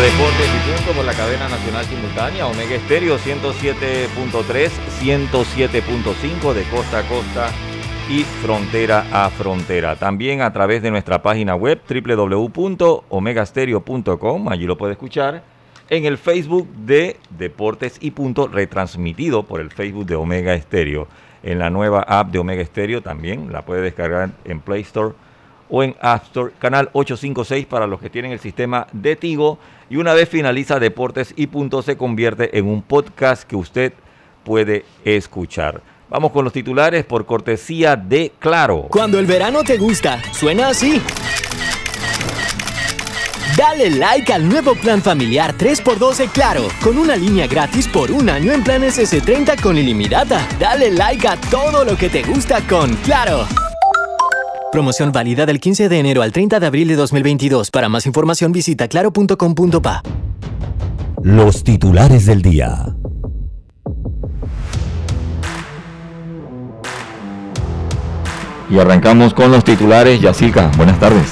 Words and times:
Deportes 0.00 0.46
y 0.46 0.70
Punto 0.70 0.92
por 0.92 1.04
la 1.04 1.12
cadena 1.12 1.48
nacional 1.48 1.84
simultánea 1.84 2.46
Omega 2.46 2.76
Estéreo 2.76 3.18
107.3, 3.18 4.70
107.5 5.00 6.52
de 6.52 6.62
costa 6.70 7.00
a 7.00 7.02
costa 7.02 7.50
y 8.08 8.22
frontera 8.22 9.06
a 9.10 9.28
frontera. 9.28 9.96
También 9.96 10.42
a 10.42 10.52
través 10.52 10.82
de 10.82 10.92
nuestra 10.92 11.20
página 11.20 11.56
web 11.56 11.80
www.omegastereo.com, 11.88 14.48
allí 14.48 14.66
lo 14.66 14.78
puede 14.78 14.92
escuchar. 14.92 15.42
En 15.90 16.04
el 16.04 16.16
Facebook 16.16 16.68
de 16.68 17.16
Deportes 17.30 17.96
y 18.00 18.12
Punto, 18.12 18.46
retransmitido 18.46 19.42
por 19.42 19.60
el 19.60 19.70
Facebook 19.70 20.06
de 20.06 20.14
Omega 20.14 20.54
Estéreo. 20.54 21.08
En 21.42 21.58
la 21.58 21.70
nueva 21.70 22.02
app 22.02 22.30
de 22.30 22.38
Omega 22.38 22.62
Estéreo 22.62 23.02
también 23.02 23.52
la 23.52 23.64
puede 23.64 23.82
descargar 23.82 24.30
en 24.44 24.60
Play 24.60 24.82
Store 24.82 25.16
o 25.70 25.82
en 25.82 25.94
App 26.00 26.24
Store, 26.24 26.52
canal 26.58 26.90
856 26.92 27.66
para 27.66 27.86
los 27.86 28.00
que 28.00 28.10
tienen 28.10 28.32
el 28.32 28.40
sistema 28.40 28.86
de 28.92 29.16
Tigo. 29.16 29.58
Y 29.90 29.96
una 29.96 30.14
vez 30.14 30.28
finaliza 30.28 30.78
Deportes 30.78 31.32
y 31.36 31.46
Punto, 31.46 31.82
se 31.82 31.96
convierte 31.96 32.58
en 32.58 32.66
un 32.66 32.82
podcast 32.82 33.44
que 33.44 33.56
usted 33.56 33.92
puede 34.44 34.84
escuchar. 35.04 35.80
Vamos 36.10 36.32
con 36.32 36.44
los 36.44 36.52
titulares 36.52 37.04
por 37.04 37.26
cortesía 37.26 37.96
de 37.96 38.32
Claro. 38.38 38.86
Cuando 38.90 39.18
el 39.18 39.26
verano 39.26 39.62
te 39.62 39.76
gusta, 39.76 40.22
suena 40.32 40.68
así. 40.68 41.02
Dale 43.56 43.90
like 43.90 44.32
al 44.32 44.48
nuevo 44.48 44.74
plan 44.76 45.02
familiar 45.02 45.52
3x12 45.58 46.30
Claro, 46.30 46.68
con 46.82 46.96
una 46.96 47.16
línea 47.16 47.46
gratis 47.46 47.88
por 47.88 48.10
un 48.12 48.30
año 48.30 48.52
en 48.52 48.62
planes 48.62 48.98
S30 48.98 49.60
con 49.60 49.76
ilimitada. 49.76 50.46
Dale 50.58 50.92
like 50.92 51.26
a 51.26 51.36
todo 51.50 51.84
lo 51.84 51.96
que 51.96 52.08
te 52.08 52.22
gusta 52.22 52.60
con 52.68 52.94
Claro. 52.96 53.46
Promoción 54.70 55.12
válida 55.12 55.46
del 55.46 55.60
15 55.60 55.88
de 55.88 55.98
enero 55.98 56.20
al 56.20 56.30
30 56.30 56.60
de 56.60 56.66
abril 56.66 56.88
de 56.88 56.96
2022. 56.96 57.70
Para 57.70 57.88
más 57.88 58.04
información 58.04 58.52
visita 58.52 58.86
claro.com.pa. 58.86 60.02
Los 61.22 61.64
titulares 61.64 62.26
del 62.26 62.42
día. 62.42 62.94
Y 68.70 68.78
arrancamos 68.78 69.32
con 69.32 69.50
los 69.50 69.64
titulares. 69.64 70.20
Yacilca, 70.20 70.70
buenas 70.76 71.00
tardes. 71.00 71.30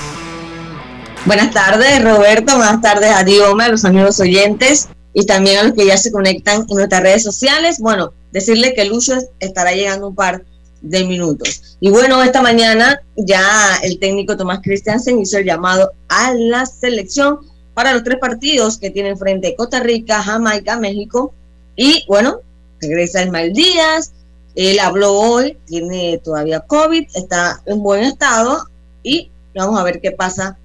Buenas 1.26 1.50
tardes, 1.50 2.02
Roberto. 2.02 2.56
Buenas 2.56 2.80
tardes 2.80 3.10
a 3.10 3.22
Diome, 3.22 3.64
a 3.64 3.68
los 3.68 3.84
amigos 3.84 4.18
oyentes 4.18 4.88
y 5.12 5.26
también 5.26 5.58
a 5.58 5.62
los 5.64 5.72
que 5.74 5.84
ya 5.84 5.98
se 5.98 6.10
conectan 6.10 6.64
en 6.70 6.76
nuestras 6.76 7.02
redes 7.02 7.22
sociales. 7.22 7.80
Bueno, 7.80 8.14
decirle 8.32 8.72
que 8.72 8.86
Lucio 8.86 9.16
estará 9.40 9.72
llegando 9.72 10.08
un 10.08 10.14
par 10.14 10.42
de 10.90 11.04
minutos. 11.04 11.76
Y 11.80 11.90
bueno, 11.90 12.22
esta 12.22 12.42
mañana 12.42 13.00
ya 13.16 13.76
el 13.82 13.98
técnico 13.98 14.36
Tomás 14.36 14.60
Christiansen 14.62 15.20
hizo 15.20 15.38
el 15.38 15.44
llamado 15.44 15.90
a 16.08 16.32
la 16.34 16.66
selección 16.66 17.40
para 17.74 17.92
los 17.92 18.04
tres 18.04 18.18
partidos 18.18 18.78
que 18.78 18.90
tienen 18.90 19.18
frente 19.18 19.54
Costa 19.54 19.80
Rica, 19.80 20.22
Jamaica, 20.22 20.78
México. 20.78 21.34
Y 21.76 22.04
bueno, 22.08 22.40
regresa 22.80 23.22
Ismael 23.22 23.52
Díaz. 23.52 24.12
Él 24.54 24.78
habló 24.78 25.12
hoy, 25.12 25.58
tiene 25.66 26.18
todavía 26.24 26.60
COVID, 26.60 27.06
está 27.14 27.60
en 27.66 27.82
buen 27.82 28.04
estado 28.04 28.64
y 29.02 29.30
vamos 29.54 29.78
a 29.78 29.82
ver 29.82 30.00
qué 30.00 30.12
pasa 30.12 30.56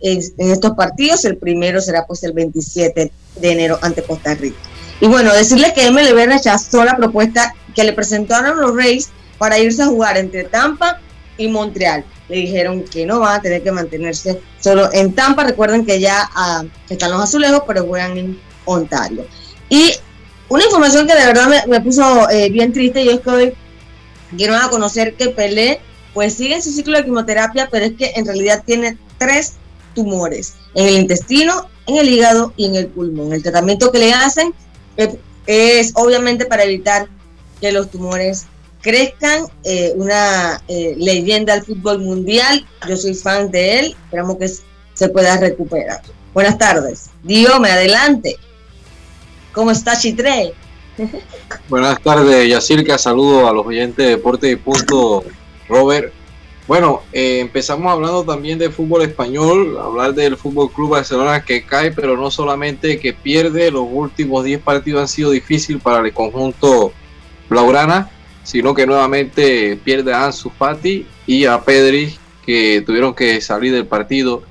en, 0.00 0.20
estos 0.38 0.72
partidos. 0.72 1.24
El 1.24 1.36
primero 1.36 1.80
será 1.80 2.06
pues 2.06 2.24
el 2.24 2.32
27 2.32 3.12
de 3.36 3.52
enero 3.52 3.78
ante 3.82 4.02
Costa 4.02 4.34
Rica. 4.34 4.58
Y 5.00 5.06
bueno, 5.06 5.32
decirle 5.32 5.72
que 5.74 5.90
MLB 5.90 6.26
rechazó 6.26 6.84
la 6.84 6.96
propuesta 6.96 7.54
que 7.74 7.84
le 7.84 7.92
presentaron 7.92 8.60
los 8.60 8.74
Reyes 8.74 9.10
para 9.38 9.58
irse 9.58 9.82
a 9.82 9.86
jugar 9.86 10.16
entre 10.16 10.44
Tampa 10.44 11.00
y 11.36 11.48
Montreal. 11.48 12.04
Le 12.28 12.36
dijeron 12.36 12.82
que 12.82 13.06
no 13.06 13.20
van 13.20 13.38
a 13.38 13.42
tener 13.42 13.62
que 13.62 13.70
mantenerse 13.70 14.40
solo 14.60 14.92
en 14.92 15.14
Tampa. 15.14 15.44
Recuerden 15.44 15.84
que 15.84 16.00
ya 16.00 16.28
ah, 16.34 16.64
están 16.88 17.12
los 17.12 17.22
azulejos, 17.22 17.62
pero 17.66 17.86
juegan 17.86 18.18
en 18.18 18.40
Ontario. 18.64 19.26
Y 19.68 19.92
una 20.48 20.64
información 20.64 21.06
que 21.06 21.14
de 21.14 21.26
verdad 21.26 21.48
me, 21.48 21.66
me 21.66 21.80
puso 21.80 22.28
eh, 22.30 22.50
bien 22.50 22.72
triste 22.72 23.02
y 23.02 23.08
es 23.08 23.20
que 23.20 23.30
hoy 23.30 23.52
quiero 24.36 24.56
a 24.56 24.70
conocer 24.70 25.14
que 25.14 25.28
Pelé 25.28 25.80
pues 26.14 26.34
sigue 26.34 26.54
en 26.54 26.62
su 26.62 26.72
ciclo 26.72 26.96
de 26.96 27.04
quimioterapia, 27.04 27.68
pero 27.70 27.84
es 27.84 27.92
que 27.92 28.12
en 28.16 28.24
realidad 28.24 28.62
tiene 28.64 28.96
tres 29.18 29.54
tumores 29.94 30.54
en 30.74 30.88
el 30.88 30.94
intestino, 30.94 31.68
en 31.86 31.96
el 31.96 32.08
hígado 32.08 32.52
y 32.56 32.66
en 32.66 32.76
el 32.76 32.86
pulmón. 32.86 33.32
El 33.32 33.42
tratamiento 33.42 33.92
que 33.92 33.98
le 33.98 34.14
hacen 34.14 34.54
es, 34.96 35.10
es 35.46 35.92
obviamente 35.94 36.46
para 36.46 36.64
evitar 36.64 37.08
que 37.60 37.72
los 37.72 37.90
tumores 37.90 38.46
crezcan, 38.86 39.46
eh, 39.64 39.92
una 39.96 40.62
eh, 40.68 40.94
leyenda 40.96 41.54
del 41.54 41.64
fútbol 41.64 41.98
mundial. 41.98 42.64
Yo 42.88 42.96
soy 42.96 43.14
fan 43.14 43.50
de 43.50 43.80
él, 43.80 43.96
esperamos 44.04 44.36
que 44.38 44.48
se 44.94 45.08
pueda 45.08 45.36
recuperar. 45.38 46.02
Buenas 46.32 46.56
tardes. 46.56 47.10
Dios, 47.24 47.52
adelante. 47.56 48.36
¿Cómo 49.52 49.72
está 49.72 49.98
Chitre? 49.98 50.54
Buenas 51.68 52.00
tardes, 52.00 52.48
Yacirca. 52.48 52.96
Saludo 52.96 53.48
a 53.48 53.52
los 53.52 53.66
oyentes 53.66 53.96
de 53.96 54.12
Deporte 54.12 54.52
y 54.52 54.56
Punto, 54.56 55.24
Robert. 55.68 56.12
Bueno, 56.68 57.02
eh, 57.12 57.40
empezamos 57.40 57.90
hablando 57.90 58.22
también 58.22 58.56
de 58.56 58.70
fútbol 58.70 59.02
español, 59.02 59.78
hablar 59.78 60.14
del 60.14 60.36
Fútbol 60.36 60.70
Club 60.70 60.90
Barcelona 60.90 61.44
que 61.44 61.64
cae, 61.64 61.90
pero 61.90 62.16
no 62.16 62.30
solamente 62.30 63.00
que 63.00 63.12
pierde, 63.12 63.70
los 63.70 63.86
últimos 63.90 64.44
10 64.44 64.60
partidos 64.62 65.00
han 65.00 65.08
sido 65.08 65.30
difíciles 65.30 65.82
para 65.82 66.06
el 66.06 66.12
conjunto 66.12 66.92
Blaugrana, 67.48 68.10
sino 68.46 68.74
que 68.74 68.86
nuevamente 68.86 69.76
pierde 69.82 70.14
a 70.14 70.26
Ansu 70.26 70.50
Fati 70.50 71.04
y 71.26 71.46
a 71.46 71.60
Pedri, 71.60 72.14
que 72.46 72.80
tuvieron 72.86 73.12
que 73.12 73.40
salir 73.40 73.72
del 73.72 73.86
partido 73.86 74.44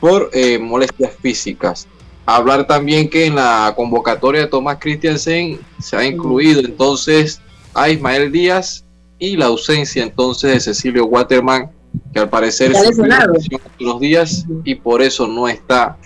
por 0.00 0.30
eh, 0.32 0.58
molestias 0.58 1.12
físicas. 1.20 1.86
Hablar 2.24 2.66
también 2.66 3.10
que 3.10 3.26
en 3.26 3.34
la 3.34 3.74
convocatoria 3.76 4.40
de 4.40 4.46
Tomás 4.46 4.78
Christiansen 4.80 5.60
se 5.78 5.96
ha 5.98 6.06
incluido 6.06 6.60
entonces 6.60 7.42
a 7.74 7.90
Ismael 7.90 8.32
Díaz 8.32 8.86
y 9.18 9.36
la 9.36 9.46
ausencia 9.46 10.02
entonces 10.02 10.54
de 10.54 10.60
Cecilio 10.60 11.04
Waterman, 11.04 11.70
que 12.14 12.20
al 12.20 12.30
parecer 12.30 12.72
es 12.72 12.98
los 13.78 14.00
días 14.00 14.46
y 14.64 14.76
por 14.76 15.02
eso 15.02 15.26
no 15.26 15.46
está 15.46 15.98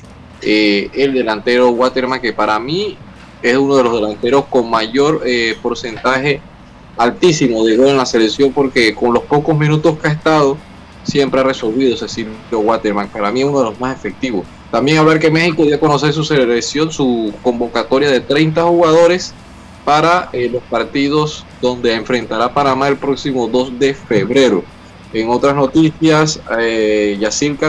eh, 0.43 0.91
el 0.95 1.15
delantero 1.15 1.71
Waterman, 1.71 2.21
que 2.21 2.33
para 2.33 2.59
mí 2.59 2.99
es 3.41 3.57
uno 3.57 3.77
de 3.77 3.85
los 3.85 3.95
delanteros 3.95 4.47
con 4.47 4.69
mayor 4.69 5.23
eh, 5.25 5.57
porcentaje 5.63 6.41
altísimo 7.01 7.65
de 7.65 7.79
gol 7.79 7.89
en 7.89 7.97
la 7.97 8.05
selección, 8.05 8.53
porque 8.53 8.95
con 8.95 9.15
los 9.15 9.23
pocos 9.23 9.57
minutos 9.57 9.99
que 9.99 10.09
ha 10.09 10.13
estado, 10.13 10.59
siempre 11.03 11.41
ha 11.41 11.45
resolvido 11.45 11.97
Cecilio 11.97 12.35
Waterman. 12.53 13.09
Para 13.09 13.33
mí 13.33 13.43
uno 13.43 13.59
de 13.61 13.65
los 13.65 13.81
más 13.81 13.97
efectivos. 13.97 14.45
También 14.71 14.99
hablar 14.99 15.19
que 15.19 15.31
México 15.31 15.65
dio 15.65 15.77
a 15.77 15.81
conocer 15.81 16.13
su 16.13 16.25
selección, 16.25 16.93
su 16.93 17.33
convocatoria 17.43 18.11
de 18.11 18.21
30 18.21 18.63
jugadores 18.65 19.33
para 19.85 20.29
eh, 20.35 20.51
los 20.53 20.63
partidos 20.65 21.47
donde 21.63 21.95
enfrentará 21.95 22.53
Panamá 22.53 22.89
el 22.89 22.99
próximo 22.99 23.49
2 23.49 23.79
de 23.79 23.95
febrero. 23.95 24.63
En 25.15 25.31
otras 25.31 25.57
noticias, 25.57 26.39
eh, 26.61 27.19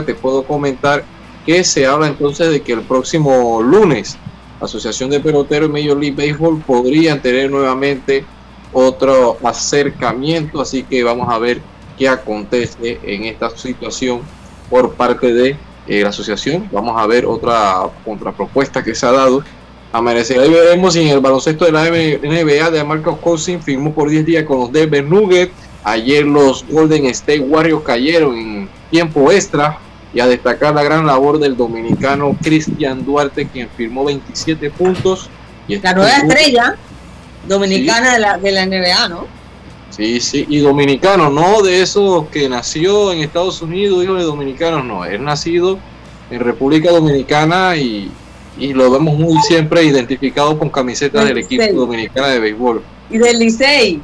te 0.05 0.13
puedo 0.13 0.43
comentar 0.43 1.05
que 1.45 1.63
se 1.63 1.85
habla 1.85 2.07
entonces 2.07 2.51
de 2.51 2.61
que 2.61 2.73
el 2.73 2.81
próximo 2.81 3.61
lunes 3.61 4.17
Asociación 4.59 5.09
de 5.09 5.19
Peloteros 5.19 5.69
y 5.69 5.71
Major 5.71 5.97
League 5.97 6.15
Baseball 6.15 6.61
podrían 6.61 7.19
tener 7.19 7.49
nuevamente 7.49 8.25
otro 8.73 9.37
acercamiento, 9.43 10.61
así 10.61 10.83
que 10.83 11.03
vamos 11.03 11.27
a 11.29 11.37
ver 11.37 11.61
qué 11.97 12.07
acontece 12.07 12.99
en 13.03 13.25
esta 13.25 13.49
situación 13.55 14.21
por 14.69 14.93
parte 14.93 15.33
de 15.33 15.57
eh, 15.87 16.01
la 16.01 16.09
asociación. 16.09 16.69
Vamos 16.71 16.99
a 16.99 17.05
ver 17.07 17.25
otra 17.25 17.89
contrapropuesta 18.05 18.83
que 18.83 18.95
se 18.95 19.05
ha 19.05 19.11
dado. 19.11 19.43
Amanecerá 19.91 20.45
y 20.45 20.49
veremos 20.49 20.93
si 20.93 21.01
en 21.01 21.09
el 21.09 21.19
baloncesto 21.19 21.65
de 21.65 21.71
la 21.73 21.83
NBA 21.83 22.71
de 22.71 22.83
Marcos 22.83 23.17
Cousins 23.19 23.63
firmó 23.63 23.93
por 23.93 24.09
10 24.09 24.25
días 24.25 24.45
con 24.45 24.59
los 24.59 24.71
Denver 24.71 25.03
Nuggets. 25.03 25.53
Ayer 25.83 26.25
los 26.25 26.65
Golden 26.69 27.07
State 27.07 27.41
Warriors 27.41 27.83
cayeron 27.83 28.37
en 28.37 28.69
tiempo 28.89 29.31
extra 29.31 29.79
y 30.13 30.19
a 30.19 30.27
destacar 30.27 30.75
la 30.75 30.83
gran 30.83 31.05
labor 31.05 31.39
del 31.39 31.57
dominicano 31.57 32.37
Cristian 32.41 33.03
Duarte, 33.03 33.47
quien 33.47 33.67
firmó 33.75 34.05
27 34.05 34.69
puntos. 34.71 35.29
Y 35.67 35.77
la 35.79 35.93
nueva 35.93 36.17
estrella 36.17 36.77
dominicana 37.47 38.13
de, 38.13 38.19
la, 38.19 38.37
de 38.37 38.51
la 38.51 38.65
NBA, 38.65 39.09
¿no? 39.09 39.27
Sí, 39.89 40.21
sí, 40.21 40.45
y 40.47 40.59
dominicano, 40.59 41.29
no 41.29 41.61
de 41.61 41.81
esos 41.81 42.27
que 42.29 42.47
nació 42.47 43.11
en 43.11 43.19
Estados 43.19 43.61
Unidos, 43.61 44.03
hijo 44.03 44.13
de 44.13 44.23
dominicanos, 44.23 44.85
no, 44.85 45.03
es 45.03 45.19
nacido 45.19 45.77
en 46.29 46.39
República 46.39 46.91
Dominicana 46.91 47.75
y, 47.75 48.09
y 48.57 48.73
lo 48.73 48.89
vemos 48.89 49.17
muy 49.17 49.37
siempre 49.41 49.83
identificado 49.83 50.57
con 50.57 50.69
camisetas 50.69 51.25
del, 51.25 51.39
equipo 51.39 51.73
dominicana 51.73 52.27
de 52.29 52.39
béisbol. 52.39 52.81
Y 53.09 53.17
del 53.17 53.39
Licey. 53.39 54.01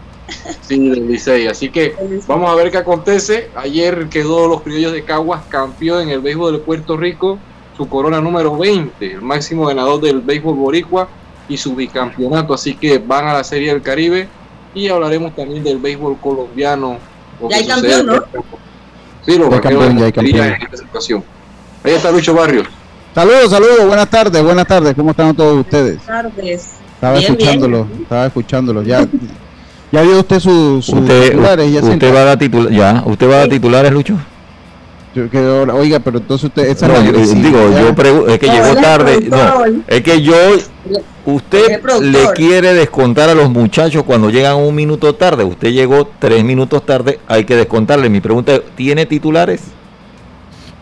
Sí, 0.62 0.90
del 0.90 1.08
Licey. 1.08 1.48
Así 1.48 1.70
que 1.70 1.96
vamos 2.28 2.52
a 2.52 2.56
ver 2.56 2.70
qué 2.70 2.78
acontece. 2.78 3.50
Ayer 3.56 4.10
quedó 4.10 4.48
los 4.48 4.62
criollos 4.62 4.92
de 4.92 5.04
Caguas 5.04 5.44
campeón 5.48 6.04
en 6.04 6.10
el 6.10 6.20
béisbol 6.20 6.54
de 6.54 6.60
Puerto 6.60 6.98
Rico, 6.98 7.40
su 7.78 7.88
corona 7.88 8.20
número 8.20 8.58
20, 8.58 9.14
el 9.14 9.22
máximo 9.22 9.68
ganador 9.68 10.02
del 10.02 10.20
béisbol 10.22 10.56
boricua 10.56 11.08
y 11.50 11.58
su 11.58 11.76
bicampeonato. 11.76 12.54
Así 12.54 12.76
que 12.76 12.98
van 12.98 13.28
a 13.28 13.34
la 13.34 13.44
Serie 13.44 13.72
del 13.74 13.82
Caribe 13.82 14.28
y 14.74 14.88
hablaremos 14.88 15.36
también 15.36 15.64
del 15.64 15.78
béisbol 15.78 16.18
colombiano. 16.18 16.98
Ya 17.50 17.58
hay 17.58 17.68
campeón, 17.68 18.06
¿no? 18.06 18.24
Sí, 19.26 19.38
los 19.38 19.50
campeón, 19.60 19.98
ya 19.98 20.06
hay 20.06 20.12
campeón. 20.12 20.46
en 20.48 20.62
esta 20.62 20.78
situación. 20.78 21.24
Ahí 21.84 21.94
está 21.94 22.12
Lucho 22.12 22.34
Barrios. 22.34 22.68
Saludos, 23.14 23.50
saludos, 23.50 23.88
buenas 23.88 24.10
tardes, 24.10 24.44
buenas 24.44 24.68
tardes. 24.68 24.94
¿Cómo 24.96 25.12
están 25.12 25.36
todos 25.36 25.60
ustedes? 25.60 26.06
Buenas 26.06 26.34
tardes. 26.36 26.74
Estaba 26.94 27.20
escuchándolo, 27.20 27.88
estaba 28.02 28.26
escuchándolo. 28.26 28.84
Ya, 28.84 29.08
ya 29.92 30.02
vio 30.02 30.20
usted 30.20 30.40
sus 30.40 30.90
usted, 30.90 31.30
titulares. 31.30 31.72
Ya 31.72 31.82
usted 31.82 32.14
va 32.14 32.22
a 32.22 32.26
dar 32.26 32.40
titular, 32.40 32.72
ya, 32.72 33.04
usted 33.06 33.30
va 33.30 33.34
a 33.34 33.38
dar 33.38 33.50
titulares, 33.50 33.92
Lucho. 33.92 34.18
Oiga, 35.74 36.00
pero 36.00 36.18
entonces 36.18 36.46
usted. 36.46 36.68
Esa 36.68 36.88
no, 36.88 37.04
yo, 37.04 37.12
digo, 37.12 37.60
yo 37.72 38.28
es 38.28 38.40
que 38.40 38.48
llegó 38.48 38.76
tarde. 38.82 39.28
No, 39.30 39.66
es 39.88 40.02
que 40.02 40.22
yo 40.22 40.36
Usted 41.28 41.84
le 42.04 42.32
quiere 42.36 42.74
descontar 42.74 43.30
a 43.30 43.36
los 43.36 43.50
muchachos 43.50 44.04
cuando 44.04 44.30
llegan 44.30 44.56
un 44.56 44.74
minuto 44.74 45.14
tarde. 45.14 45.44
Usted 45.44 45.74
llegó 45.74 46.10
tres 46.20 46.42
minutos 46.42 46.86
tarde, 46.86 47.20
hay 47.28 47.44
que 47.44 47.58
descontarle. 47.58 48.10
Mi 48.10 48.22
pregunta 48.22 48.54
es, 48.54 48.62
¿tiene 48.78 49.06
titulares? 49.06 49.64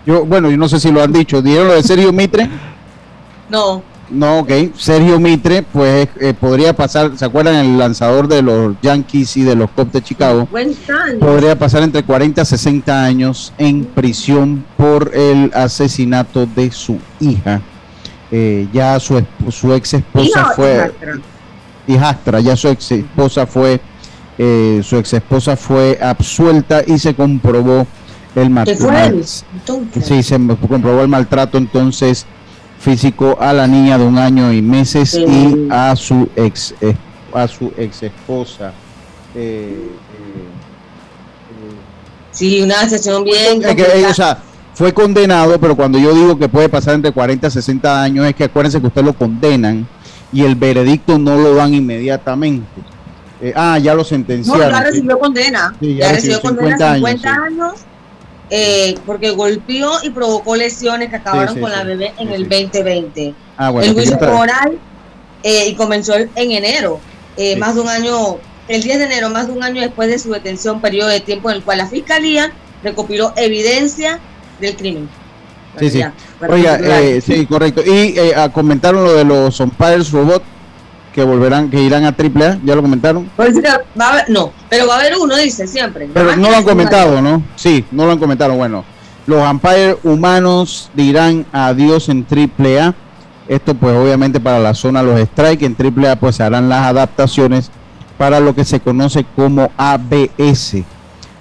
Yo, 0.06 0.24
bueno, 0.24 0.52
yo 0.52 0.58
no 0.58 0.70
sé 0.70 0.80
si 0.80 0.92
lo 0.92 1.02
han 1.02 1.12
dicho. 1.12 1.42
¿Dieron 1.42 1.68
lo 1.68 1.74
de 1.74 1.82
Sergio 1.82 2.14
Mitre? 2.14 2.48
No. 3.50 3.82
No, 4.10 4.40
ok. 4.40 4.52
Sergio 4.78 5.20
Mitre, 5.20 5.64
pues 5.64 6.08
eh, 6.20 6.34
podría 6.34 6.76
pasar, 6.76 7.18
¿se 7.18 7.26
acuerdan 7.26 7.56
el 7.56 7.78
lanzador 7.78 8.28
de 8.28 8.42
los 8.42 8.76
Yankees 8.82 9.38
y 9.38 9.44
de 9.44 9.56
los 9.56 9.70
Cubs 9.72 9.94
de 9.94 10.02
Chicago? 10.02 10.48
Podría 11.20 11.58
pasar 11.58 11.84
entre 11.84 12.04
40 12.04 12.42
a 12.42 12.46
60 12.46 13.04
años 13.04 13.54
en 13.58 13.86
prisión 13.86 14.64
por 14.78 15.12
el 15.14 15.52
asesinato 15.54 16.46
de 16.46 16.72
su 16.72 17.00
hija. 17.20 17.62
Eh, 18.32 18.68
ya 18.74 19.00
su, 19.00 19.24
su 19.50 19.74
ex 19.74 19.94
esposa 19.94 20.52
fue 20.56 20.92
hijastra, 21.88 22.40
ya 22.40 22.56
su 22.56 22.68
ex 22.68 22.92
esposa 22.92 23.46
fue 23.46 23.80
eh, 24.38 24.82
su 24.84 24.98
ex 24.98 25.14
esposa 25.14 25.56
fue 25.56 25.98
absuelta 26.02 26.82
y 26.86 27.00
se 27.00 27.14
comprobó 27.16 27.88
el 28.36 28.50
maltrato. 28.50 29.22
Sí, 30.02 30.24
se 30.24 30.36
comprobó 30.70 31.02
el 31.02 31.08
maltrato 31.08 31.58
entonces 31.58 32.26
físico 32.86 33.36
a 33.42 33.52
la 33.52 33.66
niña 33.66 33.98
de 33.98 34.06
un 34.06 34.20
año 34.20 34.54
y 34.54 34.62
meses 34.62 35.16
y 35.16 35.68
a 35.72 35.96
su 35.96 36.30
ex 36.36 36.76
a 37.34 37.48
su 37.48 37.74
ex 37.76 38.04
esposa. 38.04 38.72
Eh, 39.34 39.90
sí, 42.32 42.62
una 42.62 42.88
sesión 42.88 43.24
bien 43.24 43.60
fue 44.76 44.94
condenado, 44.94 45.60
pero 45.60 45.76
cuando 45.76 45.98
yo 45.98 46.14
digo 46.14 46.38
que 46.38 46.48
puede 46.48 46.70
pasar 46.70 46.94
entre 46.94 47.12
40 47.12 47.48
y 47.48 47.52
60 47.52 48.04
años, 48.04 48.26
es 48.28 48.36
que 48.36 48.44
acuérdense 48.44 48.80
que 48.80 48.88
usted 48.88 49.04
lo 49.04 49.14
condenan 49.14 49.88
y 50.32 50.44
el 50.44 50.56
veredicto 50.56 51.18
no 51.18 51.38
lo 51.38 51.56
dan 51.56 51.74
inmediatamente. 51.74 52.68
Eh, 53.42 53.54
ah, 53.56 53.80
ya 53.80 53.96
lo 53.96 54.04
sentenciaron. 54.04 54.70
No, 54.70 54.78
ya 54.78 54.84
recibió 54.84 55.18
condena. 55.18 55.76
ya, 55.82 56.12
recibió, 56.12 56.42
condena 56.42 56.96
50 56.96 57.34
años, 57.34 57.74
eh, 58.50 58.96
porque 59.06 59.32
golpeó 59.32 59.92
y 60.04 60.10
provocó 60.10 60.56
lesiones 60.56 61.10
que 61.10 61.16
acabaron 61.18 61.60
con 61.60 61.72
la 61.72 61.84
bebé 61.84 62.14
en 62.18 62.30
el 62.30 62.48
2020. 62.48 63.34
Ah, 63.58 63.70
bueno, 63.70 63.88
el 63.88 63.94
juicio 63.94 64.18
oral 64.18 64.78
eh, 65.44 65.68
y 65.70 65.76
comenzó 65.76 66.16
en 66.16 66.30
enero, 66.36 67.00
más 67.58 67.76
de 67.76 67.82
un 67.82 67.90
año, 67.90 68.38
el 68.68 68.82
10 68.82 69.00
de 69.00 69.06
enero, 69.06 69.30
más 69.30 69.48
de 69.48 69.54
un 69.54 69.64
año 69.64 69.82
después 69.82 70.10
de 70.10 70.20
su 70.20 70.32
detención, 70.32 70.82
periodo 70.82 71.10
de 71.10 71.20
tiempo 71.20 71.50
en 71.50 71.58
el 71.58 71.64
cual 71.64 71.80
la 71.80 71.88
fiscalía 71.88 72.52
recopiló 72.84 73.34
evidencia 73.36 74.20
del 74.60 74.76
crimen. 74.76 75.10
Sí, 75.80 75.90
sí. 75.90 76.02
Oiga, 76.48 76.80
eh, 77.02 77.22
sí, 77.22 77.46
correcto. 77.46 77.82
Y 77.86 78.18
eh, 78.18 78.34
comentaron 78.54 79.04
lo 79.04 79.14
de 79.14 79.26
los 79.26 79.60
umpires 79.60 80.12
robot 80.12 80.44
que 81.16 81.24
volverán, 81.24 81.70
que 81.70 81.82
irán 81.82 82.04
a 82.04 82.10
AAA, 82.10 82.60
¿ya 82.66 82.76
lo 82.76 82.82
comentaron? 82.82 83.32
Pues, 83.38 83.56
no, 84.28 84.52
pero 84.70 84.86
va 84.86 84.96
a 84.96 85.00
haber 85.00 85.16
uno, 85.16 85.38
dice 85.38 85.66
siempre. 85.66 86.10
Pero 86.14 86.36
no 86.36 86.50
lo 86.50 86.58
han 86.58 86.64
comentado, 86.66 87.22
¿no? 87.22 87.42
Sí, 87.56 87.86
no 87.90 88.06
lo 88.06 88.12
han 88.12 88.20
comentado. 88.20 88.54
Bueno, 88.54 88.84
los 89.26 89.50
umpires 89.50 89.96
humanos 90.04 90.90
dirán 90.94 91.46
adiós 91.54 92.10
en 92.10 92.28
AAA. 92.30 92.94
Esto 93.48 93.76
pues 93.76 93.96
obviamente 93.96 94.42
para 94.42 94.60
la 94.60 94.74
zona 94.74 95.04
los 95.04 95.18
strike, 95.18 95.62
en 95.64 95.78
AAA 95.80 96.18
pues 96.18 96.36
se 96.36 96.44
harán 96.44 96.68
las 96.68 96.86
adaptaciones 96.86 97.72
para 98.18 98.42
lo 98.42 98.54
que 98.54 98.66
se 98.66 98.82
conoce 98.82 99.26
como 99.38 99.72
ABS. 99.78 100.84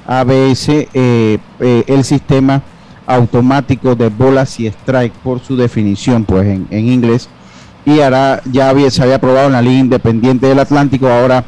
ABS, 0.07 0.69
eh, 0.95 1.39
el 1.59 2.05
sistema 2.05 2.63
automático 3.07 3.97
de 3.97 4.09
bolas 4.09 4.61
y 4.61 4.69
strike 4.69 5.15
por 5.15 5.41
su 5.41 5.57
definición 5.57 6.25
pues 6.25 6.47
en, 6.47 6.69
inglés 6.71 7.29
y 7.87 8.01
hará 8.01 8.41
ya 8.51 8.69
había, 8.69 8.91
se 8.91 9.03
había 9.03 9.17
aprobado 9.17 9.47
en 9.47 9.53
la 9.53 9.63
Liga 9.63 9.81
Independiente 9.81 10.47
del 10.47 10.59
Atlántico 10.59 11.09
ahora 11.09 11.45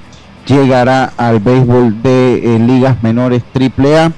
llegará 0.47 1.12
al 1.16 1.40
béisbol 1.40 2.02
de 2.02 2.57
eh, 2.57 2.59
ligas 2.59 3.02
menores 3.02 3.43
AAA 3.55 4.12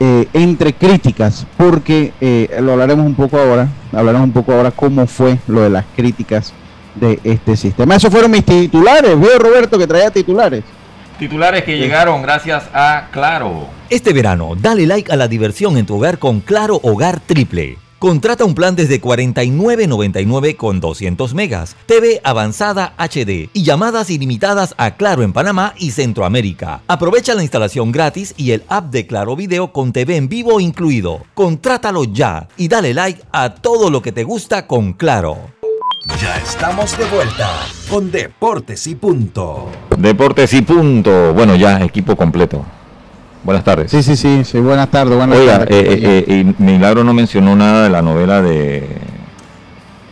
eh, 0.00 0.28
entre 0.32 0.72
críticas 0.72 1.46
porque 1.56 2.12
eh, 2.20 2.58
lo 2.60 2.72
hablaremos 2.72 3.06
un 3.06 3.14
poco 3.14 3.38
ahora 3.38 3.68
hablaremos 3.92 4.26
un 4.26 4.32
poco 4.32 4.52
ahora 4.52 4.70
cómo 4.70 5.06
fue 5.06 5.38
lo 5.46 5.60
de 5.60 5.70
las 5.70 5.84
críticas 5.94 6.52
de 6.94 7.20
este 7.22 7.56
sistema 7.56 7.96
esos 7.96 8.10
fueron 8.10 8.30
mis 8.30 8.44
titulares 8.44 9.18
veo 9.18 9.38
Roberto 9.38 9.78
que 9.78 9.86
traía 9.86 10.10
titulares 10.10 10.64
Titulares 11.18 11.62
que 11.62 11.78
llegaron 11.78 12.20
gracias 12.22 12.64
a 12.74 13.08
Claro. 13.12 13.68
Este 13.90 14.12
verano, 14.12 14.56
dale 14.58 14.86
like 14.86 15.12
a 15.12 15.16
la 15.16 15.28
diversión 15.28 15.76
en 15.76 15.86
tu 15.86 15.96
hogar 15.96 16.18
con 16.18 16.40
Claro 16.40 16.80
Hogar 16.82 17.20
Triple. 17.20 17.78
Contrata 18.02 18.44
un 18.44 18.56
plan 18.56 18.74
desde 18.74 19.00
49.99 19.00 20.56
con 20.56 20.80
200 20.80 21.34
megas, 21.34 21.76
TV 21.86 22.20
avanzada 22.24 22.94
HD 22.98 23.48
y 23.52 23.62
llamadas 23.62 24.10
ilimitadas 24.10 24.74
a 24.76 24.96
Claro 24.96 25.22
en 25.22 25.32
Panamá 25.32 25.72
y 25.78 25.92
Centroamérica. 25.92 26.82
Aprovecha 26.88 27.32
la 27.36 27.42
instalación 27.42 27.92
gratis 27.92 28.34
y 28.36 28.50
el 28.50 28.64
app 28.66 28.90
de 28.90 29.06
Claro 29.06 29.36
Video 29.36 29.72
con 29.72 29.92
TV 29.92 30.16
en 30.16 30.28
vivo 30.28 30.58
incluido. 30.58 31.22
Contrátalo 31.34 32.02
ya 32.02 32.48
y 32.56 32.66
dale 32.66 32.92
like 32.92 33.22
a 33.30 33.54
todo 33.54 33.88
lo 33.88 34.02
que 34.02 34.10
te 34.10 34.24
gusta 34.24 34.66
con 34.66 34.94
Claro. 34.94 35.38
Ya 36.20 36.36
estamos 36.38 36.98
de 36.98 37.04
vuelta 37.04 37.52
con 37.88 38.10
Deportes 38.10 38.84
y 38.88 38.96
Punto. 38.96 39.70
Deportes 39.96 40.52
y 40.54 40.62
Punto. 40.62 41.32
Bueno, 41.34 41.54
ya, 41.54 41.80
equipo 41.84 42.16
completo. 42.16 42.64
Buenas 43.44 43.64
tardes. 43.64 43.90
Sí, 43.90 44.02
sí, 44.02 44.16
sí, 44.16 44.44
sí 44.44 44.60
buenas 44.60 44.90
tardes. 44.90 45.16
Buenas 45.16 45.38
Oiga, 45.38 45.64
eh, 45.64 45.66
eh, 45.70 46.24
eh, 46.28 46.54
y 46.58 46.62
Milagro 46.62 47.02
no 47.02 47.12
mencionó 47.12 47.56
nada 47.56 47.84
de 47.84 47.90
la 47.90 48.02
novela 48.02 48.40
de... 48.40 48.88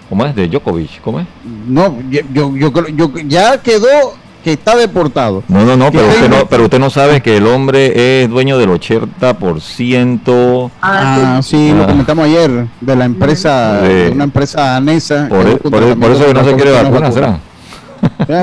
¿Cómo 0.09 0.27
es? 0.27 0.35
De 0.35 0.49
Djokovic, 0.49 1.01
¿cómo 1.03 1.21
es? 1.21 1.27
No, 1.69 1.97
yo, 2.11 2.23
yo, 2.33 2.89
yo 2.89 3.13
ya 3.29 3.59
quedó 3.59 4.15
que 4.43 4.55
está 4.55 4.75
deportado. 4.75 5.45
No, 5.47 5.65
no, 5.65 5.77
no, 5.77 5.93
pero 5.93 6.09
usted 6.09 6.29
no, 6.29 6.47
pero 6.47 6.65
usted 6.65 6.81
no 6.81 6.91
sabe 6.91 7.21
que 7.21 7.37
el 7.37 7.47
hombre 7.47 8.23
es 8.23 8.29
dueño 8.29 8.59
del 8.59 8.71
80%. 8.71 10.71
Ah, 10.83 11.37
ah, 11.37 11.43
sí, 11.43 11.73
lo 11.73 11.85
ah. 11.85 11.87
comentamos 11.87 12.25
ayer, 12.25 12.67
de 12.81 12.97
la 12.97 13.05
empresa, 13.05 13.83
de, 13.83 14.11
una 14.11 14.25
empresa 14.25 14.63
danesa. 14.63 15.29
Por, 15.29 15.47
e- 15.47 15.53
eso 15.53 16.27
que 16.27 16.35
no 16.35 16.45
se 16.45 16.55
quiere 16.55 16.73
vacunar, 16.73 17.13
¿será? 17.13 17.39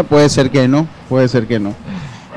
puede 0.04 0.30
ser 0.30 0.52
que 0.52 0.68
no, 0.68 0.88
puede 1.10 1.28
ser 1.28 1.48
que 1.48 1.60
no. 1.60 1.74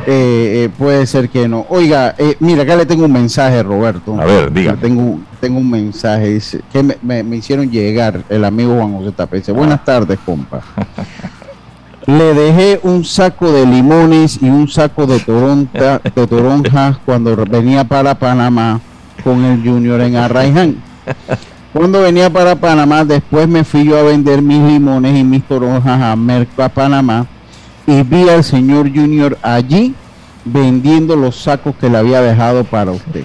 Eh, 0.06 0.64
eh, 0.64 0.70
puede 0.78 1.06
ser 1.06 1.28
que 1.28 1.46
no. 1.48 1.66
Oiga, 1.68 2.14
eh, 2.18 2.36
mira, 2.40 2.62
acá 2.62 2.74
le 2.76 2.86
tengo 2.86 3.04
un 3.04 3.12
mensaje, 3.12 3.62
Roberto. 3.62 4.18
A 4.20 4.24
ver, 4.24 4.52
diga. 4.52 4.74
Tengo, 4.76 5.18
tengo 5.40 5.58
un 5.58 5.70
mensaje 5.70 6.28
dice, 6.34 6.60
que 6.72 6.82
me, 6.82 6.96
me- 7.02 7.22
me 7.22 7.36
hicieron 7.36 7.70
llegar 7.70 8.22
el 8.28 8.44
amigo 8.44 8.74
Juan 8.76 8.94
José 8.94 9.12
Tapia. 9.12 9.38
Dice, 9.40 9.52
buenas 9.52 9.84
tardes, 9.84 10.18
compa. 10.24 10.60
Le 12.06 12.34
dejé 12.34 12.80
un 12.82 13.04
saco 13.04 13.52
de 13.52 13.66
limones 13.66 14.38
y 14.42 14.48
un 14.48 14.66
saco 14.68 15.06
de, 15.06 15.20
toronta, 15.20 16.00
de 16.02 16.26
toronjas 16.26 16.96
cuando 17.04 17.36
venía 17.36 17.84
para 17.84 18.14
Panamá 18.18 18.80
con 19.22 19.44
el 19.44 19.62
Junior 19.62 20.00
en 20.00 20.16
Arraiján. 20.16 20.76
Cuando 21.72 22.00
venía 22.00 22.30
para 22.30 22.56
Panamá, 22.56 23.04
después 23.04 23.46
me 23.46 23.62
fui 23.64 23.84
yo 23.84 23.98
a 23.98 24.02
vender 24.02 24.40
mis 24.42 24.60
limones 24.62 25.16
y 25.16 25.22
mis 25.22 25.44
toronjas 25.44 26.00
a 26.02 26.16
Merco 26.16 26.62
a 26.62 26.68
Panamá 26.70 27.26
y 27.86 28.02
vi 28.02 28.28
al 28.28 28.44
señor 28.44 28.90
Junior 28.94 29.36
allí 29.42 29.94
vendiendo 30.44 31.16
los 31.16 31.36
sacos 31.36 31.74
que 31.76 31.88
le 31.90 31.98
había 31.98 32.20
dejado 32.20 32.64
para 32.64 32.90
usted. 32.92 33.24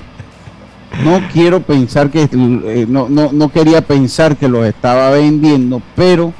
No 1.04 1.20
quiero 1.34 1.62
pensar 1.62 2.10
que, 2.10 2.30
eh, 2.32 2.86
no, 2.88 3.10
no, 3.10 3.32
no 3.34 3.50
quería 3.50 3.82
pensar 3.82 4.38
que 4.38 4.48
los 4.48 4.66
estaba 4.66 5.10
vendiendo, 5.12 5.82
pero 5.96 6.34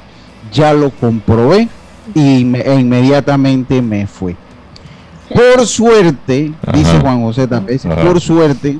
ya 0.52 0.74
lo 0.74 0.92
comprobé 0.92 1.68
y 2.14 2.46
me- 2.46 2.62
e 2.62 2.80
inmediatamente 2.80 3.82
me 3.82 4.08
fue. 4.08 4.36
Por 5.34 5.66
suerte, 5.66 6.54
dice. 6.74 7.00
Juan 7.02 7.22
José 7.24 7.48
también, 7.48 7.80
por 8.06 8.22
suerte, 8.22 8.80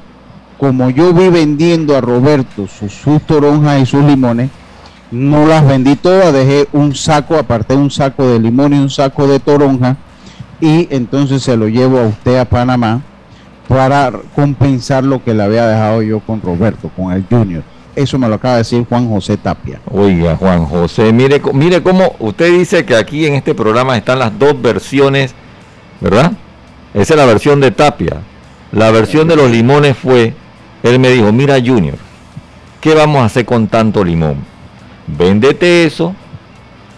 como 0.58 0.90
yo 0.92 1.12
vi 1.12 1.28
vendiendo 1.30 1.98
a 1.98 2.02
Roberto 2.02 2.68
sus, 2.68 2.94
sus 2.94 3.22
toronjas 3.24 3.82
y 3.82 3.86
sus 3.86 4.04
limones, 4.06 4.50
no 5.12 5.46
las 5.46 5.66
vendí 5.68 5.96
todas, 5.96 6.34
dejé 6.34 6.68
un 6.74 6.96
saco, 6.96 7.36
aparté 7.36 7.76
un 7.76 7.92
saco 7.92 8.28
de 8.28 8.40
limón 8.40 8.74
y 8.74 8.80
un 8.80 8.90
saco 8.90 9.28
de 9.28 9.40
toronja 9.40 9.98
y 10.60 10.88
entonces 10.92 11.44
se 11.44 11.58
lo 11.58 11.68
llevo 11.68 12.00
a 12.00 12.08
usted 12.08 12.38
a 12.38 12.46
Panamá 12.46 13.02
para 13.68 14.12
compensar 14.36 15.04
lo 15.04 15.24
que 15.24 15.34
le 15.34 15.44
había 15.44 15.68
dejado 15.68 16.02
yo 16.02 16.20
con 16.20 16.42
Roberto, 16.42 16.90
con 16.96 17.12
el 17.12 17.26
Junior. 17.30 17.64
Eso 17.96 18.20
me 18.20 18.28
lo 18.28 18.36
acaba 18.36 18.56
de 18.56 18.60
decir 18.60 18.86
Juan 18.88 19.10
José 19.10 19.38
Tapia. 19.38 19.80
Oiga, 19.90 20.36
Juan 20.36 20.66
José, 20.66 21.14
mire, 21.14 21.42
mire 21.54 21.82
cómo 21.82 22.16
usted 22.20 22.52
dice 22.52 22.86
que 22.86 22.96
aquí 22.96 23.26
en 23.26 23.36
este 23.36 23.56
programa 23.56 23.96
están 23.96 24.20
las 24.20 24.38
dos 24.38 24.62
versiones, 24.62 25.34
¿verdad? 26.02 26.34
Esa 26.94 27.14
es 27.14 27.20
la 27.20 27.26
versión 27.26 27.62
de 27.62 27.72
Tapia. 27.72 28.18
La 28.72 28.92
versión 28.92 29.28
de 29.28 29.38
los 29.38 29.50
limones 29.50 29.98
fue, 29.98 30.34
él 30.84 31.00
me 31.00 31.10
dijo, 31.10 31.32
mira 31.32 31.56
Junior, 31.56 31.96
¿qué 32.82 32.94
vamos 32.94 33.22
a 33.22 33.26
hacer 33.26 33.46
con 33.46 33.68
tanto 33.68 34.04
limón? 34.04 34.55
Véndete 35.08 35.86
eso, 35.86 36.16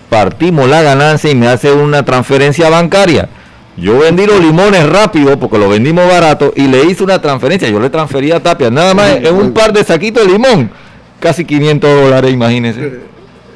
partimos 0.09 0.69
la 0.69 0.81
ganancia 0.81 1.29
y 1.29 1.35
me 1.35 1.47
hace 1.47 1.71
una 1.71 2.03
transferencia 2.03 2.69
bancaria. 2.69 3.29
Yo 3.75 3.99
vendí 3.99 4.25
los 4.25 4.39
limones 4.39 4.87
rápido 4.89 5.37
porque 5.37 5.59
los 5.59 5.69
vendimos 5.69 6.07
barato 6.09 6.51
y 6.55 6.67
le 6.67 6.85
hice 6.85 7.03
una 7.03 7.21
transferencia. 7.21 7.69
Yo 7.69 7.79
le 7.79 7.89
transferí 7.89 8.31
a 8.31 8.41
Tapia, 8.41 8.71
nada 8.71 8.93
más 8.93 9.17
en 9.17 9.35
un 9.35 9.53
par 9.53 9.71
de 9.71 9.83
saquitos 9.83 10.25
de 10.25 10.33
limón. 10.33 10.71
Casi 11.19 11.45
500 11.45 12.01
dólares, 12.01 12.31
imagínense. 12.31 13.01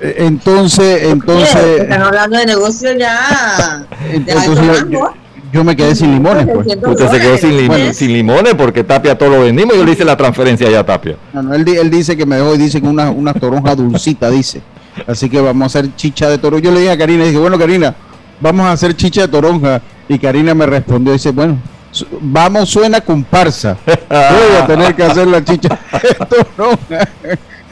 Eh, 0.02 0.16
Entonces, 0.20 1.04
Oye, 1.04 1.12
entonces, 1.12 1.80
Están 1.82 2.02
hablando 2.02 2.38
de 2.38 2.46
negocio 2.46 2.92
ya. 2.98 3.86
de 4.12 4.16
entonces 4.18 4.86
yo, 5.52 5.64
me 5.64 5.76
quedé 5.76 5.96
sin 5.96 6.12
limones, 6.14 6.46
pues. 6.46 6.66
300 6.68 6.92
Usted 6.92 7.10
se 7.10 7.20
quedó 7.20 7.38
sin, 7.38 7.52
lim- 7.58 7.94
sin 7.94 8.14
limones 8.14 8.54
porque 8.56 8.84
Tapia 8.84 9.18
todo 9.18 9.30
lo 9.30 9.42
vendimos. 9.42 9.76
Yo 9.76 9.84
le 9.86 9.92
hice 9.92 10.06
la 10.06 10.16
transferencia 10.18 10.70
ya 10.70 10.80
a 10.80 10.86
Tapia. 10.86 11.16
No, 11.34 11.42
no, 11.44 11.54
él, 11.54 11.68
él 11.68 11.90
dice 11.90 12.16
que 12.18 12.26
me 12.26 12.38
dejó 12.38 12.56
y 12.56 12.58
dice 12.58 12.82
que 12.82 12.88
una, 12.88 13.10
una 13.12 13.34
toronja 13.34 13.76
dulcita, 13.76 14.30
dice. 14.30 14.62
Así 15.08 15.30
que 15.30 15.40
vamos 15.42 15.64
a 15.64 15.66
hacer 15.80 15.96
chicha 15.96 16.30
de 16.30 16.38
toronja. 16.38 16.64
Yo 16.66 16.72
le 16.72 16.80
dije 16.82 16.92
a 16.92 16.98
Karina, 16.98 17.24
dije, 17.26 17.38
bueno, 17.38 17.58
Karina, 17.58 17.96
vamos 18.40 18.66
a 18.66 18.72
hacer 18.74 18.96
chicha 18.96 19.22
de 19.22 19.28
toronja. 19.30 19.82
Y 20.10 20.20
Karina 20.20 20.54
me 20.54 20.66
respondió, 20.66 21.14
dice, 21.14 21.32
bueno, 21.32 21.58
su- 21.92 22.06
vamos, 22.22 22.70
suena 22.70 23.02
comparsa. 23.02 23.78
Voy 23.86 24.58
a 24.62 24.66
tener 24.68 24.96
que 24.96 25.04
hacer 25.04 25.28
la 25.28 25.44
chicha 25.44 25.80
de 26.02 26.26
toronja. 26.26 27.10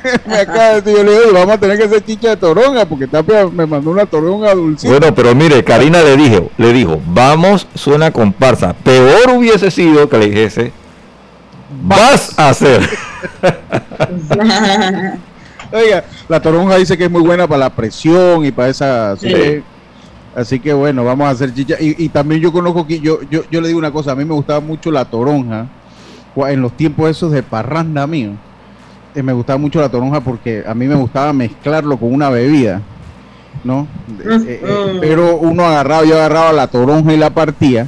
me 0.25 0.35
acaba 0.35 0.69
de 0.69 0.81
decir, 0.81 0.97
yo 0.97 1.03
le 1.03 1.11
digo, 1.19 1.33
vamos 1.33 1.55
a 1.55 1.57
tener 1.57 1.77
que 1.77 1.83
hacer 1.85 2.03
chicha 2.05 2.29
de 2.29 2.37
toronja, 2.37 2.85
porque 2.85 3.07
Tapia 3.07 3.47
me 3.47 3.65
mandó 3.65 3.91
una 3.91 4.05
toronja 4.05 4.53
dulcita. 4.53 4.91
Bueno, 4.91 5.13
pero 5.13 5.35
mire, 5.35 5.63
Karina 5.63 6.01
le 6.01 6.15
dijo, 6.17 6.49
le 6.57 6.73
dijo, 6.73 6.99
vamos, 7.07 7.67
suena 7.75 8.11
comparsa. 8.11 8.73
Peor 8.73 9.31
hubiese 9.35 9.71
sido 9.71 10.07
que 10.09 10.17
le 10.17 10.25
dijese, 10.27 10.71
vas 11.83 12.37
a 12.37 12.49
hacer. 12.49 12.87
Oiga, 15.71 16.03
la 16.27 16.41
toronja 16.41 16.77
dice 16.77 16.97
que 16.97 17.05
es 17.05 17.11
muy 17.11 17.21
buena 17.21 17.47
para 17.47 17.59
la 17.59 17.69
presión 17.69 18.43
y 18.45 18.51
para 18.51 18.69
esa. 18.69 19.11
así, 19.11 19.27
Sí. 19.27 19.33
que, 19.33 19.63
así 20.35 20.59
que 20.59 20.73
bueno, 20.73 21.03
vamos 21.03 21.27
a 21.27 21.31
hacer 21.31 21.53
chicha. 21.53 21.75
Y, 21.79 22.03
y 22.03 22.09
también 22.09 22.41
yo 22.41 22.51
conozco 22.51 22.87
que 22.87 22.99
yo, 22.99 23.19
yo, 23.29 23.43
yo 23.51 23.61
le 23.61 23.67
digo 23.67 23.79
una 23.79 23.91
cosa, 23.91 24.13
a 24.13 24.15
mí 24.15 24.25
me 24.25 24.33
gustaba 24.33 24.61
mucho 24.61 24.91
la 24.91 25.05
toronja 25.05 25.67
en 26.47 26.61
los 26.61 26.75
tiempos 26.75 27.09
esos 27.09 27.31
de 27.31 27.43
parranda 27.43 28.07
mío. 28.07 28.31
Eh, 29.15 29.23
me 29.23 29.33
gustaba 29.33 29.57
mucho 29.57 29.79
la 29.81 29.89
toronja 29.89 30.21
porque 30.21 30.63
a 30.67 30.73
mí 30.73 30.85
me 30.87 30.95
gustaba 30.95 31.33
mezclarlo 31.33 31.97
con 31.97 32.13
una 32.13 32.29
bebida, 32.29 32.81
¿no? 33.63 33.87
Eh, 34.19 34.61
eh, 34.63 34.93
Mm. 34.95 34.99
pero 35.01 35.37
uno 35.37 35.65
agarraba, 35.65 36.05
yo 36.05 36.15
agarraba 36.15 36.53
la 36.53 36.67
toronja 36.67 37.13
y 37.13 37.17
la 37.17 37.29
partía, 37.29 37.87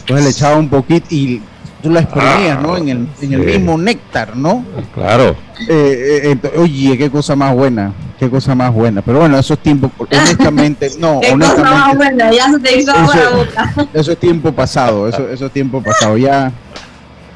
entonces 0.00 0.24
le 0.24 0.30
echaba 0.30 0.56
un 0.56 0.68
poquito 0.68 1.06
y 1.10 1.40
tú 1.82 1.90
la 1.90 2.00
exprimías, 2.00 2.60
¿no? 2.62 2.76
En 2.76 2.88
el, 2.88 3.08
en 3.20 3.32
el 3.32 3.40
sí. 3.40 3.58
mismo 3.58 3.76
néctar, 3.78 4.36
¿no? 4.36 4.64
Claro. 4.94 5.34
Eh, 5.68 6.36
eh, 6.42 6.58
oye, 6.58 6.96
qué 6.98 7.10
cosa 7.10 7.36
más 7.36 7.54
buena, 7.54 7.92
qué 8.18 8.28
cosa 8.30 8.54
más 8.54 8.72
buena. 8.72 9.02
Pero 9.02 9.20
bueno, 9.20 9.38
esos 9.38 9.58
tiempos, 9.58 9.90
honestamente, 9.98 10.90
no, 10.98 11.20
Qué 11.20 11.30
cosa 11.32 11.36
más 11.36 11.94
honestamente, 11.94 11.96
buena, 11.96 12.32
ya 12.32 12.50
se 12.50 12.58
te 12.60 12.78
hizo 12.80 12.90
agua 12.92 13.14
la 13.16 13.22
Eso- 13.22 13.36
boca. 13.36 13.74
eso 13.92 14.12
es 14.12 14.18
tiempo 14.18 14.52
pasado, 14.52 15.08
eso, 15.08 15.28
eso 15.28 15.46
es 15.46 15.52
tiempo 15.52 15.80
pasado. 15.82 16.16
Ya, 16.16 16.50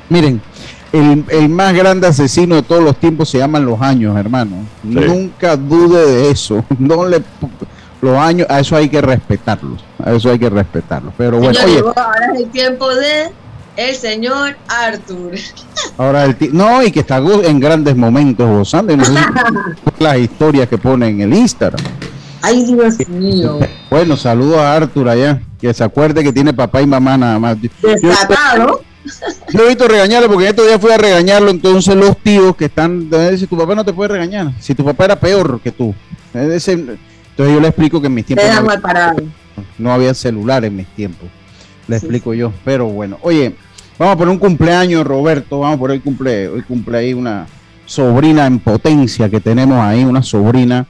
miren, 0.09 0.41
el, 0.93 1.25
el 1.28 1.49
más 1.49 1.75
grande 1.75 2.07
asesino 2.07 2.55
de 2.55 2.62
todos 2.62 2.83
los 2.83 2.97
tiempos 2.97 3.28
se 3.28 3.38
llaman 3.38 3.64
los 3.64 3.81
años, 3.81 4.16
hermano. 4.16 4.57
Nunca 4.83 5.57
dude 5.57 6.05
de 6.07 6.31
eso. 6.31 6.64
No 6.78 7.07
le 7.07 7.23
los 8.02 8.16
años, 8.19 8.47
a 8.50 8.61
eso 8.61 8.76
hay 8.76 8.88
que 8.90 9.00
respetarlos, 9.00 9.83
a 10.05 10.12
eso 10.12 10.31
hay 10.31 10.38
que 10.38 10.50
respetarlos. 10.50 11.12
Pero 11.16 11.38
bueno, 11.38 11.55
Señor, 11.55 11.66
oye, 11.69 11.76
llegó 11.76 11.95
ahora 11.99 12.26
es 12.35 12.40
el 12.40 12.50
tiempo 12.50 12.95
de 12.95 13.31
el 13.76 13.95
señor 13.97 14.57
Arthur. 14.69 15.33
ahora 15.99 16.25
el 16.25 16.37
ti- 16.37 16.50
no, 16.52 16.83
y 16.83 16.90
que 16.93 17.00
está 17.00 17.16
en 17.19 17.59
grandes 17.59 17.97
momentos 17.97 18.49
gozando. 18.49 18.93
y 18.93 18.97
no 18.97 19.05
sé 19.05 19.12
si- 19.12 20.02
las 20.05 20.19
historias 20.19 20.69
que 20.69 20.78
pone 20.78 21.09
en 21.09 21.21
el 21.23 21.35
Instagram. 21.35 21.83
Ay, 22.43 22.64
Dios 22.64 23.09
mío. 23.09 23.59
Bueno, 23.90 24.16
saludos 24.16 24.59
a 24.59 24.75
Arthur 24.76 25.09
allá, 25.09 25.40
que 25.61 25.73
se 25.75 25.83
acuerde 25.83 26.23
que 26.23 26.33
tiene 26.33 26.52
papá 26.52 26.83
y 26.83 26.87
mamá 26.87 27.16
nada 27.16 27.38
más. 27.38 27.57
Desatado. 27.83 28.83
Yo 29.52 29.64
he 29.64 29.68
visto 29.68 29.88
regañarlo 29.88 30.28
porque 30.28 30.48
estos 30.48 30.66
días 30.66 30.80
fui 30.80 30.90
a 30.92 30.98
regañarlo, 30.98 31.50
entonces 31.50 31.94
los 31.96 32.16
tíos 32.18 32.56
que 32.56 32.66
están, 32.66 33.08
si 33.38 33.46
tu 33.46 33.56
papá 33.56 33.75
no 33.75 33.84
te 33.84 33.92
puede 33.92 34.08
regañar, 34.08 34.52
si 34.60 34.75
tu 34.75 34.84
papá 34.84 35.04
era 35.06 35.16
peor 35.18 35.60
que 35.60 35.72
tú. 35.72 35.94
Ese- 36.34 36.72
entonces 36.72 37.54
yo 37.54 37.60
le 37.60 37.68
explico 37.68 38.00
que 38.00 38.06
en 38.06 38.14
mis 38.14 38.26
tiempos 38.26 38.46
no, 38.62 38.80
parado. 38.80 39.22
no 39.78 39.92
había 39.92 40.14
celular 40.14 40.64
en 40.64 40.76
mis 40.76 40.86
tiempos. 40.88 41.28
Le 41.88 41.98
Sí, 41.98 42.06
explico 42.06 42.34
yo, 42.34 42.52
pero 42.64 42.86
bueno. 42.86 43.18
Oye, 43.22 43.54
vamos 43.98 44.14
a 44.14 44.18
poner 44.18 44.32
un 44.32 44.38
cumpleaños, 44.38 45.06
Roberto, 45.06 45.60
vamos 45.60 45.76
a 45.76 45.80
poner 45.80 45.96
el 45.96 46.02
cumple, 46.02 46.48
hoy 46.48 46.62
cumple 46.62 46.98
ahí 46.98 47.14
una 47.14 47.46
sobrina 47.84 48.46
en 48.46 48.58
potencia 48.58 49.28
que 49.28 49.40
tenemos 49.40 49.78
ahí, 49.80 50.04
una 50.04 50.22
sobrina 50.22 50.86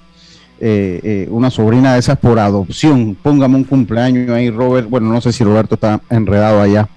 eh, 0.59 1.01
eh, 1.03 1.29
una 1.31 1.51
sobrina 1.51 1.93
de 1.93 1.99
esas 1.99 2.19
por 2.19 2.39
adopción. 2.39 3.15
Póngame 3.23 3.57
un 3.57 3.65
cumpleaños 3.65 4.31
ahí, 4.31 4.49
Robert. 4.49 4.89
Bueno, 4.89 5.09
no 5.13 5.21
sé 5.21 5.31
si 5.31 5.45
Roberto 5.45 5.75
está 5.75 6.01
enredado 6.09 6.63
allá. 6.63 6.89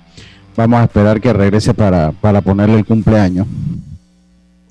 Vamos 0.59 0.81
a 0.81 0.83
esperar 0.83 1.21
que 1.21 1.31
regrese 1.31 1.73
para, 1.73 2.11
para 2.11 2.41
ponerle 2.41 2.75
el 2.75 2.85
cumpleaños. 2.85 3.47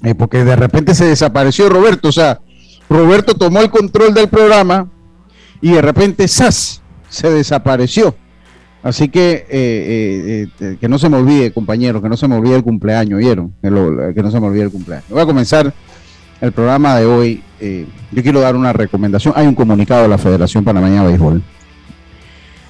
Eh, 0.03 0.15
porque 0.15 0.45
de 0.45 0.55
repente 0.55 0.95
se 0.95 1.07
desapareció 1.07 1.71
Roberto. 1.71 2.09
O 2.09 2.13
sea, 2.13 2.41
Roberto 2.91 3.33
tomó 3.33 3.63
el 3.63 3.71
control 3.71 4.13
del 4.13 4.29
programa 4.29 4.87
y 5.63 5.71
de 5.71 5.81
repente 5.81 6.29
¡zas! 6.29 6.83
se 7.09 7.31
desapareció. 7.31 8.15
Así 8.83 9.09
que 9.09 9.47
eh, 9.49 9.49
eh, 9.49 10.47
eh, 10.61 10.77
que 10.79 10.89
no 10.91 10.99
se 10.99 11.09
me 11.09 11.17
olvide, 11.17 11.53
compañero, 11.53 12.03
que 12.03 12.11
no 12.11 12.19
se 12.19 12.29
me 12.29 12.37
olvide 12.37 12.57
el 12.57 12.63
cumpleaños, 12.63 13.19
¿vieron? 13.19 13.55
Que, 13.63 13.71
no 13.71 14.31
se 14.31 14.41
me 14.41 14.47
olvide 14.47 14.65
el 14.65 14.71
cumpleaños. 14.71 15.09
Voy 15.09 15.23
a 15.23 15.27
comenzar 15.27 15.73
el 16.43 16.53
programa 16.53 16.97
de 16.97 17.07
hoy. 17.07 17.43
yo 18.13 18.23
quiero 18.23 18.41
dar 18.41 18.57
una 18.57 18.75
recomendación. 18.75 19.33
Hay 19.39 19.47
un 19.47 19.55
comunicado 19.55 20.03
de 20.03 20.09
la 20.09 20.19
Federación 20.19 20.65
Panameña 20.65 21.01
de 21.01 21.09
Béisbol. 21.09 21.43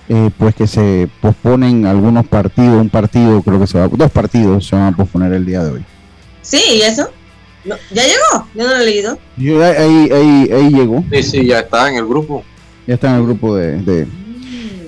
Eh, 0.08 0.30
pues 0.38 0.54
que 0.54 0.66
se 0.66 1.08
posponen 1.20 1.86
algunos 1.86 2.26
partidos, 2.26 2.80
un 2.80 2.88
partido, 2.88 3.42
creo 3.42 3.60
que 3.60 3.66
se 3.66 3.78
va, 3.78 3.88
dos 3.88 4.10
partidos 4.10 4.66
se 4.66 4.74
van 4.76 4.92
a 4.94 4.96
posponer 4.96 5.32
el 5.32 5.44
día 5.44 5.62
de 5.62 5.72
hoy. 5.72 5.84
Sí, 6.42 6.60
¿y 6.76 6.82
eso? 6.82 7.08
No, 7.64 7.74
¿Ya 7.92 8.02
llegó? 8.04 8.46
Yo 8.54 8.62
no 8.64 8.68
lo 8.70 8.76
he 8.80 8.84
leído. 8.86 9.18
Yo, 9.36 9.62
ahí, 9.64 10.08
ahí, 10.10 10.50
ahí 10.52 10.70
llegó, 10.70 11.04
Sí, 11.12 11.22
sí, 11.22 11.46
ya 11.46 11.60
está 11.60 11.90
en 11.90 11.96
el 11.96 12.06
grupo. 12.06 12.42
ya 12.86 12.94
está 12.94 13.10
en 13.10 13.16
el 13.16 13.22
grupo 13.24 13.54
de... 13.56 13.76
de- 13.82 14.06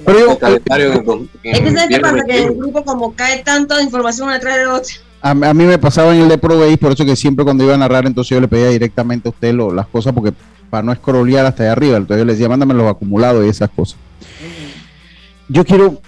pero 0.07 0.19
yo, 0.19 0.31
El 0.33 0.39
calendario 0.39 0.93
en- 0.95 1.29
en 1.45 1.55
Es 1.55 1.61
que 1.61 1.71
¿sabes 1.73 1.89
qué 1.91 2.01
pasa? 2.01 2.25
Que 2.25 2.33
en 2.39 2.43
el 2.45 2.45
21. 2.49 2.55
grupo 2.59 2.85
como 2.85 3.13
cae 3.15 3.43
tanta 3.45 3.83
información 3.83 4.29
una 4.29 4.35
detrás 4.35 4.57
de 4.57 4.67
otra. 4.67 4.95
A, 5.21 5.31
a 5.33 5.55
mí 5.55 5.65
me 5.65 5.77
pasaba 5.77 6.15
en 6.15 6.23
el 6.23 6.29
de 6.29 6.39
Pro 6.39 6.59
Base, 6.59 6.79
por 6.79 6.93
eso 6.93 7.05
que 7.05 7.15
siempre 7.15 7.45
cuando 7.45 7.63
iba 7.65 7.75
a 7.75 7.79
narrar, 7.79 8.07
entonces 8.07 8.31
yo 8.31 8.41
le 8.41 8.49
pedía 8.49 8.69
directamente 8.71 9.29
a 9.29 9.33
usted 9.33 9.53
lo- 9.53 9.75
las 9.75 9.87
cosas, 9.87 10.15
porque 10.15 10.33
para 10.71 10.83
no 10.83 10.95
scrollear 10.95 11.45
hasta 11.45 11.65
allá 11.65 11.73
arriba, 11.73 11.99
entonces 11.99 12.23
yo 12.23 12.25
le 12.25 12.33
decía, 12.33 12.49
mándame 12.49 12.73
los 12.73 12.89
acumulados 12.91 13.45
y 13.45 13.51
esas 13.51 13.69
cosas. 13.69 13.99
Yo 15.53 15.65
quiero, 15.65 16.01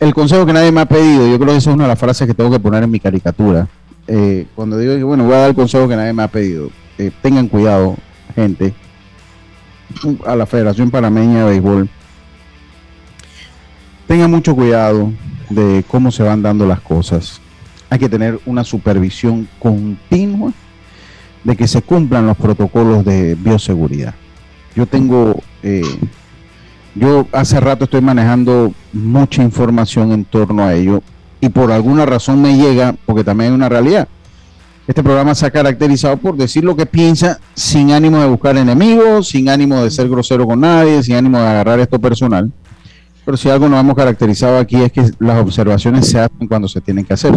el, 0.00 0.12
consejo 0.12 0.44
que 0.44 0.52
nadie 0.52 0.70
me 0.70 0.82
ha 0.82 0.84
pedido, 0.84 1.26
yo 1.26 1.38
creo 1.38 1.52
que 1.52 1.56
esa 1.56 1.70
es 1.70 1.74
una 1.74 1.84
de 1.84 1.88
las 1.88 1.98
frases 1.98 2.28
que 2.28 2.34
tengo 2.34 2.50
que 2.50 2.60
poner 2.60 2.82
en 2.82 2.90
mi 2.90 3.00
caricatura. 3.00 3.66
Eh, 4.06 4.46
cuando 4.54 4.76
digo 4.76 4.94
que, 4.94 5.02
bueno, 5.02 5.24
voy 5.24 5.32
a 5.32 5.38
dar 5.38 5.48
el 5.48 5.56
consejo 5.56 5.88
que 5.88 5.96
nadie 5.96 6.12
me 6.12 6.22
ha 6.22 6.28
pedido. 6.28 6.68
Eh, 6.98 7.10
tengan 7.22 7.48
cuidado, 7.48 7.96
gente. 8.34 8.74
A 10.26 10.36
la 10.36 10.44
Federación 10.44 10.90
Panameña 10.90 11.46
de 11.46 11.52
Béisbol. 11.52 11.88
Tengan 14.06 14.30
mucho 14.30 14.54
cuidado 14.54 15.10
de 15.48 15.82
cómo 15.88 16.12
se 16.12 16.22
van 16.22 16.42
dando 16.42 16.66
las 16.66 16.80
cosas. 16.80 17.40
Hay 17.88 17.98
que 17.98 18.10
tener 18.10 18.38
una 18.44 18.62
supervisión 18.62 19.48
continua 19.58 20.52
de 21.44 21.56
que 21.56 21.66
se 21.66 21.80
cumplan 21.80 22.26
los 22.26 22.36
protocolos 22.36 23.06
de 23.06 23.36
bioseguridad. 23.36 24.14
Yo 24.74 24.84
tengo 24.84 25.42
eh, 25.62 25.80
yo 26.96 27.26
hace 27.32 27.60
rato 27.60 27.84
estoy 27.84 28.00
manejando 28.00 28.72
mucha 28.92 29.42
información 29.42 30.12
en 30.12 30.24
torno 30.24 30.64
a 30.64 30.74
ello 30.74 31.02
y 31.40 31.50
por 31.50 31.70
alguna 31.70 32.06
razón 32.06 32.40
me 32.40 32.56
llega, 32.56 32.94
porque 33.04 33.22
también 33.22 33.50
hay 33.50 33.54
una 33.54 33.68
realidad. 33.68 34.08
Este 34.86 35.02
programa 35.02 35.34
se 35.34 35.44
ha 35.44 35.50
caracterizado 35.50 36.16
por 36.16 36.36
decir 36.36 36.64
lo 36.64 36.74
que 36.74 36.86
piensa 36.86 37.38
sin 37.54 37.90
ánimo 37.92 38.18
de 38.20 38.28
buscar 38.28 38.56
enemigos, 38.56 39.28
sin 39.28 39.48
ánimo 39.48 39.82
de 39.82 39.90
ser 39.90 40.08
grosero 40.08 40.46
con 40.46 40.60
nadie, 40.60 41.02
sin 41.02 41.16
ánimo 41.16 41.38
de 41.38 41.46
agarrar 41.46 41.80
esto 41.80 41.98
personal. 41.98 42.50
Pero 43.24 43.36
si 43.36 43.50
algo 43.50 43.68
nos 43.68 43.80
hemos 43.80 43.96
caracterizado 43.96 44.56
aquí 44.56 44.76
es 44.76 44.92
que 44.92 45.10
las 45.18 45.38
observaciones 45.38 46.06
se 46.06 46.20
hacen 46.20 46.46
cuando 46.46 46.68
se 46.68 46.80
tienen 46.80 47.04
que 47.04 47.12
hacer. 47.12 47.36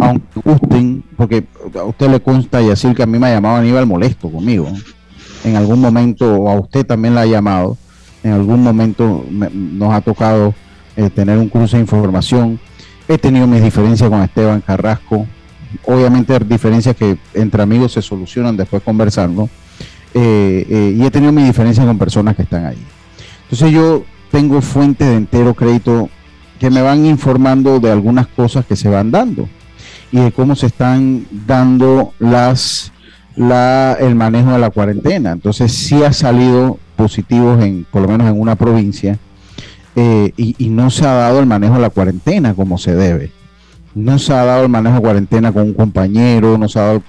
Aunque 0.00 0.40
gusten, 0.42 1.04
porque 1.16 1.46
a 1.78 1.84
usted 1.84 2.08
le 2.08 2.20
consta 2.20 2.62
y 2.62 2.68
decir 2.68 2.94
que 2.96 3.02
a 3.02 3.06
mí 3.06 3.18
me 3.18 3.28
ha 3.28 3.34
llamado 3.34 3.56
Aníbal 3.56 3.86
molesto 3.86 4.30
conmigo. 4.30 4.66
En 5.44 5.54
algún 5.54 5.80
momento, 5.80 6.34
o 6.34 6.48
a 6.48 6.58
usted 6.58 6.84
también 6.84 7.14
la 7.14 7.20
ha 7.20 7.26
llamado 7.26 7.76
en 8.22 8.32
algún 8.32 8.62
momento 8.62 9.24
nos 9.30 9.94
ha 9.94 10.00
tocado 10.00 10.54
eh, 10.96 11.10
tener 11.10 11.38
un 11.38 11.48
cruce 11.48 11.76
de 11.76 11.82
información. 11.82 12.58
He 13.06 13.18
tenido 13.18 13.46
mis 13.46 13.62
diferencias 13.62 14.10
con 14.10 14.22
Esteban 14.22 14.60
Carrasco. 14.60 15.26
Obviamente 15.86 16.38
diferencias 16.40 16.96
que 16.96 17.18
entre 17.34 17.62
amigos 17.62 17.92
se 17.92 18.02
solucionan 18.02 18.56
después 18.56 18.82
conversando. 18.82 19.48
Eh, 20.14 20.66
eh, 20.68 20.94
y 20.96 21.04
he 21.04 21.10
tenido 21.10 21.32
mis 21.32 21.46
diferencias 21.46 21.86
con 21.86 21.98
personas 21.98 22.34
que 22.34 22.42
están 22.42 22.66
ahí. 22.66 22.78
Entonces 23.44 23.70
yo 23.70 24.04
tengo 24.30 24.60
fuentes 24.60 25.06
de 25.06 25.16
entero 25.16 25.54
crédito 25.54 26.08
que 26.58 26.70
me 26.70 26.82
van 26.82 27.06
informando 27.06 27.78
de 27.78 27.92
algunas 27.92 28.26
cosas 28.26 28.66
que 28.66 28.76
se 28.76 28.88
van 28.88 29.10
dando 29.10 29.48
y 30.10 30.18
de 30.18 30.32
cómo 30.32 30.56
se 30.56 30.66
están 30.66 31.26
dando 31.46 32.12
las 32.18 32.92
la, 33.36 33.96
el 34.00 34.16
manejo 34.16 34.50
de 34.50 34.58
la 34.58 34.70
cuarentena. 34.70 35.30
Entonces 35.30 35.72
sí 35.72 36.02
ha 36.02 36.12
salido 36.12 36.78
positivos 36.98 37.62
en, 37.62 37.86
por 37.90 38.02
lo 38.02 38.08
menos 38.08 38.28
en 38.28 38.38
una 38.38 38.56
provincia, 38.56 39.16
eh, 39.94 40.32
y, 40.36 40.68
no 40.68 40.90
se 40.90 41.06
ha 41.06 41.14
dado 41.14 41.38
el 41.38 41.46
manejo 41.46 41.74
de 41.74 41.80
la 41.80 41.90
cuarentena 41.90 42.54
como 42.54 42.76
se 42.76 42.94
debe. 42.94 43.30
No 43.94 44.18
se 44.18 44.32
ha 44.32 44.44
dado 44.44 44.64
el 44.64 44.68
manejo 44.68 44.96
de 44.96 45.02
cuarentena 45.02 45.52
con 45.52 45.62
un 45.62 45.74
compañero, 45.74 46.58
no 46.58 46.68
se 46.68 46.78
ha 46.78 46.82
dado 46.82 47.02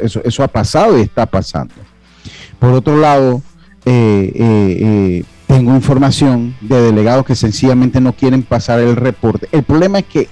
eso, 0.00 0.20
eso 0.24 0.42
ha 0.42 0.48
pasado 0.48 0.98
y 0.98 1.02
está 1.02 1.26
pasando. 1.26 1.74
Por 2.58 2.72
otro 2.72 2.98
lado, 2.98 3.42
eh, 3.84 4.32
eh, 4.34 5.24
tengo 5.46 5.74
información 5.74 6.56
de 6.60 6.80
delegados 6.82 7.24
que 7.24 7.36
sencillamente 7.36 8.00
no 8.00 8.14
quieren 8.14 8.42
pasar 8.42 8.80
el 8.80 8.96
reporte. 8.96 9.48
El 9.52 9.62
problema 9.62 10.00
es 10.00 10.06
que 10.06 10.28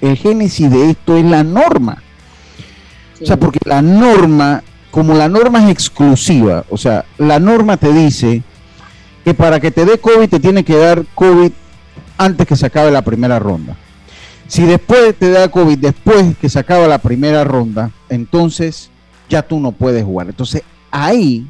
el 0.00 0.16
génesis 0.16 0.70
de 0.70 0.90
esto 0.90 1.16
es 1.16 1.24
la 1.24 1.44
norma. 1.44 2.02
O 3.22 3.24
sea, 3.24 3.38
porque 3.38 3.60
la 3.64 3.80
norma 3.80 4.62
como 4.96 5.12
la 5.12 5.28
norma 5.28 5.62
es 5.62 5.70
exclusiva, 5.70 6.64
o 6.70 6.78
sea, 6.78 7.04
la 7.18 7.38
norma 7.38 7.76
te 7.76 7.92
dice 7.92 8.42
que 9.26 9.34
para 9.34 9.60
que 9.60 9.70
te 9.70 9.84
dé 9.84 9.98
COVID 9.98 10.26
te 10.26 10.40
tiene 10.40 10.64
que 10.64 10.74
dar 10.74 11.04
COVID 11.14 11.52
antes 12.16 12.46
que 12.46 12.56
se 12.56 12.64
acabe 12.64 12.90
la 12.90 13.02
primera 13.02 13.38
ronda. 13.38 13.76
Si 14.48 14.64
después 14.64 15.14
te 15.14 15.28
da 15.28 15.50
COVID, 15.50 15.76
después 15.76 16.34
que 16.38 16.48
se 16.48 16.58
acaba 16.58 16.86
la 16.86 16.96
primera 16.96 17.44
ronda, 17.44 17.90
entonces 18.08 18.88
ya 19.28 19.42
tú 19.42 19.60
no 19.60 19.70
puedes 19.72 20.02
jugar. 20.02 20.28
Entonces 20.28 20.62
ahí 20.90 21.46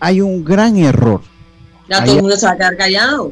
hay 0.00 0.22
un 0.22 0.42
gran 0.42 0.78
error. 0.78 1.20
Ya 1.86 2.02
todo 2.02 2.16
el 2.16 2.22
mundo 2.22 2.36
se 2.38 2.46
va 2.46 2.52
a 2.52 2.56
quedar 2.56 2.78
callado. 2.78 3.30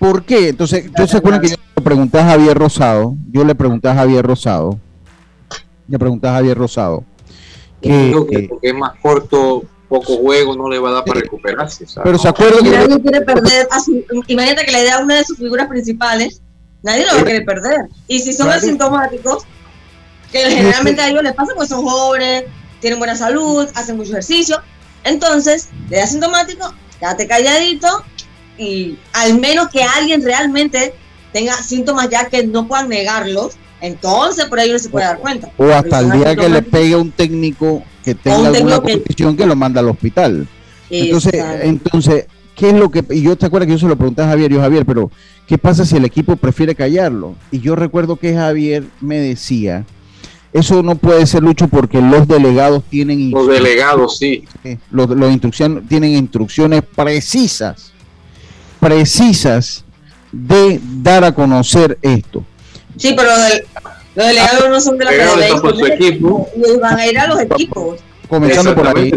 ¿Por 0.00 0.24
qué? 0.24 0.48
Entonces, 0.48 0.90
yo 0.98 1.06
se 1.06 1.16
acuerdan 1.16 1.42
que 1.42 1.50
yo 1.50 1.56
le 1.76 1.82
pregunté 1.84 2.18
a 2.18 2.24
Javier 2.24 2.58
Rosado, 2.58 3.14
yo 3.30 3.44
le 3.44 3.54
pregunté 3.54 3.88
a 3.88 3.94
Javier 3.94 4.26
Rosado, 4.26 4.80
le 5.86 5.96
pregunté 5.96 6.26
a 6.26 6.32
Javier 6.32 6.58
Rosado, 6.58 7.04
que, 7.80 8.12
porque 8.12 8.48
es 8.62 8.74
más 8.74 8.92
corto, 9.00 9.64
poco 9.88 10.16
juego, 10.18 10.56
no 10.56 10.68
le 10.68 10.78
va 10.78 10.90
a 10.90 10.92
dar 10.94 11.04
para 11.04 11.20
recuperarse. 11.20 11.86
Pero 12.02 12.18
se 12.18 12.28
acuerda 12.28 12.58
que. 12.62 12.70
Nadie 12.70 13.00
quiere 13.00 13.20
perder. 13.22 13.68
imagínate 14.26 14.66
que 14.66 14.72
le 14.72 14.82
dé 14.82 14.90
a 14.90 14.98
una 14.98 15.16
de 15.16 15.24
sus 15.24 15.38
figuras 15.38 15.68
principales. 15.68 16.42
Nadie 16.82 17.06
lo 17.06 17.14
va 17.14 17.20
a 17.20 17.24
querer 17.24 17.44
perder. 17.44 17.88
Y 18.06 18.20
si 18.20 18.32
son 18.32 18.48
asintomáticos, 18.50 19.44
que 20.30 20.38
generalmente 20.50 21.00
a 21.00 21.08
ellos 21.08 21.22
les 21.22 21.34
pasa, 21.34 21.52
pues 21.56 21.68
son 21.68 21.82
jóvenes, 21.82 22.44
tienen 22.80 22.98
buena 22.98 23.16
salud, 23.16 23.68
hacen 23.74 23.96
mucho 23.96 24.10
ejercicio. 24.10 24.60
Entonces, 25.04 25.70
le 25.88 25.96
da 25.96 26.04
asintomático, 26.04 26.72
quédate 27.00 27.26
calladito 27.26 28.04
y 28.58 28.98
al 29.12 29.38
menos 29.38 29.68
que 29.68 29.82
alguien 29.82 30.22
realmente 30.22 30.94
tenga 31.32 31.54
síntomas 31.54 32.08
ya 32.10 32.28
que 32.28 32.46
no 32.46 32.66
puedan 32.66 32.88
negarlos, 32.88 33.56
entonces 33.80 34.46
por 34.46 34.58
ahí 34.58 34.70
uno 34.70 34.78
se 34.78 34.88
puede 34.88 35.06
dar 35.06 35.18
cuenta. 35.18 35.50
O 35.56 35.66
hasta 35.66 36.00
el 36.00 36.10
día 36.10 36.36
que 36.36 36.48
le 36.48 36.62
pegue 36.62 36.96
un 36.96 37.10
técnico 37.10 37.82
que 38.04 38.14
tenga 38.14 38.48
alguna 38.48 38.80
condición 38.80 39.36
que... 39.36 39.46
lo 39.46 39.56
manda 39.56 39.80
al 39.80 39.88
hospital. 39.88 40.46
Entonces, 40.90 41.34
entonces, 41.62 42.26
¿qué 42.54 42.70
es 42.70 42.74
lo 42.74 42.90
que.? 42.90 43.04
Y 43.10 43.22
yo 43.22 43.36
te 43.36 43.46
acuerdas 43.46 43.66
que 43.66 43.72
yo 43.72 43.78
se 43.78 43.86
lo 43.86 43.96
pregunté 43.96 44.22
a 44.22 44.28
Javier, 44.28 44.50
yo, 44.50 44.60
Javier, 44.60 44.86
pero 44.86 45.10
¿qué 45.46 45.58
pasa 45.58 45.84
si 45.84 45.96
el 45.96 46.04
equipo 46.04 46.36
prefiere 46.36 46.74
callarlo? 46.74 47.34
Y 47.50 47.60
yo 47.60 47.76
recuerdo 47.76 48.16
que 48.16 48.34
Javier 48.34 48.84
me 49.00 49.18
decía. 49.18 49.84
Eso 50.50 50.82
no 50.82 50.94
puede 50.94 51.26
ser 51.26 51.42
Lucho 51.42 51.68
porque 51.68 52.00
los 52.00 52.26
delegados 52.26 52.82
tienen 52.88 53.30
los 53.30 53.48
delegados 53.48 54.16
sí 54.16 54.44
los, 54.90 55.10
los 55.10 55.30
instrucciones 55.30 55.86
tienen 55.86 56.12
instrucciones 56.12 56.82
precisas 56.96 57.92
precisas 58.80 59.84
de 60.32 60.80
dar 61.02 61.24
a 61.24 61.32
conocer 61.32 61.98
esto 62.00 62.44
Sí, 62.98 63.14
pero 63.16 63.30
los 64.16 64.26
delegados 64.26 64.68
no 64.68 64.80
son 64.80 64.98
de 64.98 65.04
la 65.04 65.10
federación. 65.12 66.44
Y 66.56 66.78
van 66.78 66.98
a 66.98 67.06
ir 67.06 67.18
a 67.18 67.26
los 67.28 67.40
equipos. 67.40 68.00
Comenzando 68.28 68.74
por 68.74 68.86
ahí. 68.88 69.10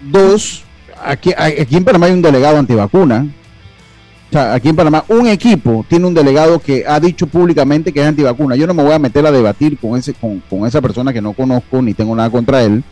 Dos, 0.00 0.64
aquí, 1.02 1.32
aquí 1.36 1.76
en 1.76 1.84
Panamá 1.84 2.06
hay 2.06 2.12
un 2.12 2.22
delegado 2.22 2.58
antivacuna. 2.58 3.26
O 4.28 4.32
sea, 4.32 4.54
aquí 4.54 4.68
en 4.68 4.76
Panamá 4.76 5.04
un 5.08 5.26
equipo 5.28 5.84
tiene 5.88 6.06
un 6.06 6.14
delegado 6.14 6.58
que 6.58 6.84
ha 6.86 6.98
dicho 6.98 7.26
públicamente 7.26 7.92
que 7.92 8.00
es 8.00 8.06
antivacuna. 8.06 8.56
Yo 8.56 8.66
no 8.66 8.74
me 8.74 8.82
voy 8.82 8.92
a 8.92 8.98
meter 8.98 9.26
a 9.26 9.32
debatir 9.32 9.78
con 9.78 9.98
ese 9.98 10.14
con, 10.14 10.40
con 10.50 10.66
esa 10.66 10.80
persona 10.80 11.12
que 11.12 11.20
no 11.20 11.32
conozco 11.32 11.80
ni 11.82 11.94
tengo 11.94 12.14
nada 12.16 12.30
contra 12.30 12.62
él 12.62 12.82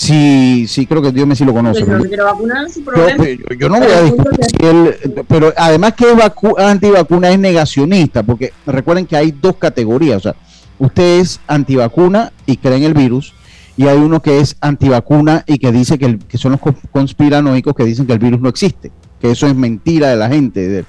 Sí, 0.00 0.64
sí, 0.66 0.86
creo 0.86 1.02
que 1.02 1.12
Dios 1.12 1.26
me 1.26 1.36
sí 1.36 1.44
lo 1.44 1.52
conoce. 1.52 1.84
Pero 1.84 2.02
yo, 2.02 3.54
yo, 3.58 3.68
no 3.68 3.78
voy 3.78 3.92
a 3.92 4.00
discutir 4.00 4.44
si 4.46 4.66
él, 4.66 4.96
pero 5.28 5.52
además 5.54 5.92
que 5.92 6.10
es 6.10 6.16
antivacuna 6.56 7.28
es 7.28 7.38
negacionista, 7.38 8.22
porque 8.22 8.50
recuerden 8.64 9.04
que 9.04 9.18
hay 9.18 9.30
dos 9.30 9.56
categorías, 9.56 10.16
o 10.16 10.20
sea, 10.20 10.36
usted 10.78 11.20
es 11.20 11.38
antivacuna 11.46 12.32
y 12.46 12.56
cree 12.56 12.78
en 12.78 12.84
el 12.84 12.94
virus, 12.94 13.34
y 13.76 13.88
hay 13.88 13.98
uno 13.98 14.22
que 14.22 14.40
es 14.40 14.56
antivacuna 14.62 15.44
y 15.46 15.58
que 15.58 15.70
dice 15.70 15.98
que, 15.98 16.06
el, 16.06 16.18
que 16.18 16.38
son 16.38 16.52
los 16.52 16.60
conspiranoicos 16.90 17.74
que 17.74 17.84
dicen 17.84 18.06
que 18.06 18.14
el 18.14 18.20
virus 18.20 18.40
no 18.40 18.48
existe, 18.48 18.90
que 19.20 19.30
eso 19.30 19.46
es 19.48 19.54
mentira 19.54 20.08
de 20.08 20.16
la 20.16 20.30
gente, 20.30 20.86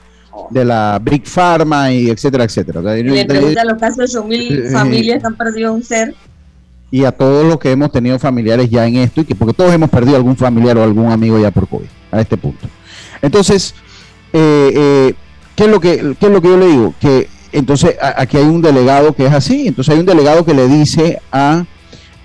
de, 0.52 0.66
la 0.66 1.02
Big 1.04 1.28
Pharma 1.28 1.92
y 1.92 2.10
etcétera, 2.10 2.46
etcétera. 2.46 2.80
O 2.80 2.84
le 2.84 3.26
pregunta 3.26 3.62
a 3.62 3.66
los 3.66 3.78
casos 3.78 3.98
de 3.98 4.20
8 4.20 4.24
mil 4.24 4.58
eh, 4.58 4.70
familias 4.70 5.26
han 5.26 5.36
perdido 5.36 5.74
un 5.74 5.84
ser 5.84 6.16
y 6.92 7.06
a 7.06 7.12
todos 7.14 7.46
los 7.46 7.58
que 7.58 7.72
hemos 7.72 7.92
tenido 7.92 8.20
familiares 8.20 8.70
ya 8.70 8.86
en 8.86 8.98
esto, 8.98 9.22
y 9.22 9.26
que 9.26 9.34
porque 9.34 9.54
todos 9.54 9.74
hemos 9.74 9.90
perdido 9.90 10.18
algún 10.18 10.36
familiar 10.36 10.78
o 10.78 10.84
algún 10.84 11.10
amigo 11.10 11.40
ya 11.40 11.50
por 11.50 11.68
COVID, 11.68 11.88
a 12.12 12.20
este 12.20 12.36
punto. 12.36 12.68
Entonces, 13.22 13.74
eh, 14.34 14.72
eh, 14.76 15.14
¿qué, 15.56 15.64
es 15.64 15.70
lo 15.70 15.80
que, 15.80 16.16
¿qué 16.20 16.26
es 16.26 16.32
lo 16.32 16.42
que 16.42 16.48
yo 16.50 16.58
le 16.58 16.68
digo? 16.68 16.94
Que 17.00 17.30
entonces 17.54 17.96
aquí 18.16 18.38
hay 18.38 18.46
un 18.46 18.62
delegado 18.62 19.14
que 19.14 19.26
es 19.26 19.34
así, 19.34 19.68
entonces 19.68 19.94
hay 19.94 20.02
un 20.02 20.06
delegado 20.06 20.44
que 20.46 20.54
le 20.54 20.68
dice 20.68 21.22
a, 21.32 21.66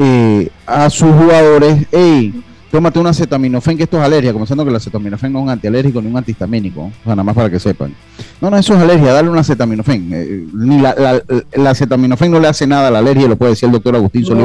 eh, 0.00 0.50
a 0.66 0.90
sus 0.90 1.12
jugadores, 1.12 1.86
hey, 1.92 2.42
tómate 2.76 2.98
una 2.98 3.08
acetaminofén, 3.08 3.78
que 3.78 3.84
esto 3.84 3.96
es 3.96 4.02
alergia, 4.02 4.34
comenzando 4.34 4.62
que 4.62 4.70
la 4.70 4.76
acetaminofén 4.76 5.32
no 5.32 5.38
es 5.38 5.44
un 5.44 5.48
antialérgico 5.48 6.02
ni 6.02 6.08
un 6.08 6.16
antihistamínico, 6.18 6.82
o 6.82 6.92
sea, 7.04 7.14
nada 7.14 7.22
más 7.22 7.34
para 7.34 7.48
que 7.48 7.58
sepan. 7.58 7.94
No, 8.38 8.50
no, 8.50 8.58
eso 8.58 8.74
es 8.74 8.80
alergia, 8.80 9.14
dale 9.14 9.30
una 9.30 9.40
acetaminofén. 9.40 10.10
Eh, 10.12 10.46
ni 10.52 10.78
la, 10.78 11.22
la, 11.54 11.70
acetaminofén 11.70 12.30
no 12.30 12.38
le 12.38 12.48
hace 12.48 12.66
nada 12.66 12.88
a 12.88 12.90
la 12.90 12.98
alergia, 12.98 13.28
lo 13.28 13.36
puede 13.36 13.52
decir 13.52 13.68
el 13.68 13.72
doctor 13.72 13.96
Agustín 13.96 14.26
Solís 14.26 14.44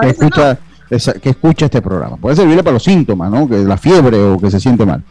que 0.00 0.08
escucha, 0.10 0.58
que 1.20 1.30
escucha 1.30 1.64
este 1.64 1.82
programa. 1.82 2.18
Puede 2.18 2.36
servirle 2.36 2.62
para 2.62 2.74
los 2.74 2.84
síntomas, 2.84 3.28
¿no? 3.32 3.48
Que 3.48 3.58
la 3.58 3.76
fiebre 3.76 4.16
o 4.22 4.38
que 4.38 4.48
se 4.48 4.60
siente 4.60 4.86
mal. 4.86 5.02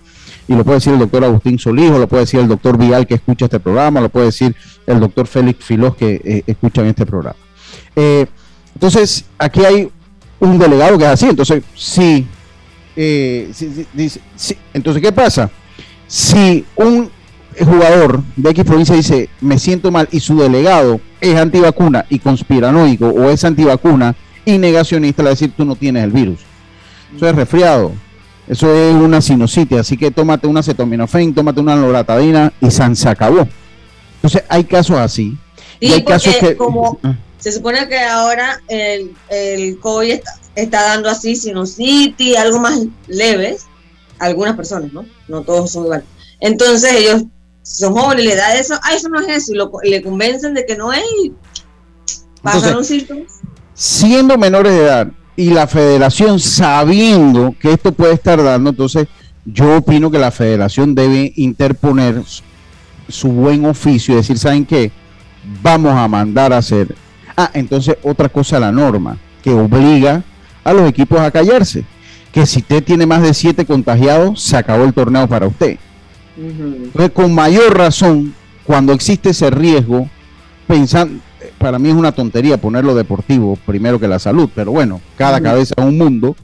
Y 0.48 0.56
lo 0.56 0.64
puede 0.64 0.78
decir 0.78 0.94
el 0.94 1.00
doctor 1.00 1.26
Agustín 1.26 1.60
Solís, 1.60 1.92
o 1.92 2.00
lo 2.00 2.08
puede 2.08 2.24
decir 2.24 2.40
el 2.40 2.48
doctor 2.48 2.78
Vial 2.78 3.06
que 3.06 3.16
escucha 3.16 3.46
este 3.48 3.60
programa, 3.60 4.00
lo 4.00 4.08
puede 4.08 4.28
decir 4.28 4.56
el 4.88 5.02
doctor 5.02 5.28
Félix 5.28 5.66
Filós 5.66 5.94
que 5.98 6.22
eh, 6.24 6.44
escucha 6.48 6.80
en 6.84 6.88
este 6.88 7.06
programa. 7.06 7.36
Eh, 7.98 8.28
entonces, 8.76 9.26
aquí 9.38 9.66
hay 9.66 9.90
un 10.40 10.58
delegado 10.58 10.98
que 10.98 11.06
es 11.06 11.10
así. 11.10 11.28
Entonces, 11.28 11.64
sí, 11.76 12.28
eh, 12.96 13.52
entonces, 14.74 15.02
¿qué 15.02 15.12
pasa? 15.12 15.50
Si 16.08 16.66
un 16.76 17.10
jugador 17.58 18.22
de 18.36 18.50
X 18.52 18.64
provincia 18.66 18.96
dice, 18.96 19.30
me 19.42 19.60
siento 19.60 19.92
mal, 19.92 20.08
y 20.12 20.20
su 20.20 20.38
delegado 20.38 21.00
es 21.22 21.36
antivacuna 21.36 22.06
y 22.10 22.20
conspiranoico, 22.20 23.08
o 23.08 23.30
es 23.30 23.44
antivacuna 23.44 24.16
y 24.46 24.58
negacionista, 24.58 25.24
le 25.24 25.30
decir, 25.30 25.54
tú 25.56 25.66
no 25.66 25.76
tienes 25.76 26.04
el 26.04 26.12
virus. 26.12 26.40
Eso 27.16 27.28
es 27.28 27.36
resfriado. 27.36 27.92
Eso 28.48 28.74
es 28.74 28.96
una 28.96 29.22
sinusitis, 29.22 29.78
así 29.78 29.96
que 29.96 30.10
tómate 30.10 30.48
una 30.48 30.62
acetaminofén, 30.62 31.34
tómate 31.36 31.60
una 31.60 31.76
loratadina 31.76 32.52
y 32.60 32.72
san 32.72 32.96
se 32.96 33.08
acabó. 33.08 33.48
Entonces 34.16 34.44
hay 34.50 34.64
casos 34.64 34.98
así. 34.98 35.38
y 35.80 35.92
hay 35.92 36.04
casos 36.04 36.36
que 36.36 36.58
como 36.58 36.98
ah. 37.04 37.16
Se 37.40 37.52
supone 37.52 37.88
que 37.88 38.00
ahora 38.00 38.62
el, 38.68 39.16
el 39.30 39.80
COVID 39.80 40.12
está, 40.12 40.32
está 40.56 40.82
dando 40.84 41.10
así 41.10 41.36
sinusitis, 41.36 42.38
algo 42.38 42.60
más 42.60 42.80
leves, 43.08 43.66
algunas 44.20 44.56
personas, 44.56 44.92
¿no? 44.94 45.06
No 45.28 45.42
todos 45.42 45.72
son 45.72 45.86
iguales. 45.86 46.06
Entonces 46.40 46.92
ellos 46.94 47.24
son 47.64 47.94
jóvenes, 47.94 48.26
le 48.26 48.36
da 48.36 48.56
eso, 48.56 48.76
ah, 48.84 48.94
eso 48.94 49.10
no 49.10 49.20
es 49.22 49.28
eso, 49.30 49.54
y 49.54 49.56
lo, 49.56 49.72
le 49.84 50.02
convencen 50.02 50.54
de 50.54 50.66
que 50.66 50.76
no 50.76 50.92
es, 50.92 51.04
y 51.24 51.34
pasaron 52.42 52.84
síntomas. 52.84 53.40
Siendo 53.74 54.38
menores 54.38 54.74
de 54.74 54.84
edad 54.84 55.08
y 55.36 55.52
la 55.52 55.68
federación 55.68 56.40
sabiendo 56.40 57.56
que 57.60 57.72
esto 57.72 57.94
puede 57.94 58.14
estar 58.14 58.42
dando, 58.44 58.72
entonces 58.72 59.08
yo 59.46 59.78
opino 59.78 60.12
que 60.12 60.20
la 60.20 60.32
federación 60.32 60.94
debe 60.96 61.32
interponer 61.38 62.22
su 63.08 63.30
buen 63.30 63.66
oficio 63.66 64.14
y 64.14 64.18
decir, 64.18 64.38
¿saben 64.38 64.66
qué? 64.66 64.92
Vamos 65.62 65.94
a 65.94 66.08
mandar 66.08 66.52
a 66.52 66.58
hacer. 66.58 66.96
Ah, 67.42 67.52
entonces 67.54 67.96
otra 68.04 68.28
cosa 68.28 68.60
la 68.60 68.70
norma, 68.70 69.18
que 69.42 69.52
obliga 69.52 70.24
a 70.62 70.74
los 70.74 70.90
equipos 70.90 71.22
a 71.22 71.32
callarse. 71.32 71.86
Que 72.34 72.46
si 72.46 72.60
usted 72.60 72.84
tiene 72.84 73.06
más 73.06 73.22
de 73.22 73.34
siete 73.34 73.66
contagiados, 73.66 74.42
se 74.42 74.58
acabó 74.58 74.84
el 74.84 74.94
torneo 74.94 75.26
para 75.26 75.48
usted. 75.48 75.78
Entonces, 76.36 77.12
con 77.14 77.34
mayor 77.34 77.78
razón, 77.78 78.34
cuando 78.66 78.92
existe 78.92 79.30
ese 79.30 79.50
riesgo, 79.52 80.10
pensando, 80.68 81.22
para 81.58 81.80
mí 81.80 81.88
es 81.88 81.96
una 81.96 82.12
tontería 82.12 82.58
ponerlo 82.58 82.94
deportivo 82.94 83.58
primero 83.66 84.02
que 84.02 84.10
la 84.10 84.20
salud, 84.20 84.50
pero 84.54 84.74
bueno, 84.74 85.00
cada 85.16 85.40
cabeza 85.40 85.76
es 85.78 85.86
un 85.86 85.98
mundo. 85.98 86.36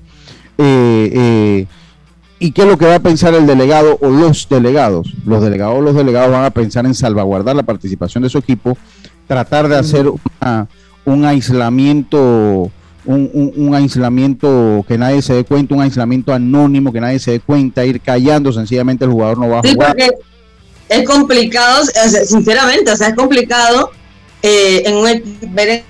Eh, 0.58 1.12
eh, 1.14 1.68
¿Y 2.40 2.52
qué 2.52 2.62
es 2.62 2.68
lo 2.70 2.78
que 2.78 2.86
va 2.86 2.96
a 2.96 3.00
pensar 3.00 3.34
el 3.34 3.46
delegado 3.46 3.98
o 4.02 4.10
los 4.10 4.48
delegados? 4.48 5.14
Los 5.26 5.44
delegados 5.44 5.78
o 5.78 5.82
los 5.82 5.94
delegados 5.94 6.32
van 6.32 6.46
a 6.46 6.52
pensar 6.52 6.86
en 6.86 6.94
salvaguardar 6.94 7.54
la 7.54 7.64
participación 7.64 8.24
de 8.24 8.30
su 8.30 8.38
equipo, 8.38 8.78
tratar 9.28 9.68
de 9.68 9.78
hacer 9.78 10.10
un 11.06 11.26
aislamiento 11.26 12.72
un, 13.06 13.74
aislamiento 13.76 14.84
que 14.88 14.98
nadie 14.98 15.22
se 15.22 15.34
dé 15.34 15.44
cuenta, 15.44 15.76
un 15.76 15.82
aislamiento 15.82 16.34
anónimo 16.34 16.92
que 16.92 17.00
nadie 17.00 17.20
se 17.20 17.32
dé 17.32 17.40
cuenta, 17.40 17.86
ir 17.86 18.02
callando, 18.02 18.52
sencillamente 18.52 19.06
el 19.06 19.12
jugador 19.12 19.38
no 19.38 19.50
va 19.50 19.60
a 19.60 19.62
sí, 19.62 19.74
jugar. 19.74 19.90
Porque 19.90 20.12
es 20.90 21.08
complicado, 21.08 21.86
sinceramente, 22.26 22.92
o 22.92 22.96
sea, 22.96 23.10
es 23.10 23.16
complicado 23.16 23.92
eh, 24.42 24.84
en 24.86 24.96
un, 24.96 25.04
ver, 25.54 25.84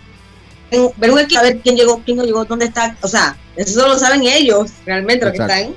ver 0.97 1.11
un 1.11 1.19
equipo, 1.19 1.39
a 1.39 1.43
ver 1.43 1.59
quién 1.59 1.75
llegó, 1.75 2.01
quién 2.03 2.17
no 2.17 2.23
llegó, 2.23 2.45
dónde 2.45 2.65
está, 2.65 2.95
o 3.01 3.07
sea, 3.07 3.37
eso 3.55 3.79
solo 3.79 3.93
lo 3.93 3.99
saben 3.99 4.23
ellos, 4.23 4.71
realmente, 4.85 5.25
lo 5.25 5.31
que 5.31 5.37
están 5.37 5.75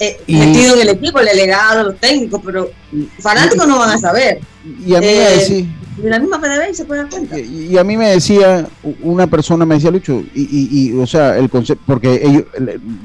eh, 0.00 0.18
metidos 0.26 0.76
en 0.76 0.82
el 0.82 0.88
equipo, 0.90 1.18
el 1.20 1.26
delegado, 1.26 1.84
los 1.84 2.00
técnicos, 2.00 2.40
pero 2.44 2.70
fanáticos 3.18 3.66
no 3.66 3.78
van 3.78 3.90
a 3.90 3.98
saber. 3.98 4.40
Y 4.86 4.94
a 4.94 5.00
mí 5.00 5.06
eh, 5.08 5.66
de 6.02 6.10
la 6.10 6.18
misma 6.18 6.40
PDB 6.40 6.74
se 6.74 6.84
puede 6.84 7.02
dar 7.02 7.10
cuenta. 7.10 7.38
Y, 7.38 7.76
a 7.76 7.84
mí 7.84 7.96
me 7.96 8.10
decía, 8.10 8.66
una 9.02 9.26
persona 9.26 9.64
me 9.64 9.76
decía, 9.76 9.90
Lucho, 9.90 10.22
y, 10.34 10.92
o 10.98 11.06
sea, 11.06 11.36
el 11.36 11.50
concepto, 11.50 11.82
porque 11.86 12.20
ellos, 12.22 12.44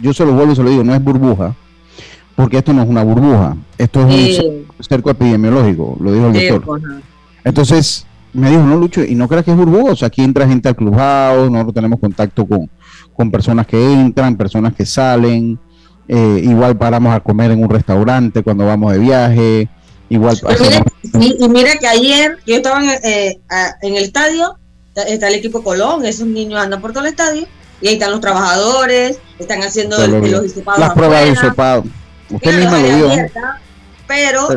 yo 0.01 0.13
se 0.13 0.25
lo 0.25 0.33
vuelvo 0.33 0.53
y 0.53 0.55
se 0.55 0.63
lo 0.63 0.69
digo, 0.69 0.83
no 0.83 0.93
es 0.93 1.03
burbuja, 1.03 1.55
porque 2.35 2.57
esto 2.57 2.73
no 2.73 2.83
es 2.83 2.89
una 2.89 3.03
burbuja, 3.03 3.55
esto 3.77 4.07
es 4.07 4.39
un 4.39 4.65
cerco 4.79 5.09
epidemiológico, 5.09 5.97
lo 5.99 6.11
dijo 6.11 6.27
el 6.27 6.49
doctor. 6.49 6.81
Entonces, 7.43 8.05
me 8.33 8.49
dijo, 8.49 8.63
no, 8.63 8.77
Lucho, 8.77 9.03
y 9.03 9.15
no 9.15 9.27
creas 9.27 9.45
que 9.45 9.51
es 9.51 9.57
burbuja, 9.57 9.91
o 9.91 9.95
sea, 9.95 10.07
aquí 10.07 10.23
entra 10.23 10.47
gente 10.47 10.69
al 10.69 10.75
clubhouse, 10.75 11.51
nosotros 11.51 11.73
tenemos 11.73 11.99
contacto 11.99 12.45
con, 12.45 12.69
con 13.13 13.31
personas 13.31 13.67
que 13.67 13.93
entran, 13.93 14.35
personas 14.35 14.73
que 14.73 14.85
salen, 14.85 15.59
eh, 16.07 16.41
igual 16.43 16.77
paramos 16.77 17.15
a 17.15 17.19
comer 17.19 17.51
en 17.51 17.63
un 17.63 17.69
restaurante 17.69 18.43
cuando 18.43 18.65
vamos 18.65 18.91
de 18.91 18.99
viaje, 18.99 19.69
Igual 20.09 20.37
y, 21.19 21.47
mira 21.49 21.75
que 21.77 21.87
ayer 21.87 22.37
yo 22.45 22.55
estaba 22.55 22.83
en, 22.83 22.89
eh, 23.03 23.39
en, 23.81 23.95
el 23.95 24.03
estadio, 24.03 24.57
está 24.95 25.27
el 25.27 25.35
equipo 25.35 25.63
Colón, 25.63 26.05
esos 26.05 26.27
niños 26.27 26.59
andan 26.59 26.81
por 26.81 26.91
todo 26.91 27.03
el 27.03 27.09
estadio, 27.09 27.47
y 27.81 27.87
ahí 27.87 27.93
están 27.95 28.11
los 28.11 28.21
trabajadores, 28.21 29.19
están 29.39 29.61
haciendo 29.61 29.97
los 29.97 30.45
hisopados. 30.45 30.79
Las 30.79 30.93
pruebas 30.93 31.25
de 31.25 31.31
hisopado. 31.31 31.83
Usted 32.29 32.57
misma 32.57 32.79
lo 32.79 32.95
vio. 32.95 33.09
pero, 34.07 34.47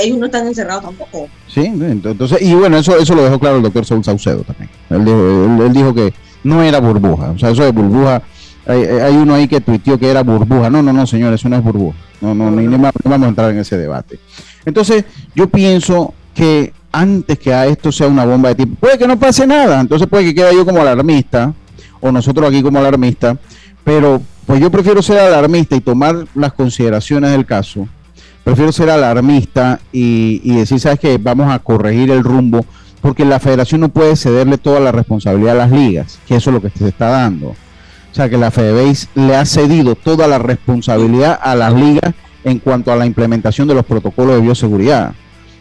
ellos 0.00 0.18
no 0.18 0.26
están 0.26 0.46
encerrados 0.46 0.84
tampoco. 0.84 1.28
Sí, 1.46 1.64
entonces, 1.66 2.42
y 2.42 2.54
bueno, 2.54 2.78
eso, 2.78 2.98
eso 2.98 3.14
lo 3.14 3.22
dejó 3.22 3.38
claro 3.38 3.56
el 3.56 3.62
doctor 3.62 3.84
Saúl 3.84 4.04
Saucedo 4.04 4.42
también. 4.42 4.70
Él 4.90 5.04
dijo, 5.04 5.64
él, 5.66 5.72
dijo 5.72 5.94
que 5.94 6.12
no 6.44 6.62
era 6.62 6.80
burbuja, 6.80 7.30
o 7.30 7.38
sea, 7.38 7.50
eso 7.50 7.62
de 7.62 7.72
burbuja. 7.72 8.22
Hay, 8.66 8.82
hay, 8.82 9.16
uno 9.16 9.34
ahí 9.34 9.48
que 9.48 9.62
tuiteó 9.62 9.98
que 9.98 10.10
era 10.10 10.22
burbuja. 10.22 10.68
No, 10.68 10.82
no, 10.82 10.92
no, 10.92 11.06
señores, 11.06 11.40
eso 11.40 11.48
no 11.48 11.56
es 11.56 11.62
burbuja. 11.62 11.96
No, 12.20 12.34
no, 12.34 12.50
no, 12.50 12.60
no 12.60 12.90
vamos 13.04 13.26
a 13.26 13.28
entrar 13.28 13.50
en 13.50 13.58
ese 13.60 13.78
debate. 13.78 14.18
Entonces, 14.68 15.04
yo 15.34 15.48
pienso 15.48 16.14
que 16.34 16.72
antes 16.92 17.38
que 17.38 17.52
a 17.52 17.66
esto 17.66 17.90
sea 17.90 18.06
una 18.06 18.24
bomba 18.24 18.50
de 18.50 18.54
tiempo, 18.56 18.76
puede 18.80 18.98
que 18.98 19.06
no 19.06 19.18
pase 19.18 19.46
nada, 19.46 19.80
entonces 19.80 20.06
puede 20.08 20.24
que 20.24 20.34
quede 20.34 20.54
yo 20.54 20.64
como 20.64 20.80
alarmista, 20.80 21.52
o 22.00 22.12
nosotros 22.12 22.48
aquí 22.48 22.62
como 22.62 22.78
alarmista, 22.78 23.36
pero 23.82 24.22
pues 24.46 24.60
yo 24.60 24.70
prefiero 24.70 25.02
ser 25.02 25.18
alarmista 25.18 25.74
y 25.76 25.80
tomar 25.80 26.26
las 26.34 26.52
consideraciones 26.52 27.32
del 27.32 27.44
caso, 27.44 27.88
prefiero 28.44 28.72
ser 28.72 28.90
alarmista 28.90 29.80
y, 29.92 30.56
decir, 30.56 30.80
¿sabes 30.80 31.00
qué? 31.00 31.18
Vamos 31.18 31.50
a 31.52 31.58
corregir 31.58 32.10
el 32.10 32.22
rumbo, 32.22 32.64
porque 33.00 33.24
la 33.24 33.40
federación 33.40 33.80
no 33.80 33.88
puede 33.88 34.16
cederle 34.16 34.58
toda 34.58 34.80
la 34.80 34.92
responsabilidad 34.92 35.54
a 35.54 35.66
las 35.66 35.70
ligas, 35.70 36.18
que 36.26 36.36
eso 36.36 36.50
es 36.50 36.54
lo 36.54 36.62
que 36.62 36.70
se 36.70 36.88
está 36.88 37.08
dando. 37.08 37.48
O 37.48 38.14
sea, 38.14 38.28
que 38.28 38.38
la 38.38 38.50
FedeBase 38.50 39.08
le 39.14 39.36
ha 39.36 39.44
cedido 39.44 39.94
toda 39.94 40.26
la 40.26 40.38
responsabilidad 40.38 41.38
a 41.42 41.54
las 41.54 41.74
ligas 41.74 42.14
en 42.44 42.58
cuanto 42.58 42.92
a 42.92 42.96
la 42.96 43.06
implementación 43.06 43.68
de 43.68 43.74
los 43.74 43.84
protocolos 43.84 44.36
de 44.36 44.42
bioseguridad. 44.42 45.14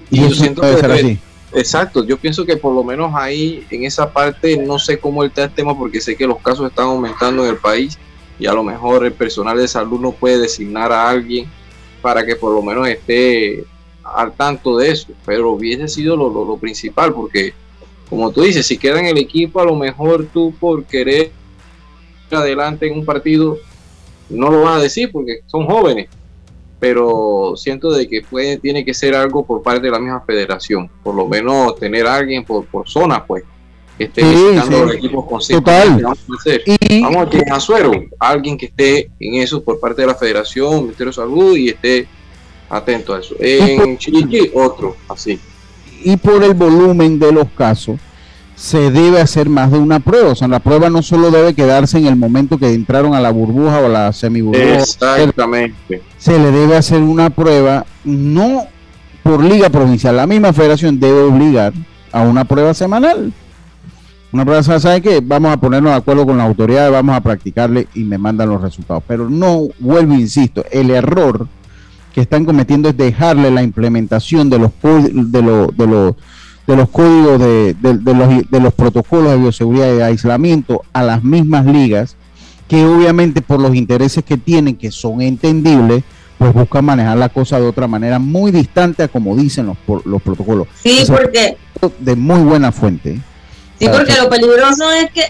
Y, 0.09 0.23
eso 0.23 0.35
siento 0.35 0.61
puede 0.61 0.77
ser 0.77 0.91
así. 0.91 1.19
Exacto, 1.53 2.03
yo 2.03 2.17
pienso 2.17 2.45
que 2.45 2.57
por 2.57 2.73
lo 2.73 2.83
menos 2.83 3.13
ahí 3.15 3.65
en 3.71 3.85
esa 3.85 4.11
parte 4.11 4.57
no 4.57 4.77
sé 4.77 4.99
cómo 4.99 5.23
está 5.23 5.45
el 5.45 5.51
tema 5.51 5.77
porque 5.77 6.01
sé 6.01 6.15
que 6.15 6.27
los 6.27 6.39
casos 6.39 6.69
están 6.69 6.85
aumentando 6.85 7.43
en 7.43 7.51
el 7.51 7.57
país 7.57 7.97
y 8.37 8.45
a 8.45 8.53
lo 8.53 8.63
mejor 8.63 9.05
el 9.05 9.13
personal 9.13 9.57
de 9.57 9.67
salud 9.67 9.99
no 9.99 10.11
puede 10.11 10.39
designar 10.39 10.91
a 10.91 11.09
alguien 11.09 11.49
para 12.01 12.25
que 12.25 12.35
por 12.35 12.53
lo 12.53 12.61
menos 12.61 12.87
esté 12.87 13.63
al 14.03 14.33
tanto 14.33 14.77
de 14.77 14.91
eso, 14.91 15.07
pero 15.25 15.51
hubiese 15.51 15.87
sido 15.87 16.15
lo, 16.15 16.29
lo, 16.29 16.45
lo 16.45 16.57
principal 16.57 17.13
porque 17.13 17.53
como 18.09 18.31
tú 18.31 18.41
dices, 18.41 18.65
si 18.65 18.77
queda 18.77 18.99
en 18.99 19.07
el 19.07 19.17
equipo 19.17 19.61
a 19.61 19.65
lo 19.65 19.75
mejor 19.75 20.27
tú 20.31 20.53
por 20.59 20.83
querer 20.83 21.31
adelante 22.29 22.87
en 22.87 22.99
un 22.99 23.05
partido 23.05 23.57
no 24.29 24.49
lo 24.51 24.61
van 24.63 24.79
a 24.79 24.81
decir 24.81 25.09
porque 25.11 25.39
son 25.47 25.65
jóvenes 25.65 26.09
pero 26.79 27.53
siento 27.55 27.91
de 27.91 28.07
que 28.07 28.21
puede, 28.21 28.57
tiene 28.57 28.85
que 28.85 28.93
ser 28.93 29.15
algo 29.15 29.45
por 29.45 29.61
parte 29.63 29.81
de 29.81 29.91
la 29.91 29.99
misma 29.99 30.21
federación, 30.21 30.89
por 31.03 31.15
lo 31.15 31.27
menos 31.27 31.75
tener 31.77 32.05
a 32.05 32.15
alguien 32.15 32.45
por, 32.45 32.65
por 32.65 32.87
zona, 32.87 33.25
pues, 33.25 33.43
que 33.97 34.05
esté 34.05 34.23
visitando 34.23 34.85
los 34.85 34.95
equipos 34.95 35.25
con 35.25 35.63
Vamos 35.63 36.19
a 36.29 36.35
hacer. 36.39 36.63
Vamos 37.01 37.27
a 37.49 37.55
Azuero, 37.55 37.91
alguien 38.19 38.57
que 38.57 38.67
esté 38.67 39.09
en 39.19 39.35
eso 39.35 39.63
por 39.63 39.79
parte 39.79 40.01
de 40.01 40.07
la 40.07 40.15
federación, 40.15 40.81
Ministerio 40.81 41.11
de 41.11 41.15
Salud 41.15 41.57
y 41.57 41.69
esté 41.69 42.07
atento 42.69 43.15
a 43.15 43.19
eso. 43.19 43.35
En 43.39 43.97
Chiriquí, 43.97 44.51
otro, 44.53 44.95
así. 45.09 45.39
Y 46.03 46.15
por 46.17 46.43
el 46.43 46.53
volumen 46.53 47.17
de 47.17 47.31
los 47.31 47.47
casos, 47.49 47.99
se 48.57 48.89
debe 48.89 49.21
hacer 49.21 49.49
más 49.49 49.71
de 49.71 49.77
una 49.77 49.99
prueba. 49.99 50.31
O 50.31 50.35
sea, 50.35 50.47
la 50.47 50.59
prueba 50.59 50.89
no 50.89 51.03
solo 51.03 51.29
debe 51.29 51.53
quedarse 51.53 51.99
en 51.99 52.07
el 52.07 52.15
momento 52.15 52.57
que 52.57 52.73
entraron 52.73 53.13
a 53.13 53.21
la 53.21 53.29
burbuja 53.29 53.79
o 53.79 53.85
a 53.85 53.89
la 53.89 54.11
semiburbuja. 54.11 54.79
Exactamente. 54.79 56.01
Se 56.17 56.37
le 56.39 56.51
debe 56.51 56.75
hacer 56.75 57.01
una 57.01 57.29
prueba, 57.29 57.85
no 58.03 58.65
por 59.21 59.43
liga 59.43 59.69
provincial. 59.69 60.15
La 60.17 60.25
misma 60.25 60.53
federación 60.53 60.99
debe 60.99 61.21
obligar 61.21 61.71
a 62.11 62.23
una 62.23 62.45
prueba 62.45 62.73
semanal. 62.73 63.31
Una 64.31 64.43
prueba 64.43 64.63
semanal, 64.63 64.81
¿sabe 64.81 65.01
qué? 65.03 65.21
Vamos 65.23 65.53
a 65.53 65.57
ponernos 65.57 65.91
de 65.91 65.97
acuerdo 65.97 66.25
con 66.25 66.39
la 66.39 66.45
autoridad, 66.45 66.91
vamos 66.91 67.15
a 67.15 67.21
practicarle 67.21 67.87
y 67.93 68.03
me 68.05 68.17
mandan 68.17 68.49
los 68.49 68.59
resultados. 68.59 69.03
Pero 69.07 69.29
no, 69.29 69.67
vuelvo, 69.77 70.15
insisto, 70.15 70.65
el 70.71 70.89
error 70.89 71.47
que 72.11 72.21
están 72.21 72.43
cometiendo 72.43 72.89
es 72.89 72.97
dejarle 72.97 73.51
la 73.51 73.61
implementación 73.61 74.49
de 74.49 74.57
los, 74.57 74.71
de 74.81 75.41
los, 75.43 75.77
de 75.77 75.87
los 75.87 76.15
de 76.67 76.75
los 76.75 76.89
códigos 76.89 77.39
de, 77.39 77.75
los, 77.81 78.49
de 78.51 78.59
los 78.59 78.73
protocolos 78.73 79.31
de 79.31 79.37
bioseguridad 79.37 79.87
y 79.93 79.95
de 79.95 80.03
aislamiento 80.03 80.83
a 80.91 81.01
las 81.01 81.23
mismas 81.23 81.65
ligas, 81.65 82.17
que 82.67 82.85
obviamente 82.85 83.41
por 83.41 83.61
los 83.61 83.73
intereses 83.73 84.23
que 84.23 84.37
tienen, 84.37 84.75
que 84.75 84.91
son 84.91 85.21
entendibles, 85.21 86.03
pues 86.37 86.53
buscan 86.53 86.85
manejar 86.85 87.17
la 87.17 87.29
cosa 87.29 87.59
de 87.59 87.65
otra 87.65 87.87
manera 87.87 88.19
muy 88.19 88.51
distante 88.51 89.03
a 89.03 89.07
como 89.07 89.35
dicen 89.35 89.65
los, 89.65 89.77
los 90.05 90.21
protocolos. 90.21 90.67
Sí, 90.83 91.03
porque... 91.07 91.57
De 91.99 92.15
muy 92.15 92.41
buena 92.41 92.71
fuente. 92.71 93.19
Sí, 93.79 93.87
porque 93.87 94.13
lo 94.15 94.29
peligroso 94.29 94.91
es 94.91 95.11
que 95.11 95.23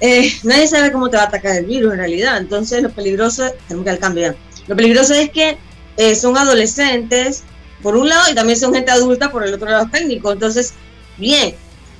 eh, 0.00 0.32
nadie 0.42 0.66
sabe 0.66 0.92
cómo 0.92 1.08
te 1.08 1.16
va 1.16 1.22
a 1.22 1.26
atacar 1.26 1.56
el 1.56 1.66
virus 1.66 1.92
en 1.92 1.98
realidad. 1.98 2.38
Entonces 2.38 2.82
lo 2.82 2.90
peligroso, 2.90 3.44
tenemos 3.68 3.90
que 3.90 3.98
cambiar. 3.98 4.36
Lo 4.66 4.76
peligroso 4.76 5.14
es 5.14 5.30
que 5.30 5.56
eh, 5.96 6.14
son 6.14 6.36
adolescentes 6.36 7.44
por 7.84 7.96
un 7.96 8.08
lado, 8.08 8.32
y 8.32 8.34
también 8.34 8.58
son 8.58 8.72
gente 8.72 8.90
adulta 8.90 9.30
por 9.30 9.46
el 9.46 9.52
otro 9.52 9.68
lado 9.68 9.86
técnico. 9.92 10.32
Entonces, 10.32 10.72
bien, 11.18 11.54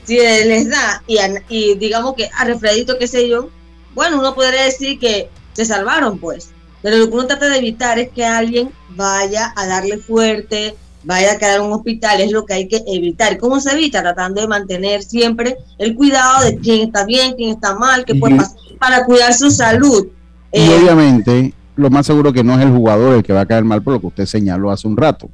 si 0.05 0.17
les 0.17 0.71
da 0.71 1.03
y, 1.07 1.19
y 1.51 1.75
digamos 1.75 2.15
que 2.15 2.31
a 2.35 2.45
refredito, 2.47 2.99
qué 2.99 3.07
sé 3.07 3.29
yo, 3.29 3.51
bueno, 3.95 4.19
uno 4.19 4.35
podría 4.35 4.65
decir 4.65 4.99
que 4.99 5.29
se 5.53 5.67
salvaron, 5.67 6.19
pues. 6.19 6.53
Pero 6.81 6.97
lo 6.97 7.09
que 7.09 7.15
uno 7.15 7.27
trata 7.27 7.51
de 7.51 7.59
evitar 7.59 7.99
es 7.99 8.09
que 8.11 8.25
alguien 8.25 8.71
vaya 8.97 9.53
a 9.57 9.67
darle 9.67 9.99
fuerte, 9.99 10.75
vaya 11.03 11.33
a 11.33 11.39
quedar 11.39 11.61
en 11.61 11.67
un 11.67 11.73
hospital, 11.73 12.23
es 12.23 12.33
lo 12.33 12.47
que 12.47 12.55
hay 12.55 12.67
que 12.67 12.83
evitar. 12.87 13.37
¿Cómo 13.37 13.61
se 13.61 13.73
evita? 13.73 14.01
Tratando 14.01 14.41
de 14.41 14.49
mantener 14.49 15.03
siempre 15.03 15.59
el 15.77 15.95
cuidado 15.95 16.45
de 16.45 16.57
quién 16.57 16.89
está 16.89 17.05
bien, 17.05 17.35
quién 17.35 17.51
está 17.51 17.75
mal, 17.75 18.07
qué 18.07 18.15
puede 18.15 18.37
pasar, 18.37 18.57
para 18.79 19.05
cuidar 19.05 19.35
su 19.35 19.51
salud. 19.51 20.07
Y 20.51 20.61
eh, 20.61 20.79
obviamente, 20.79 21.53
lo 21.77 21.91
más 21.91 22.07
seguro 22.07 22.33
que 22.33 22.43
no 22.43 22.55
es 22.55 22.65
el 22.65 22.71
jugador 22.71 23.17
el 23.17 23.23
que 23.23 23.35
va 23.35 23.43
a 23.43 23.47
caer 23.47 23.65
mal 23.65 23.83
por 23.83 23.93
lo 23.93 24.01
que 24.01 24.07
usted 24.07 24.25
señaló 24.25 24.71
hace 24.71 24.89
un 24.89 24.97
rato. 24.97 25.29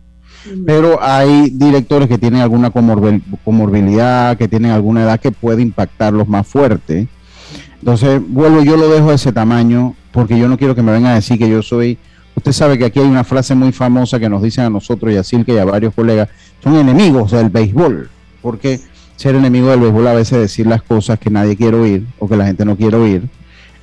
Pero 0.66 1.02
hay 1.02 1.50
directores 1.50 2.08
que 2.08 2.18
tienen 2.18 2.40
alguna 2.40 2.70
comorbilidad, 2.70 4.36
que 4.36 4.48
tienen 4.48 4.70
alguna 4.70 5.02
edad 5.02 5.20
que 5.20 5.32
puede 5.32 5.62
impactarlos 5.62 6.28
más 6.28 6.46
fuerte. 6.46 7.08
Entonces, 7.78 8.20
vuelvo, 8.26 8.62
yo 8.62 8.76
lo 8.76 8.88
dejo 8.88 9.10
de 9.10 9.16
ese 9.16 9.32
tamaño 9.32 9.94
porque 10.12 10.38
yo 10.38 10.48
no 10.48 10.58
quiero 10.58 10.74
que 10.74 10.82
me 10.82 10.92
vengan 10.92 11.12
a 11.12 11.14
decir 11.16 11.38
que 11.38 11.48
yo 11.48 11.62
soy 11.62 11.98
Usted 12.40 12.52
sabe 12.52 12.78
que 12.78 12.86
aquí 12.86 12.98
hay 12.98 13.06
una 13.06 13.22
frase 13.22 13.54
muy 13.54 13.70
famosa 13.70 14.18
que 14.18 14.28
nos 14.28 14.42
dicen 14.42 14.64
a 14.64 14.70
nosotros 14.70 15.12
y 15.12 15.16
a 15.16 15.22
Silke 15.22 15.52
y 15.52 15.58
a 15.58 15.64
varios 15.66 15.92
colegas, 15.92 16.30
son 16.64 16.76
enemigos 16.76 17.32
del 17.32 17.50
béisbol, 17.50 18.08
porque 18.40 18.80
ser 19.16 19.34
enemigo 19.34 19.68
del 19.68 19.80
béisbol 19.80 20.06
a 20.06 20.14
veces 20.14 20.38
decir 20.38 20.66
las 20.66 20.82
cosas 20.82 21.18
que 21.18 21.28
nadie 21.28 21.54
quiere 21.54 21.76
oír 21.76 22.06
o 22.18 22.26
que 22.26 22.38
la 22.38 22.46
gente 22.46 22.64
no 22.64 22.76
quiere 22.76 22.96
oír, 22.96 23.28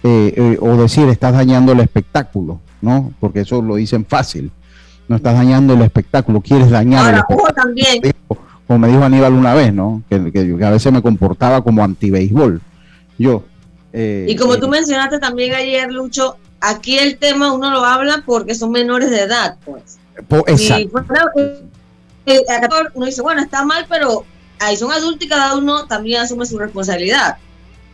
eh, 0.04 0.34
eh, 0.36 0.58
o 0.60 0.76
decir 0.76 1.08
estás 1.10 1.34
dañando 1.34 1.74
el 1.74 1.82
espectáculo, 1.82 2.60
¿no? 2.82 3.14
Porque 3.20 3.42
eso 3.42 3.62
lo 3.62 3.76
dicen 3.76 4.06
fácil, 4.06 4.50
no 5.08 5.16
estás 5.16 5.36
dañando 5.36 5.74
el 5.74 5.82
espectáculo, 5.82 6.42
quieres 6.42 6.70
dañar 6.70 7.14
el 7.14 7.20
espectáculo. 7.20 7.54
también. 7.54 8.02
Como 8.68 8.80
me 8.80 8.90
dijo 8.90 9.04
Aníbal 9.04 9.34
una 9.34 9.54
vez, 9.54 9.74
¿no? 9.74 10.04
Que, 10.10 10.32
que, 10.32 10.66
a 10.66 10.70
veces 10.70 10.92
me 10.92 11.02
comportaba 11.02 11.62
como 11.62 11.84
anti-béisbol. 11.84 12.62
Yo. 13.18 13.44
Eh, 13.94 14.26
y 14.28 14.36
como 14.36 14.58
tú 14.58 14.68
mencionaste 14.68 15.20
también 15.20 15.54
ayer, 15.54 15.92
Lucho, 15.92 16.36
aquí 16.60 16.98
el 16.98 17.18
tema 17.18 17.54
uno 17.54 17.72
lo 17.72 17.86
habla 17.86 18.24
porque 18.26 18.56
son 18.56 18.72
menores 18.72 19.10
de 19.10 19.22
edad, 19.22 19.58
pues. 19.64 19.98
exacto. 20.48 21.04
Eh, 22.26 22.44
uno 22.94 23.06
dice, 23.06 23.22
bueno, 23.22 23.42
está 23.42 23.64
mal, 23.64 23.86
pero 23.88 24.26
ahí 24.60 24.76
son 24.76 24.92
adultos 24.92 25.26
y 25.26 25.30
cada 25.30 25.56
uno 25.56 25.86
también 25.86 26.22
asume 26.22 26.46
su 26.46 26.60
responsabilidad. 26.60 27.38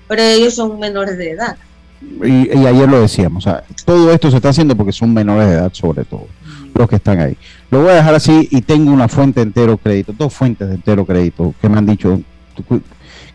Pero 0.08 0.24
ellos 0.24 0.56
son 0.56 0.80
menores 0.80 1.18
de 1.20 1.32
edad. 1.32 1.56
Y, 2.02 2.50
ayer 2.66 2.90
lo 2.90 3.02
decíamos, 3.02 3.48
todo 3.86 4.12
esto 4.12 4.30
se 4.30 4.38
está 4.38 4.50
haciendo 4.50 4.76
porque 4.76 4.92
son 4.92 5.14
menores 5.14 5.48
de 5.48 5.54
edad, 5.56 5.72
sobre 5.74 6.04
todo, 6.04 6.28
los 6.74 6.90
que 6.90 6.96
están 6.98 7.20
ahí. 7.20 7.38
Lo 7.72 7.82
voy 7.82 7.90
a 7.92 7.96
dejar 7.96 8.16
así 8.16 8.48
y 8.52 8.62
tengo 8.62 8.92
una 8.92 9.08
fuente 9.08 9.42
entero 9.42 9.78
crédito, 9.78 10.14
dos 10.14 10.34
fuentes 10.34 10.68
de 10.68 10.76
entero 10.76 11.06
crédito 11.06 11.54
que 11.62 11.70
me 11.70 11.78
han 11.78 11.86
dicho, 11.86 12.20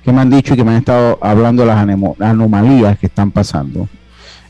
que 0.05 0.13
me 0.13 0.21
han 0.21 0.31
dicho 0.31 0.55
y 0.55 0.57
que 0.57 0.65
me 0.65 0.73
han 0.73 0.79
estado 0.79 1.19
hablando 1.21 1.63
de 1.63 1.69
las 1.69 2.21
anomalías 2.21 2.99
que 2.99 3.07
están 3.07 3.31
pasando 3.31 3.89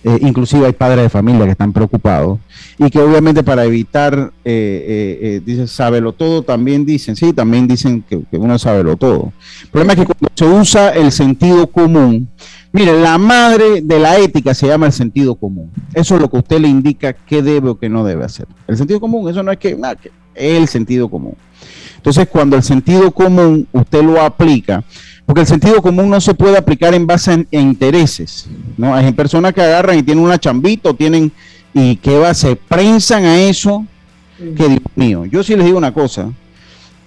eh, 0.04 0.18
inclusive 0.20 0.66
hay 0.66 0.72
padres 0.72 1.02
de 1.02 1.08
familia 1.08 1.44
que 1.44 1.52
están 1.52 1.72
preocupados 1.72 2.38
y 2.78 2.88
que 2.88 3.00
obviamente 3.00 3.42
para 3.42 3.64
evitar, 3.64 4.32
eh, 4.44 5.18
eh, 5.20 5.42
dice, 5.44 5.66
sábelo 5.66 6.12
todo, 6.12 6.42
también 6.42 6.86
dicen, 6.86 7.16
sí, 7.16 7.32
también 7.32 7.66
dicen 7.66 8.04
que, 8.08 8.24
uno 8.32 8.58
sabe 8.58 8.84
lo 8.84 8.96
todo. 8.96 9.32
El 9.62 9.68
problema 9.68 9.92
es 9.94 9.98
que 9.98 10.06
cuando 10.06 10.28
se 10.34 10.44
usa 10.44 10.90
el 10.90 11.10
sentido 11.10 11.66
común, 11.66 12.28
mire, 12.72 13.00
la 13.00 13.18
madre 13.18 13.80
de 13.82 13.98
la 13.98 14.18
ética 14.18 14.54
se 14.54 14.68
llama 14.68 14.86
el 14.86 14.92
sentido 14.92 15.34
común. 15.34 15.70
Eso 15.92 16.14
es 16.14 16.20
lo 16.20 16.30
que 16.30 16.38
usted 16.38 16.60
le 16.60 16.68
indica 16.68 17.12
qué 17.12 17.42
debe 17.42 17.70
o 17.70 17.78
qué 17.78 17.88
no 17.88 18.04
debe 18.04 18.24
hacer. 18.24 18.46
El 18.68 18.76
sentido 18.76 19.00
común, 19.00 19.28
eso 19.28 19.42
no 19.42 19.50
es 19.50 19.58
que, 19.58 19.74
nada, 19.74 19.96
que 19.96 20.12
el 20.34 20.68
sentido 20.68 21.08
común. 21.08 21.34
Entonces, 21.96 22.28
cuando 22.28 22.56
el 22.56 22.62
sentido 22.62 23.10
común 23.10 23.66
usted 23.72 24.02
lo 24.02 24.22
aplica, 24.22 24.84
porque 25.28 25.42
el 25.42 25.46
sentido 25.46 25.82
común 25.82 26.08
no 26.08 26.22
se 26.22 26.32
puede 26.32 26.56
aplicar 26.56 26.94
en 26.94 27.06
base 27.06 27.30
a, 27.52 27.56
intereses, 27.58 28.48
¿no? 28.78 28.94
Hay 28.94 29.12
personas 29.12 29.52
que 29.52 29.60
agarran 29.60 29.98
y 29.98 30.02
tienen 30.02 30.24
una 30.24 30.38
chambita 30.38 30.88
o 30.88 30.94
tienen, 30.94 31.30
y 31.74 31.96
que 31.96 32.18
va, 32.18 32.32
se 32.32 32.56
prensan 32.56 33.26
a 33.26 33.38
eso, 33.38 33.84
que 34.38 34.68
Dios 34.68 34.80
mío, 34.96 35.26
yo 35.26 35.42
sí 35.42 35.54
les 35.54 35.66
digo 35.66 35.76
una 35.76 35.92
cosa, 35.92 36.32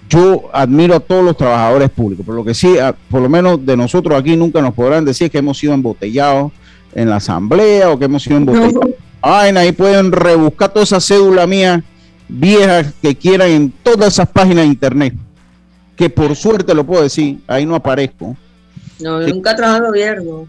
yo 0.08 0.52
admiro 0.54 0.98
a 0.98 1.00
todos 1.00 1.26
los 1.26 1.36
trabajadores 1.36 1.90
públicos, 1.90 2.24
por 2.24 2.36
lo 2.36 2.46
que 2.46 2.54
sí, 2.54 2.76
por 3.10 3.24
lo 3.24 3.28
menos 3.28 3.66
de 3.66 3.76
nosotros 3.76 4.20
aquí 4.20 4.36
nunca 4.36 4.62
nos 4.62 4.76
podrán 4.76 5.04
decir 5.04 5.32
que 5.32 5.40
hemos 5.40 5.58
sido 5.58 5.74
embotellados 5.74 6.52
en 6.94 7.10
la 7.10 7.16
asamblea 7.16 7.90
o 7.90 7.98
que 7.98 8.06
hemos 8.06 8.22
sido 8.22 8.38
embotellados. 8.38 8.88
Ay, 9.20 9.52
ahí 9.58 9.72
pueden 9.72 10.12
rebuscar 10.12 10.70
toda 10.70 10.84
esa 10.84 11.02
cédula 11.02 11.48
mía 11.48 11.84
vieja 12.30 12.84
que 13.02 13.16
quieran 13.16 13.50
en 13.50 13.74
todas 13.82 14.14
esas 14.14 14.30
páginas 14.30 14.66
de 14.66 14.68
internet 14.68 15.16
que 16.02 16.10
por 16.10 16.36
suerte 16.36 16.74
lo 16.74 16.84
puedo 16.84 17.04
decir, 17.04 17.42
ahí 17.46 17.64
no 17.64 17.76
aparezco. 17.76 18.36
No, 19.00 19.20
nunca 19.20 19.52
he 19.52 19.56
trabajado 19.56 19.78
en 19.78 19.84
el 19.84 19.92
gobierno. 19.92 20.48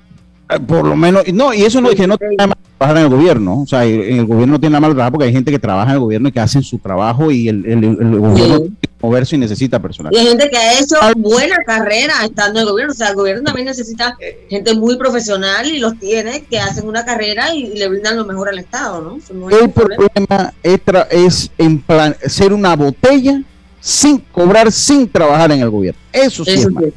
Eh, 0.49 0.61
por 0.61 0.87
lo 0.87 0.97
menos, 0.97 1.31
no, 1.31 1.53
y 1.53 1.61
eso 1.61 1.79
no 1.83 1.91
es 1.91 1.97
que 1.97 2.07
no 2.07 2.17
tiene 2.17 2.37
nada 2.37 2.47
malo 2.47 2.61
trabajar 2.79 2.97
en 2.97 3.03
el 3.03 3.11
gobierno, 3.11 3.61
o 3.61 3.67
sea, 3.67 3.85
en 3.85 4.21
el 4.21 4.25
gobierno 4.25 4.55
no 4.55 4.61
tiene 4.61 4.73
nada 4.73 4.81
malo 4.81 4.95
trabajar 4.95 5.13
porque 5.13 5.27
hay 5.27 5.33
gente 5.33 5.51
que 5.51 5.59
trabaja 5.59 5.91
en 5.91 5.97
el 5.97 6.01
gobierno 6.01 6.31
y 6.31 6.33
que 6.33 6.41
hacen 6.41 6.63
su 6.63 6.79
trabajo 6.79 7.31
y 7.31 7.49
el, 7.49 7.61
gobierno 7.63 8.35
tiene 8.35 8.71
que 8.81 8.89
moverse 9.03 9.37
y 9.37 9.41
necesita 9.41 9.79
personal. 9.79 10.11
Y 10.15 10.17
hay 10.17 10.27
gente 10.29 10.49
que 10.49 10.57
ha 10.57 10.81
hecho 10.81 10.97
buena 11.17 11.59
carrera 11.67 12.15
estando 12.25 12.61
en 12.61 12.65
el 12.65 12.71
gobierno, 12.71 12.93
o 12.93 12.97
sea, 12.97 13.11
el 13.11 13.17
gobierno 13.17 13.43
también 13.43 13.67
necesita 13.67 14.17
gente 14.49 14.75
muy 14.75 14.97
profesional 14.97 15.67
y 15.67 15.81
los 15.81 15.99
tiene 15.99 16.45
que 16.45 16.59
hacen 16.59 16.89
una 16.89 17.05
carrera 17.05 17.55
y, 17.55 17.75
le 17.75 17.89
brindan 17.89 18.17
lo 18.17 18.25
mejor 18.25 18.49
al 18.49 18.59
Estado, 18.59 19.03
¿no? 19.03 19.49
el 19.51 19.71
problema, 19.71 20.55
es, 20.63 20.81
es 21.11 21.51
en 21.59 21.79
plan, 21.79 22.17
ser 22.27 22.55
una 22.55 22.75
botella 22.75 23.43
sin 23.83 24.19
cobrar, 24.19 24.71
sin 24.71 25.09
trabajar 25.09 25.51
en 25.51 25.61
el 25.61 25.69
gobierno. 25.69 26.01
Eso 26.13 26.45
sí 26.45 26.53
es 26.53 26.71
malo. 26.71 26.93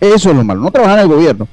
Eso 0.00 0.30
es 0.30 0.36
lo 0.36 0.42
malo, 0.42 0.60
no 0.60 0.70
trabajar 0.70 0.98
en 0.98 1.02
el 1.02 1.14
gobierno. 1.14 1.46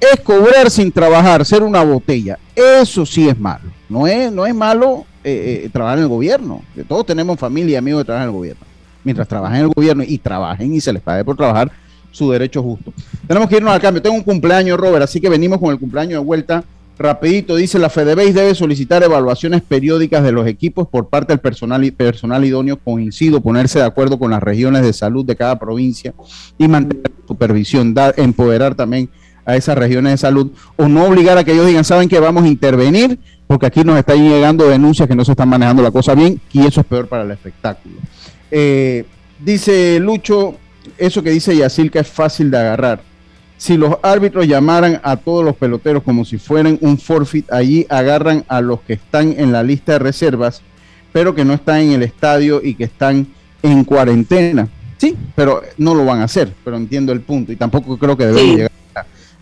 Es 0.00 0.20
cobrar 0.20 0.68
sin 0.70 0.90
trabajar, 0.90 1.44
ser 1.44 1.62
una 1.62 1.84
botella. 1.84 2.36
Eso 2.56 3.06
sí 3.06 3.28
es 3.28 3.38
malo. 3.38 3.70
No 3.88 4.08
es, 4.08 4.32
no 4.32 4.44
es 4.44 4.54
malo 4.54 5.06
eh, 5.22 5.62
eh, 5.64 5.70
trabajar 5.72 5.98
en 5.98 6.04
el 6.04 6.10
gobierno. 6.10 6.62
Todos 6.88 7.06
tenemos 7.06 7.38
familia 7.38 7.74
y 7.74 7.76
amigos 7.76 8.00
que 8.00 8.06
trabajan 8.06 8.28
en 8.28 8.34
el 8.34 8.36
gobierno. 8.36 8.62
Mientras 9.04 9.28
trabajen 9.28 9.58
en 9.58 9.64
el 9.66 9.72
gobierno 9.72 10.02
y 10.04 10.18
trabajen 10.18 10.74
y 10.74 10.80
se 10.80 10.92
les 10.92 11.00
pague 11.00 11.24
por 11.24 11.36
trabajar, 11.36 11.70
su 12.10 12.30
derecho 12.30 12.60
justo. 12.60 12.92
Tenemos 13.28 13.48
que 13.48 13.56
irnos 13.56 13.72
al 13.72 13.80
cambio. 13.80 14.02
Tengo 14.02 14.16
un 14.16 14.24
cumpleaños, 14.24 14.78
Robert, 14.78 15.04
así 15.04 15.20
que 15.20 15.28
venimos 15.28 15.60
con 15.60 15.70
el 15.70 15.78
cumpleaños 15.78 16.20
de 16.20 16.26
vuelta 16.26 16.64
Rapidito, 16.98 17.56
dice 17.56 17.78
la 17.78 17.88
FedeBase 17.88 18.32
debe 18.32 18.54
solicitar 18.54 19.02
evaluaciones 19.02 19.62
periódicas 19.62 20.22
de 20.22 20.30
los 20.30 20.46
equipos 20.46 20.86
por 20.86 21.08
parte 21.08 21.32
del 21.32 21.40
personal, 21.40 21.90
personal 21.92 22.44
idóneo. 22.44 22.76
Coincido, 22.76 23.40
ponerse 23.40 23.78
de 23.78 23.86
acuerdo 23.86 24.18
con 24.18 24.30
las 24.30 24.42
regiones 24.42 24.82
de 24.82 24.92
salud 24.92 25.24
de 25.24 25.34
cada 25.34 25.58
provincia 25.58 26.14
y 26.58 26.68
mantener 26.68 27.10
supervisión, 27.26 27.94
dar, 27.94 28.14
empoderar 28.18 28.74
también 28.74 29.08
a 29.44 29.56
esas 29.56 29.76
regiones 29.76 30.12
de 30.12 30.18
salud 30.18 30.52
o 30.76 30.86
no 30.86 31.04
obligar 31.06 31.36
a 31.38 31.44
que 31.44 31.52
ellos 31.52 31.66
digan, 31.66 31.84
saben 31.84 32.08
que 32.08 32.20
vamos 32.20 32.44
a 32.44 32.48
intervenir 32.48 33.18
porque 33.46 33.66
aquí 33.66 33.82
nos 33.84 33.98
están 33.98 34.18
llegando 34.22 34.68
denuncias 34.68 35.08
que 35.08 35.16
no 35.16 35.24
se 35.24 35.32
están 35.32 35.48
manejando 35.48 35.82
la 35.82 35.90
cosa 35.90 36.14
bien 36.14 36.40
y 36.52 36.66
eso 36.66 36.80
es 36.80 36.86
peor 36.86 37.08
para 37.08 37.24
el 37.24 37.30
espectáculo. 37.32 37.96
Eh, 38.50 39.04
dice 39.40 39.98
Lucho, 39.98 40.56
eso 40.98 41.22
que 41.22 41.30
dice 41.30 41.56
Yacilca 41.56 42.00
es 42.00 42.08
fácil 42.08 42.50
de 42.50 42.58
agarrar 42.58 43.11
si 43.62 43.76
los 43.76 43.94
árbitros 44.02 44.48
llamaran 44.48 45.00
a 45.04 45.14
todos 45.14 45.44
los 45.44 45.54
peloteros 45.54 46.02
como 46.02 46.24
si 46.24 46.36
fueran 46.36 46.78
un 46.80 46.98
forfeit, 46.98 47.52
allí 47.52 47.86
agarran 47.88 48.44
a 48.48 48.60
los 48.60 48.80
que 48.80 48.94
están 48.94 49.36
en 49.38 49.52
la 49.52 49.62
lista 49.62 49.92
de 49.92 49.98
reservas, 50.00 50.62
pero 51.12 51.32
que 51.32 51.44
no 51.44 51.52
están 51.52 51.78
en 51.82 51.92
el 51.92 52.02
estadio 52.02 52.60
y 52.60 52.74
que 52.74 52.82
están 52.82 53.28
en 53.62 53.84
cuarentena. 53.84 54.68
Sí, 54.98 55.16
pero 55.36 55.62
no 55.78 55.94
lo 55.94 56.04
van 56.04 56.22
a 56.22 56.24
hacer, 56.24 56.52
pero 56.64 56.76
entiendo 56.76 57.12
el 57.12 57.20
punto 57.20 57.52
y 57.52 57.56
tampoco 57.56 57.96
creo 57.98 58.16
que 58.16 58.26
deben 58.26 58.56
llegar. 58.56 58.72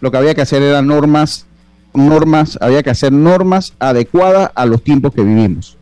Lo 0.02 0.10
que 0.10 0.18
había 0.18 0.34
que 0.34 0.42
hacer 0.42 0.60
eran 0.60 0.86
normas, 0.86 1.46
normas, 1.94 2.58
había 2.60 2.82
que 2.82 2.90
hacer 2.90 3.12
normas 3.12 3.72
adecuadas 3.78 4.50
a 4.54 4.66
los 4.66 4.84
tiempos 4.84 5.14
que 5.14 5.22
vivimos. 5.22 5.78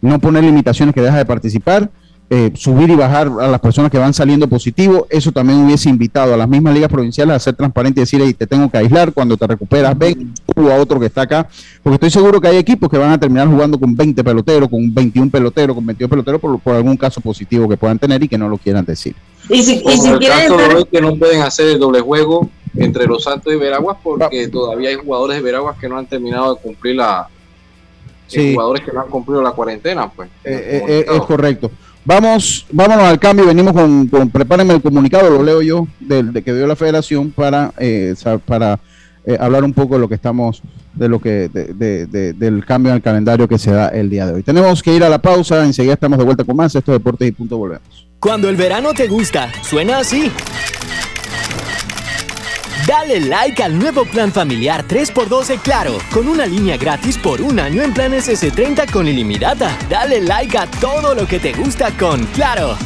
No 0.00 0.18
poner 0.20 0.42
limitaciones 0.42 0.94
que 0.94 1.02
deja 1.02 1.18
de 1.18 1.26
participar, 1.26 1.90
eh, 2.34 2.50
subir 2.54 2.88
y 2.88 2.96
bajar 2.96 3.30
a 3.42 3.46
las 3.46 3.60
personas 3.60 3.90
que 3.90 3.98
van 3.98 4.14
saliendo 4.14 4.48
positivo, 4.48 5.06
eso 5.10 5.32
también 5.32 5.66
hubiese 5.66 5.90
invitado 5.90 6.32
a 6.32 6.36
las 6.38 6.48
mismas 6.48 6.72
ligas 6.72 6.88
provinciales 6.88 7.36
a 7.36 7.38
ser 7.38 7.54
transparente 7.54 8.00
y 8.00 8.04
decir, 8.04 8.34
te 8.38 8.46
tengo 8.46 8.70
que 8.70 8.78
aislar, 8.78 9.12
cuando 9.12 9.36
te 9.36 9.46
recuperas, 9.46 9.98
ven 9.98 10.32
tú 10.54 10.70
a 10.70 10.76
otro 10.76 10.98
que 10.98 11.04
está 11.04 11.20
acá, 11.20 11.46
porque 11.82 11.96
estoy 11.96 12.10
seguro 12.10 12.40
que 12.40 12.48
hay 12.48 12.56
equipos 12.56 12.88
que 12.88 12.96
van 12.96 13.10
a 13.10 13.20
terminar 13.20 13.48
jugando 13.48 13.78
con 13.78 13.94
20 13.94 14.24
peloteros, 14.24 14.70
con 14.70 14.94
21 14.94 15.30
peloteros, 15.30 15.76
con 15.76 15.84
22 15.84 16.08
peloteros, 16.08 16.40
por, 16.40 16.74
algún 16.74 16.96
caso 16.96 17.20
positivo 17.20 17.68
que 17.68 17.76
puedan 17.76 17.98
tener 17.98 18.22
y 18.22 18.28
que 18.28 18.38
no 18.38 18.48
lo 18.48 18.56
quieran 18.56 18.86
decir. 18.86 19.14
Y 19.50 19.62
si, 19.62 19.82
y 19.84 19.98
si 19.98 20.08
el 20.08 20.18
caso 20.18 20.56
que 20.90 21.02
no 21.02 21.14
pueden 21.16 21.42
hacer 21.42 21.68
el 21.68 21.78
doble 21.78 22.00
juego 22.00 22.48
entre 22.74 23.04
los 23.04 23.24
Santos 23.24 23.52
y 23.52 23.56
Veraguas, 23.56 23.98
porque 24.02 24.48
todavía 24.48 24.88
hay 24.88 24.96
jugadores 24.96 25.36
de 25.36 25.42
Veraguas 25.42 25.76
que 25.78 25.86
no 25.86 25.98
han 25.98 26.06
terminado 26.06 26.54
de 26.54 26.62
cumplir 26.62 26.96
la... 26.96 27.28
Jugadores 28.34 28.82
que 28.82 28.90
no 28.90 29.02
han 29.02 29.08
cumplido 29.08 29.42
la 29.42 29.50
cuarentena, 29.50 30.10
pues. 30.10 30.30
Eh, 30.42 30.82
eh, 30.88 31.04
es 31.06 31.22
correcto. 31.24 31.70
Vamos, 32.04 32.66
vámonos 32.72 33.04
al 33.04 33.20
cambio, 33.20 33.46
venimos 33.46 33.72
con, 33.72 34.08
prepárenme 34.30 34.74
el 34.74 34.82
comunicado, 34.82 35.30
lo 35.30 35.42
leo 35.42 35.62
yo, 35.62 35.86
de, 36.00 36.42
que 36.42 36.52
dio 36.52 36.66
la 36.66 36.74
federación 36.74 37.30
para, 37.30 37.72
eh, 37.78 38.14
para 38.44 38.80
eh, 39.24 39.36
hablar 39.38 39.62
un 39.62 39.72
poco 39.72 39.94
de 39.94 40.00
lo 40.00 40.08
que 40.08 40.16
estamos 40.16 40.62
de 40.94 41.08
lo 41.08 41.20
que 41.20 41.48
de, 41.48 42.06
de, 42.06 42.32
del 42.32 42.64
cambio 42.64 42.90
en 42.90 42.96
el 42.96 43.02
calendario 43.02 43.48
que 43.48 43.58
se 43.58 43.70
da 43.70 43.88
el 43.88 44.10
día 44.10 44.26
de 44.26 44.34
hoy. 44.34 44.42
Tenemos 44.42 44.82
que 44.82 44.94
ir 44.94 45.04
a 45.04 45.08
la 45.08 45.20
pausa, 45.20 45.64
enseguida 45.64 45.94
estamos 45.94 46.18
de 46.18 46.24
vuelta 46.24 46.44
con 46.44 46.56
más. 46.56 46.74
Esto 46.74 46.92
es 46.92 46.98
Deportes 46.98 47.28
y 47.28 47.32
Punto, 47.32 47.56
volvemos. 47.56 48.08
Cuando 48.18 48.48
el 48.48 48.56
verano 48.56 48.92
te 48.92 49.08
gusta, 49.08 49.50
suena 49.62 49.98
así. 49.98 50.30
Dale 52.86 53.20
like 53.20 53.62
al 53.62 53.78
nuevo 53.78 54.04
plan 54.04 54.32
familiar 54.32 54.84
3x12 54.86 55.60
Claro, 55.60 55.98
con 56.12 56.28
una 56.28 56.46
línea 56.46 56.76
gratis 56.76 57.16
por 57.16 57.40
un 57.40 57.60
año 57.60 57.82
en 57.82 57.94
planes 57.94 58.28
S30 58.28 58.90
con 58.90 59.06
ilimitada. 59.06 59.76
Dale 59.88 60.20
like 60.20 60.58
a 60.58 60.66
todo 60.66 61.14
lo 61.14 61.26
que 61.26 61.38
te 61.38 61.52
gusta 61.52 61.96
con 61.96 62.24
Claro. 62.26 62.76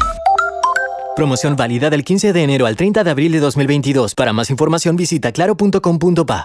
Promoción 1.17 1.57
válida 1.57 1.89
del 1.89 2.05
15 2.05 2.35
de 2.35 2.43
enero 2.43 2.67
al 2.67 2.77
30 2.77 3.03
de 3.03 3.11
abril 3.11 3.33
de 3.33 3.41
2022. 3.41 4.15
Para 4.15 4.35
más 4.35 4.51
información 4.51 4.97
visita 4.97 5.33
claro.com.pa. 5.33 6.45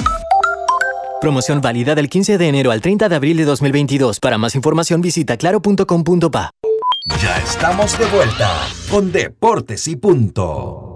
Promoción 1.20 1.60
válida 1.60 1.94
del 1.94 2.08
15 2.08 2.38
de 2.38 2.48
enero 2.48 2.72
al 2.72 2.80
30 2.80 3.10
de 3.10 3.16
abril 3.18 3.36
de 3.36 3.44
2022. 3.44 4.22
Para 4.22 4.38
más 4.38 4.56
información 4.56 5.02
visita 5.02 5.36
claro.com.pa. 5.36 6.52
Ya 7.22 7.38
estamos 7.40 8.00
de 8.00 8.06
vuelta 8.06 8.50
con 8.90 9.12
Deportes 9.12 9.90
y 9.90 9.98
Punto. 9.98 10.87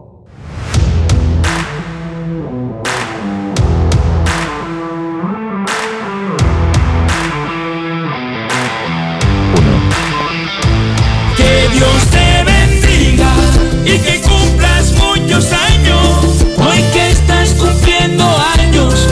Cumpliendo 18.02 18.26
años, 18.58 19.08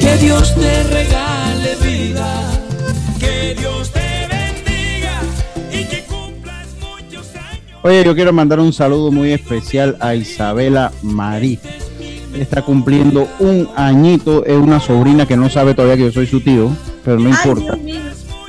que 0.00 0.16
Dios 0.16 0.54
te 0.54 0.82
regale 0.84 1.76
vida. 1.82 2.50
Que 3.18 3.54
Dios 3.58 3.90
te 3.90 4.26
bendiga 4.28 5.20
y 5.70 5.84
que 5.84 6.04
cumplas 6.04 6.66
muchos 6.80 7.26
años. 7.36 7.78
Oye, 7.82 8.04
yo 8.04 8.14
quiero 8.14 8.32
mandar 8.32 8.60
un 8.60 8.72
saludo 8.72 9.12
muy 9.12 9.32
especial 9.32 9.96
a 10.00 10.14
Isabela 10.14 10.92
Marí. 11.02 11.58
Está 12.34 12.62
cumpliendo 12.62 13.28
un 13.38 13.68
añito, 13.76 14.44
es 14.44 14.56
una 14.56 14.80
sobrina 14.80 15.26
que 15.26 15.36
no 15.36 15.50
sabe 15.50 15.74
todavía 15.74 15.96
que 15.96 16.04
yo 16.04 16.12
soy 16.12 16.26
su 16.26 16.40
tío, 16.40 16.70
pero 17.04 17.18
no 17.18 17.28
importa. 17.28 17.78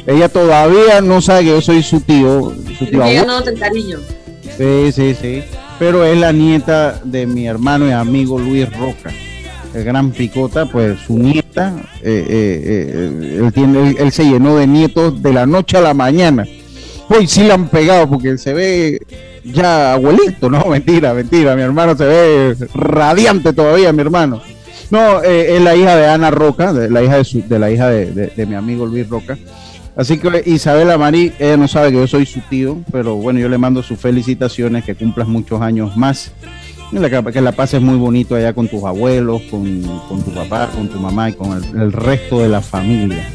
Ella 0.08 0.30
todavía 0.30 1.02
no 1.02 1.22
sabe 1.22 1.42
que 1.42 1.50
yo 1.50 1.62
soy 1.62 1.84
su 1.84 2.00
tío, 2.02 2.54
su 2.78 2.86
tío 2.86 3.04
abuelo. 3.04 3.40
no 3.40 3.60
cariño. 3.60 4.00
Sí, 4.58 4.92
sí, 4.92 5.16
sí. 5.20 5.44
Pero 5.80 6.06
es 6.06 6.18
la 6.18 6.32
nieta 6.32 7.02
de 7.04 7.26
mi 7.26 7.48
hermano 7.48 7.88
y 7.88 7.92
amigo 7.92 8.40
Luis 8.40 8.72
Roca, 8.78 9.12
el 9.74 9.84
gran 9.84 10.12
picota, 10.12 10.66
pues 10.66 11.00
su 11.08 11.18
nieta, 11.18 11.74
eh, 12.02 12.26
eh, 12.30 12.92
eh, 12.96 13.40
él, 13.46 13.54
tiene, 13.54 13.96
él, 13.98 14.12
se 14.12 14.24
llenó 14.24 14.56
de 14.58 14.68
nietos 14.68 15.22
de 15.22 15.34
la 15.34 15.46
noche 15.46 15.78
a 15.78 15.82
la 15.82 15.94
mañana. 15.94 16.46
Pues 17.08 17.32
sí 17.32 17.44
le 17.44 17.54
han 17.54 17.68
pegado 17.70 18.10
porque 18.10 18.30
él 18.30 18.40
se 18.40 18.54
ve 18.54 19.00
ya 19.44 19.94
abuelito, 19.94 20.50
no, 20.50 20.66
mentira, 20.70 21.14
mentira, 21.14 21.56
mi 21.56 21.62
hermano 21.64 21.96
se 21.98 22.06
ve 22.06 22.56
radiante 22.74 23.54
todavía, 23.54 23.92
mi 23.92 24.02
hermano. 24.02 24.42
No, 24.92 25.24
eh, 25.24 25.56
es 25.56 25.62
la 25.62 25.76
hija 25.76 25.96
de 25.96 26.08
Ana 26.08 26.30
Roca, 26.30 26.72
de 26.72 26.90
la 26.90 27.02
hija 27.04 27.18
de, 27.18 27.24
su- 27.24 27.48
de 27.48 27.58
la 27.60 27.72
hija 27.72 27.90
de, 27.90 28.12
de- 28.12 28.28
de 28.28 28.46
mi 28.46 28.54
amigo 28.56 28.86
Luis 28.86 29.10
Roca. 29.10 29.38
Así 29.96 30.18
que 30.18 30.42
Isabela 30.46 30.98
Marí, 30.98 31.32
ella 31.40 31.56
no 31.58 31.68
sabe 31.68 31.90
que 31.92 31.98
yo 31.98 32.08
soy 32.08 32.26
su 32.26 32.40
tío, 32.42 32.78
pero 32.92 33.16
bueno, 33.16 33.40
yo 33.40 33.48
le 33.50 33.58
mando 33.60 33.84
sus 33.84 34.00
felicitaciones, 34.00 34.84
que 34.86 34.96
cumplas 34.96 35.28
muchos 35.28 35.62
años 35.62 35.96
más, 35.98 36.32
la- 37.00 37.24
que 37.32 37.42
la 37.42 37.52
pases 37.52 37.82
muy 37.82 37.98
bonito 37.98 38.36
allá 38.36 38.54
con 38.54 38.68
tus 38.68 38.84
abuelos, 38.84 39.42
con, 39.50 39.82
con 40.08 40.22
tu 40.24 40.32
papá, 40.34 40.70
con 40.74 40.88
tu 40.90 41.00
mamá 41.00 41.30
y 41.30 41.34
con 41.34 41.52
el, 41.52 41.82
el 41.82 41.92
resto 41.92 42.40
de 42.40 42.50
la 42.50 42.62
familia. 42.62 43.28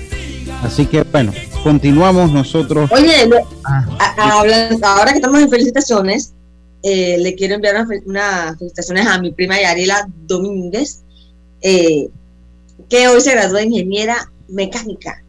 Así 0.63 0.87
que 0.87 1.03
bueno, 1.05 1.33
continuamos 1.63 2.33
nosotros. 2.33 2.91
Oye, 2.93 3.29
Ah, 3.65 3.87
a- 3.99 4.15
a- 4.23 4.41
hablan- 4.41 4.79
ahora 4.83 5.13
que 5.13 5.19
estamos 5.19 5.41
en 5.41 5.51
felicitaciones, 5.51 6.33
eh, 6.83 7.17
le 7.19 7.35
quiero 7.35 7.55
enviar 7.57 7.75
unas 7.77 7.89
fe- 7.89 8.03
unas 8.07 8.57
felicitaciones 8.59 9.07
a 9.07 9.19
mi 9.21 9.31
prima 9.33 9.61
Yarila 9.61 10.09
Domínguez, 10.27 11.03
eh, 11.61 12.09
que 12.89 13.09
hoy 13.09 13.21
se 13.21 13.33
graduó 13.33 13.57
de 13.59 13.65
ingeniera 13.65 14.31
mecánica. 14.49 15.23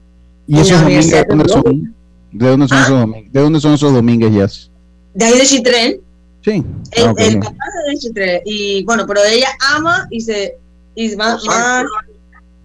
¿Y 0.48 0.60
esos 0.60 0.84
de 0.86 1.26
dónde 1.28 1.44
de 1.44 1.50
son? 1.50 1.96
¿De 2.32 2.48
dónde 2.48 2.68
son 2.68 2.78
Ah. 2.78 2.82
esos 2.84 3.00
domingos? 3.00 3.34
¿De 3.34 3.40
dónde 3.42 3.60
son 3.60 3.74
esos 3.74 3.94
domingos, 3.94 4.34
Jazz? 4.34 4.72
De 5.14 5.26
ahí 5.26 5.38
de 5.38 5.46
Chitrén, 5.46 5.98
Sí. 6.42 6.64
el, 6.92 7.06
Ah, 7.06 7.14
el 7.18 7.40
no. 7.40 7.46
papá 7.46 7.66
de. 8.14 8.42
Y 8.46 8.84
bueno, 8.86 9.06
pero 9.08 9.22
ella 9.24 9.48
ama 9.76 10.08
y 10.10 10.22
se, 10.22 10.58
y 10.96 11.16
más, 11.16 11.44
más 11.46 11.86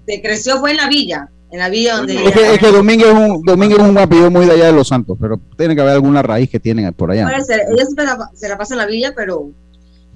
se 0.07 0.23
creció 0.23 0.59
fue 0.61 0.71
en 0.73 0.77
la 0.77 0.89
villa, 0.89 1.29
en 1.51 1.59
la 1.59 1.69
villa 1.69 1.97
donde 1.97 2.15
Es 2.15 2.33
que, 2.33 2.41
ella- 2.41 2.53
es 2.53 2.59
que 2.61 2.71
Domínguez 2.73 3.09
es 3.09 3.15
un 3.15 3.43
Domínguez 3.43 3.79
es 3.81 3.85
un 3.89 3.99
apellido 3.99 4.31
muy 4.31 4.47
de 4.47 4.53
allá 4.53 4.67
de 4.67 4.73
los 4.73 4.89
Santos, 4.89 5.17
pero 5.21 5.41
tiene 5.57 5.75
que 5.75 5.81
haber 5.81 5.95
alguna 5.95 6.23
raíz 6.23 6.49
que 6.51 6.61
tienen 6.61 6.93
por 6.95 7.11
allá. 7.11 7.25
Puede 7.27 7.45
ser, 7.45 7.63
ella 7.69 7.85
siempre 7.85 8.05
la- 8.05 8.31
se 8.35 8.49
la 8.49 8.57
pasa 8.59 8.75
en 8.75 8.79
la 8.79 8.87
villa, 8.87 9.13
pero 9.17 9.51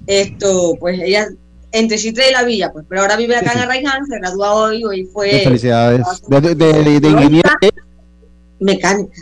esto, 0.07 0.75
pues 0.79 0.99
ella, 1.01 1.27
entre 1.71 1.97
Chitre 1.97 2.29
y 2.29 2.33
la 2.33 2.43
villa, 2.43 2.71
pues, 2.71 2.85
pero 2.87 3.01
ahora 3.01 3.15
vive 3.17 3.35
acá 3.35 3.51
en 3.53 3.59
Arraiján, 3.59 4.05
se 4.07 4.17
gradúa 4.17 4.53
hoy, 4.53 4.83
hoy 4.85 5.05
fue 5.05 5.41
Felicidades. 5.43 6.05
De, 6.27 6.41
de, 6.41 6.55
de, 6.55 6.99
de 6.99 7.07
ingeniera. 7.09 7.51
mecánica. 8.59 9.21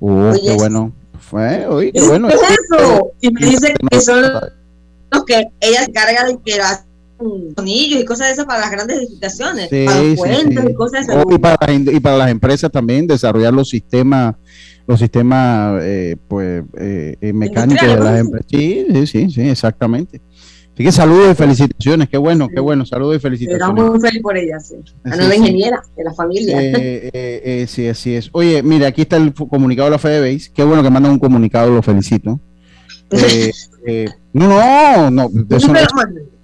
Uh, 0.00 0.30
Oye, 0.30 0.40
qué 0.44 0.52
bueno. 0.54 0.92
Fue, 1.18 1.66
oye, 1.66 1.92
qué 1.92 2.02
bueno. 2.02 2.28
¿Qué 2.28 2.34
es 2.34 2.42
eso? 2.42 3.10
Y 3.20 3.30
me 3.30 3.46
dice 3.46 3.74
que 3.90 4.00
son 4.00 4.22
los 4.22 5.24
que 5.24 5.48
ella 5.60 5.84
se 5.84 5.92
carga 5.92 6.24
de 6.26 6.38
que 6.44 6.60
hacen 6.60 6.86
tornillos 7.54 8.00
y 8.00 8.04
cosas 8.04 8.28
de 8.28 8.32
esas 8.34 8.44
para 8.46 8.60
las 8.60 8.70
grandes 8.70 8.98
edificaciones, 8.98 9.68
Sí, 9.70 9.84
para 9.84 10.00
los 10.00 10.10
sí, 10.10 10.16
puentes 10.16 10.64
sí. 10.64 10.70
y 10.70 10.74
cosas 10.74 11.06
de 11.06 11.12
esas. 11.12 11.24
Oh, 11.26 11.32
y, 11.34 11.38
para 11.38 11.56
las, 11.60 11.94
y 11.94 12.00
para 12.00 12.16
las 12.16 12.30
empresas 12.30 12.70
también 12.70 13.06
desarrollar 13.06 13.52
los 13.52 13.68
sistemas 13.68 14.36
los 14.86 15.00
sistemas 15.00 15.82
eh, 15.82 16.16
pues 16.28 16.64
eh, 16.78 17.14
eh, 17.20 17.32
mecánicos 17.34 17.86
de 17.86 17.88
las 17.88 18.20
Industriales, 18.20 18.20
empresas 18.20 18.46
sí 18.48 18.86
sí 18.90 19.06
sí 19.06 19.30
sí 19.30 19.48
exactamente 19.50 20.22
así 20.78 20.84
que 20.84 20.92
saludos 20.92 21.32
y 21.32 21.34
felicitaciones 21.34 22.08
qué 22.08 22.18
bueno 22.18 22.48
qué 22.48 22.60
bueno 22.60 22.86
saludos 22.86 23.16
y 23.16 23.18
felicitaciones 23.18 23.84
muy 23.84 24.00
feliz 24.00 24.22
por 24.22 24.36
ella, 24.36 24.60
sí. 24.60 24.76
La 25.02 25.16
nueva 25.16 25.34
ingeniera 25.34 25.82
de 25.96 26.04
la 26.04 26.14
familia. 26.14 26.62
Eh, 26.62 26.72
eh, 27.12 27.42
eh, 27.44 27.66
sí, 27.66 27.88
así 27.88 28.14
es. 28.14 28.30
Oye, 28.30 28.62
mire, 28.62 28.86
aquí 28.86 29.02
está 29.02 29.16
el 29.16 29.34
comunicado 29.34 29.86
de 29.86 29.90
la 29.92 29.98
FedeBase. 29.98 30.52
Qué 30.54 30.62
bueno 30.62 30.84
que 30.84 30.90
mandan 30.90 31.12
un 31.12 31.18
comunicado, 31.18 31.70
lo 31.74 31.82
felicito. 31.82 32.40
Eh, 33.10 33.50
eh, 33.86 34.06
no, 34.34 35.10
no, 35.10 35.30
no, 35.32 35.56
eso, 35.56 35.72
no- 35.72 35.80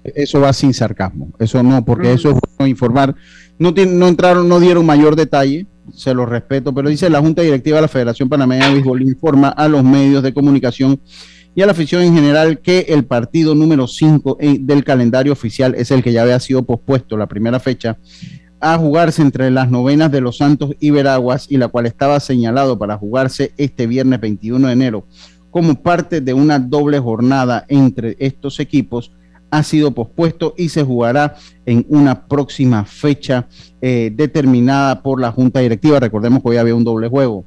eso 0.03 0.41
va 0.41 0.51
sin 0.55 0.73
sarcasmo. 0.73 1.29
Eso 1.39 1.63
no, 1.63 1.85
porque 1.85 2.15
eso 2.15 2.31
es 2.31 2.37
bueno 2.57 2.71
informar. 2.71 3.15
No, 3.59 3.73
no 3.73 4.09
entraron, 4.09 4.49
no 4.49 4.59
dieron 4.61 4.87
mayor 4.87 5.15
detalle, 5.15 5.67
se 5.93 6.15
lo 6.15 6.25
respeto, 6.25 6.75
pero 6.75 6.89
dice 6.89 7.11
la 7.11 7.21
Junta 7.21 7.43
Directiva 7.43 7.77
de 7.77 7.83
la 7.83 7.89
Federación 7.89 8.31
Panameña 8.31 8.69
de 8.69 8.75
Béisbol 8.75 9.03
informa 9.03 9.49
a 9.49 9.69
los 9.69 9.85
medios 9.85 10.23
de 10.23 10.33
comunicación 10.33 10.99
y 11.55 11.63
a 11.63 11.67
la 11.67 11.73
afición 11.73 12.03
en 12.03 12.15
general 12.15 12.59
que 12.61 12.87
el 12.89 13.05
partido 13.05 13.55
número 13.55 13.87
5 13.87 14.39
del 14.61 14.85
calendario 14.85 15.33
oficial 15.33 15.75
es 15.77 15.91
el 15.91 16.03
que 16.03 16.13
ya 16.13 16.23
había 16.23 16.41
sido 16.41 16.65
pospuesto, 16.65 17.17
la 17.17 17.27
primera 17.27 17.61
fecha, 17.61 17.99
a 18.61 18.79
jugarse 18.79 19.23
entre 19.23 19.51
las 19.51 19.71
novenas 19.71 20.11
de 20.11 20.21
los 20.21 20.39
Santos 20.39 20.73
y 20.81 20.91
Veraguas 20.91 21.47
y 21.51 21.59
la 21.59 21.69
cual 21.69 21.87
estaba 21.87 22.19
señalado 22.21 22.79
para 22.79 22.97
jugarse 22.97 23.53
este 23.57 23.87
viernes 23.87 24.21
21 24.21 24.67
de 24.67 24.73
enero 24.73 25.07
como 25.55 25.81
parte 25.81 26.21
de 26.21 26.35
una 26.35 26.59
doble 26.59 26.99
jornada 26.99 27.65
entre 27.69 28.17
estos 28.19 28.59
equipos, 28.59 29.13
ha 29.53 29.63
sido 29.63 29.93
pospuesto 29.93 30.53
y 30.59 30.69
se 30.69 30.83
jugará 30.83 31.37
en 31.65 31.87
una 31.89 32.27
próxima 32.27 32.85
fecha 32.85 33.47
eh, 33.81 34.11
determinada 34.13 35.01
por 35.01 35.21
la 35.21 35.31
Junta 35.31 35.61
Directiva. 35.61 36.01
Recordemos 36.01 36.43
que 36.43 36.49
hoy 36.49 36.57
había 36.57 36.75
un 36.75 36.83
doble 36.83 37.07
juego. 37.07 37.45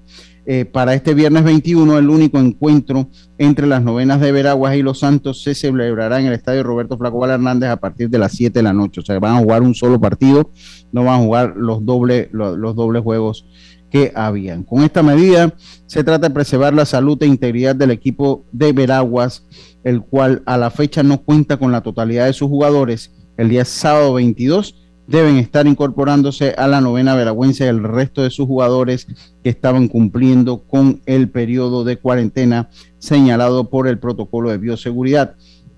Eh, 0.50 0.64
para 0.64 0.94
este 0.94 1.14
viernes 1.14 1.44
21, 1.44 1.98
el 1.98 2.10
único 2.10 2.40
encuentro 2.40 3.10
entre 3.38 3.68
las 3.68 3.84
novenas 3.84 4.22
de 4.22 4.32
Veraguas 4.32 4.78
y 4.78 4.82
Los 4.82 5.00
Santos 5.00 5.44
se 5.44 5.54
celebrará 5.54 6.22
en 6.22 6.28
el 6.28 6.34
estadio 6.34 6.64
Roberto 6.64 6.98
Flaco 6.98 7.20
Val 7.20 7.32
Hernández 7.32 7.70
a 7.70 7.76
partir 7.76 8.10
de 8.10 8.18
las 8.18 8.32
7 8.32 8.58
de 8.58 8.64
la 8.64 8.72
noche. 8.72 9.02
O 9.02 9.04
sea, 9.04 9.20
van 9.20 9.36
a 9.36 9.40
jugar 9.40 9.62
un 9.62 9.76
solo 9.76 10.00
partido, 10.00 10.50
no 10.94 11.04
van 11.04 11.16
a 11.16 11.24
jugar 11.24 11.54
los, 11.58 11.86
doble, 11.86 12.30
los, 12.32 12.58
los 12.58 12.78
dobles 12.78 13.04
juegos 13.04 13.46
que 13.92 14.14
habían. 14.16 14.64
Con 14.64 14.84
esta 14.84 15.04
medida 15.04 15.54
se 15.86 16.06
trata 16.06 16.30
de 16.30 16.34
preservar 16.34 16.74
la 16.74 16.86
salud 16.86 17.22
e 17.22 17.28
integridad 17.28 17.76
del 17.76 17.92
equipo 17.92 18.46
de 18.54 18.72
Veraguas, 18.72 19.46
el 19.84 20.00
cual 20.00 20.44
a 20.46 20.58
la 20.58 20.72
fecha 20.72 21.04
no 21.04 21.24
cuenta 21.24 21.58
con 21.58 21.74
la 21.74 21.82
totalidad 21.82 22.26
de 22.26 22.32
sus 22.32 22.48
jugadores. 22.48 23.12
El 23.36 23.50
día 23.50 23.66
sábado 23.66 24.14
22 24.14 24.87
deben 25.08 25.38
estar 25.38 25.66
incorporándose 25.68 26.54
a 26.58 26.68
la 26.68 26.82
novena 26.82 27.16
veragüense 27.16 27.68
el 27.68 27.84
resto 27.84 28.24
de 28.24 28.30
sus 28.30 28.46
jugadores 28.46 29.08
que 29.44 29.50
estaban 29.50 29.88
cumpliendo 29.88 30.60
con 30.60 31.02
el 31.06 31.30
periodo 31.30 31.84
de 31.84 31.98
cuarentena 31.98 32.70
señalado 33.00 33.70
por 33.70 33.88
el 33.88 34.00
protocolo 34.00 34.50
de 34.50 34.58
bioseguridad. 34.58 35.36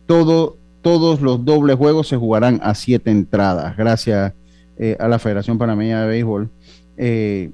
Todo, 0.07 0.57
todos 0.81 1.21
los 1.21 1.45
dobles 1.45 1.77
juegos 1.77 2.07
se 2.07 2.17
jugarán 2.17 2.59
a 2.63 2.73
siete 2.73 3.11
entradas, 3.11 3.77
gracias 3.77 4.33
eh, 4.77 4.97
a 4.99 5.07
la 5.07 5.19
Federación 5.19 5.57
Panameña 5.57 6.01
de 6.01 6.07
Béisbol. 6.07 6.49
Eh, 6.97 7.51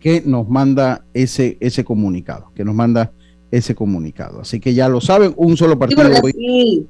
que 0.00 0.22
nos 0.24 0.48
manda 0.48 1.04
ese, 1.12 1.58
ese 1.60 1.84
comunicado, 1.84 2.50
que 2.54 2.64
nos 2.64 2.74
manda 2.74 3.12
ese 3.50 3.74
comunicado. 3.74 4.40
Así 4.40 4.58
que 4.58 4.72
ya 4.72 4.88
lo 4.88 5.00
saben, 5.00 5.34
un 5.36 5.56
solo 5.56 5.78
partido. 5.78 6.02
Sí, 6.34 6.86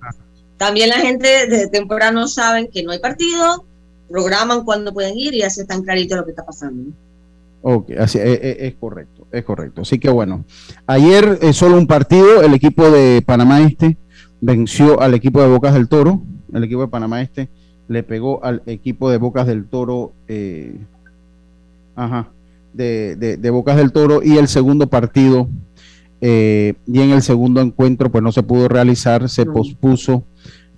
También 0.61 0.91
la 0.91 0.97
gente 0.97 1.27
desde 1.49 1.69
temprano 1.69 2.29
saben 2.29 2.69
que 2.71 2.83
no 2.83 2.91
hay 2.91 2.99
partido, 2.99 3.65
programan 4.11 4.63
cuando 4.63 4.93
pueden 4.93 5.17
ir 5.17 5.33
y 5.33 5.41
así 5.41 5.63
están 5.63 5.83
clarito 5.83 6.17
lo 6.17 6.25
que 6.27 6.33
está 6.33 6.45
pasando. 6.45 6.93
Ok, 7.63 7.93
así 7.99 8.19
es, 8.19 8.39
es, 8.43 8.57
es, 8.59 8.75
correcto, 8.75 9.27
es 9.33 9.43
correcto. 9.43 9.81
Así 9.81 9.99
que 9.99 10.11
bueno, 10.11 10.45
ayer 10.87 11.39
es 11.41 11.57
solo 11.57 11.79
un 11.79 11.87
partido, 11.87 12.43
el 12.43 12.53
equipo 12.53 12.91
de 12.91 13.23
Panamá 13.25 13.63
Este 13.63 13.97
venció 14.43 15.01
al 15.01 15.15
equipo 15.15 15.41
de 15.41 15.49
Bocas 15.49 15.73
del 15.73 15.89
Toro, 15.89 16.21
el 16.53 16.63
equipo 16.63 16.83
de 16.83 16.89
Panamá 16.89 17.23
Este 17.23 17.49
le 17.89 18.03
pegó 18.03 18.45
al 18.45 18.63
equipo 18.67 19.11
de 19.11 19.17
Bocas 19.17 19.47
del 19.47 19.65
Toro, 19.65 20.13
eh, 20.29 20.77
ajá, 21.97 22.29
de, 22.75 23.17
de, 23.17 23.39
de, 23.39 23.51
Bocas 23.51 23.79
del 23.79 23.93
Toro 23.93 24.21
y 24.23 24.37
el 24.37 24.47
segundo 24.47 24.89
partido 24.89 25.49
eh, 26.21 26.75
y 26.87 27.01
en 27.01 27.11
el 27.11 27.23
segundo 27.23 27.61
encuentro 27.61 28.11
pues 28.11 28.23
no 28.23 28.31
se 28.33 28.43
pudo 28.43 28.69
realizar, 28.69 29.29
se 29.29 29.47
pospuso 29.47 30.25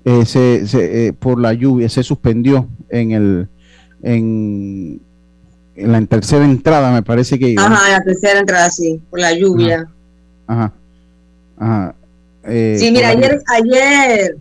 eh, 0.04 0.24
se, 0.24 0.66
se, 0.66 1.08
eh, 1.08 1.12
por 1.12 1.40
la 1.40 1.52
lluvia, 1.52 1.88
se 1.88 2.02
suspendió 2.02 2.68
en 2.88 3.10
el 3.12 3.48
en, 4.02 5.00
en, 5.74 5.92
la 5.92 6.04
tercera 6.06 6.44
entrada 6.44 6.92
me 6.92 7.02
parece 7.02 7.38
que 7.38 7.54
Ajá, 7.58 7.90
la 7.90 8.02
tercera 8.02 8.40
entrada 8.40 8.70
sí, 8.70 9.00
por 9.10 9.20
la 9.20 9.32
lluvia. 9.32 9.86
Ajá. 10.46 10.72
Ajá. 11.56 11.94
sí, 12.44 12.90
mira, 12.92 13.10
ayer, 13.10 13.40
ayer 13.46 14.36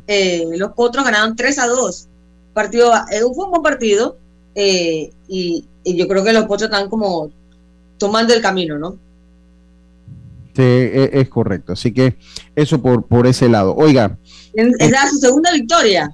los 0.57 0.71
potros 0.73 1.05
ganaron 1.05 1.35
3 1.35 1.59
a 1.59 1.67
2. 1.67 2.07
Partido, 2.53 2.91
fue 3.33 3.45
un 3.45 3.51
buen 3.51 3.61
partido 3.61 4.17
y, 4.55 5.11
y 5.27 5.95
yo 5.95 6.07
creo 6.07 6.23
que 6.23 6.33
los 6.33 6.45
potros 6.45 6.69
están 6.71 6.89
como 6.89 7.31
tomando 7.97 8.33
el 8.33 8.41
camino, 8.41 8.77
¿no? 8.77 8.97
Sí, 10.55 10.61
es, 10.61 11.09
es 11.13 11.29
correcto. 11.29 11.73
Así 11.73 11.91
que 11.91 12.17
eso 12.55 12.81
por, 12.81 13.05
por 13.05 13.27
ese 13.27 13.49
lado. 13.49 13.75
Oiga. 13.75 14.17
¿Esa 14.53 15.03
es 15.03 15.11
su 15.11 15.17
segunda 15.17 15.51
victoria? 15.53 16.11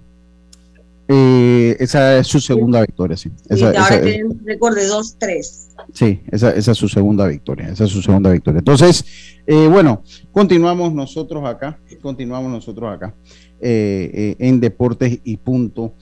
Eh, 1.09 1.77
esa 1.79 2.17
es 2.17 2.27
su 2.27 2.39
segunda 2.39 2.81
victoria, 2.81 3.15
sí. 3.15 3.31
Esa, 3.47 3.59
y 3.59 3.63
ahora 3.77 3.95
esa, 3.95 4.01
tienen 4.01 4.27
un 4.27 4.41
récord 4.45 4.75
de 4.75 4.89
2-3. 4.89 5.67
Sí, 5.93 6.21
esa, 6.31 6.51
esa, 6.51 6.71
es 6.71 6.77
su 6.77 6.89
segunda 6.89 7.27
victoria. 7.27 7.69
Esa 7.69 7.85
es 7.85 7.91
su 7.91 8.01
segunda 8.01 8.31
victoria. 8.31 8.59
Entonces, 8.59 9.05
eh, 9.45 9.67
bueno, 9.67 10.03
continuamos 10.31 10.93
nosotros 10.93 11.45
acá. 11.45 11.79
Continuamos 12.01 12.51
nosotros 12.51 12.93
acá 12.93 13.15
eh, 13.61 14.35
eh 14.39 14.47
en 14.47 14.59
Deportes 14.59 15.19
y 15.23 15.37
Punto. 15.37 15.93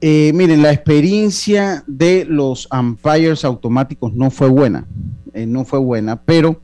Eh, 0.00 0.32
miren, 0.34 0.62
la 0.62 0.70
experiencia 0.70 1.82
de 1.86 2.26
los 2.26 2.68
umpires 2.70 3.44
automáticos 3.44 4.12
no 4.12 4.30
fue 4.30 4.48
buena, 4.48 4.86
eh, 5.32 5.46
no 5.46 5.64
fue 5.64 5.78
buena, 5.78 6.22
pero 6.22 6.60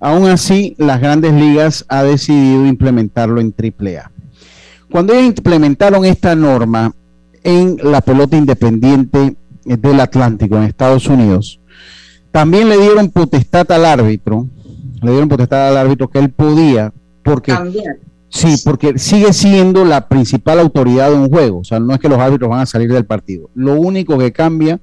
aún 0.00 0.28
así 0.28 0.74
las 0.78 1.00
grandes 1.00 1.32
ligas 1.32 1.84
ha 1.88 2.02
decidido 2.02 2.66
implementarlo 2.66 3.40
en 3.40 3.54
AAA. 3.56 4.10
Cuando 4.90 5.12
ellos 5.12 5.36
implementaron 5.36 6.04
esta 6.04 6.34
norma 6.34 6.94
en 7.42 7.76
la 7.82 8.00
pelota 8.00 8.36
independiente 8.36 9.36
del 9.64 10.00
Atlántico 10.00 10.56
en 10.56 10.64
Estados 10.64 11.06
Unidos, 11.08 11.60
también 12.30 12.68
le 12.68 12.76
dieron 12.76 13.10
potestad 13.10 13.70
al 13.72 13.84
árbitro, 13.84 14.48
le 15.02 15.10
dieron 15.10 15.28
potestad 15.28 15.68
al 15.68 15.76
árbitro 15.76 16.08
que 16.08 16.18
él 16.18 16.30
podía, 16.30 16.92
porque. 17.24 17.54
Sí, 18.28 18.56
porque 18.64 18.98
sigue 18.98 19.32
siendo 19.32 19.84
la 19.84 20.08
principal 20.08 20.58
autoridad 20.58 21.10
de 21.10 21.16
un 21.16 21.30
juego. 21.30 21.60
O 21.60 21.64
sea, 21.64 21.80
no 21.80 21.94
es 21.94 22.00
que 22.00 22.08
los 22.08 22.18
árbitros 22.18 22.50
van 22.50 22.60
a 22.60 22.66
salir 22.66 22.92
del 22.92 23.06
partido. 23.06 23.48
Lo 23.54 23.80
único 23.80 24.18
que 24.18 24.32
cambia 24.32 24.80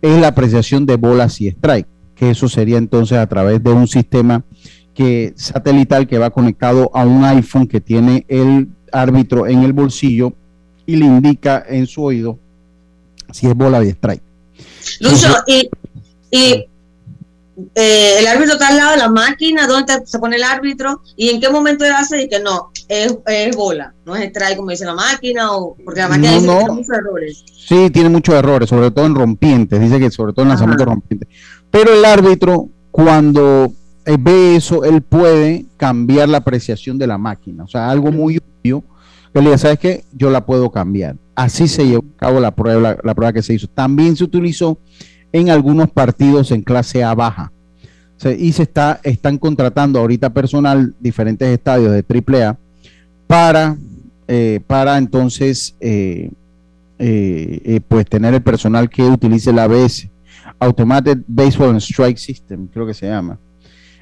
es 0.00 0.20
la 0.20 0.28
apreciación 0.28 0.86
de 0.86 0.96
bolas 0.96 1.40
y 1.40 1.48
strike, 1.48 1.88
que 2.24 2.30
eso 2.30 2.48
sería 2.48 2.78
entonces 2.78 3.18
a 3.18 3.26
través 3.26 3.62
de 3.62 3.70
un 3.70 3.86
sistema 3.86 4.42
que 4.94 5.34
satelital 5.36 6.06
que 6.06 6.18
va 6.18 6.30
conectado 6.30 6.90
a 6.94 7.04
un 7.04 7.24
iPhone 7.24 7.66
que 7.66 7.80
tiene 7.80 8.24
el 8.28 8.68
árbitro 8.92 9.46
en 9.46 9.62
el 9.62 9.72
bolsillo 9.72 10.32
y 10.86 10.96
le 10.96 11.06
indica 11.06 11.64
en 11.68 11.86
su 11.86 12.02
oído 12.04 12.38
si 13.32 13.46
es 13.46 13.54
bola 13.54 13.84
y 13.84 13.88
strike. 13.88 14.22
Lucho, 15.00 15.34
y, 15.46 15.68
y 16.30 16.64
eh, 17.74 18.18
el 18.20 18.26
árbitro 18.26 18.54
está 18.54 18.68
al 18.68 18.76
lado 18.76 18.90
de 18.92 18.96
la 18.98 19.08
máquina, 19.08 19.66
donde 19.66 20.06
se 20.06 20.18
pone 20.18 20.36
el 20.36 20.42
árbitro 20.44 21.02
y 21.16 21.30
en 21.30 21.40
qué 21.40 21.50
momento 21.50 21.84
él 21.84 21.92
hace 21.92 22.22
y 22.22 22.28
que 22.28 22.40
no, 22.40 22.70
es, 22.88 23.16
es, 23.26 23.56
bola, 23.56 23.94
no 24.04 24.14
es 24.16 24.24
strike 24.28 24.56
como 24.56 24.70
dice 24.70 24.84
la 24.84 24.94
máquina, 24.94 25.52
o 25.52 25.76
porque 25.84 26.00
la 26.00 26.08
máquina 26.08 26.32
No, 26.32 26.36
dice 26.36 26.46
no. 26.46 26.58
que 26.58 26.64
tiene 26.64 26.74
muchos 26.74 26.96
errores. 26.96 27.44
Sí, 27.66 27.90
tiene 27.90 28.08
muchos 28.08 28.34
errores, 28.34 28.68
sobre 28.68 28.90
todo 28.90 29.06
en 29.06 29.14
rompientes, 29.14 29.80
dice 29.80 29.98
que 29.98 30.10
sobre 30.10 30.32
todo 30.32 30.42
en 30.42 30.50
lanzamientos 30.50 30.86
rompientes. 30.86 31.28
Pero 31.74 31.92
el 31.92 32.04
árbitro, 32.04 32.68
cuando 32.92 33.72
eh, 34.06 34.16
ve 34.16 34.54
eso, 34.54 34.84
él 34.84 35.02
puede 35.02 35.64
cambiar 35.76 36.28
la 36.28 36.38
apreciación 36.38 36.98
de 36.98 37.08
la 37.08 37.18
máquina. 37.18 37.64
O 37.64 37.66
sea, 37.66 37.90
algo 37.90 38.12
muy 38.12 38.38
obvio, 38.38 38.84
que 39.32 39.40
le 39.40 39.46
diga, 39.46 39.58
¿sabes 39.58 39.80
qué? 39.80 40.04
Yo 40.12 40.30
la 40.30 40.46
puedo 40.46 40.70
cambiar. 40.70 41.16
Así 41.34 41.66
se 41.66 41.84
llevó 41.84 42.04
a 42.16 42.20
cabo 42.20 42.38
la 42.38 42.52
prueba, 42.52 42.80
la, 42.80 42.98
la 43.02 43.14
prueba 43.16 43.32
que 43.32 43.42
se 43.42 43.54
hizo. 43.54 43.66
También 43.66 44.14
se 44.14 44.22
utilizó 44.22 44.78
en 45.32 45.50
algunos 45.50 45.90
partidos 45.90 46.52
en 46.52 46.62
clase 46.62 47.02
A 47.02 47.12
baja. 47.12 47.50
Se, 48.18 48.38
y 48.38 48.52
se 48.52 48.62
está, 48.62 49.00
están 49.02 49.36
contratando 49.36 49.98
ahorita 49.98 50.32
personal, 50.32 50.94
diferentes 51.00 51.48
estadios 51.48 51.90
de 51.90 52.04
AAA, 52.08 52.56
para, 53.26 53.76
eh, 54.28 54.60
para 54.64 54.96
entonces 54.96 55.74
eh, 55.80 56.30
pues 57.88 58.06
tener 58.06 58.32
el 58.32 58.42
personal 58.42 58.88
que 58.88 59.02
utilice 59.02 59.50
el 59.50 59.58
ABS, 59.58 60.08
Automated 60.58 61.18
Baseball 61.26 61.70
and 61.70 61.80
Strike 61.80 62.18
System, 62.18 62.68
creo 62.68 62.86
que 62.86 62.94
se 62.94 63.06
llama. 63.06 63.38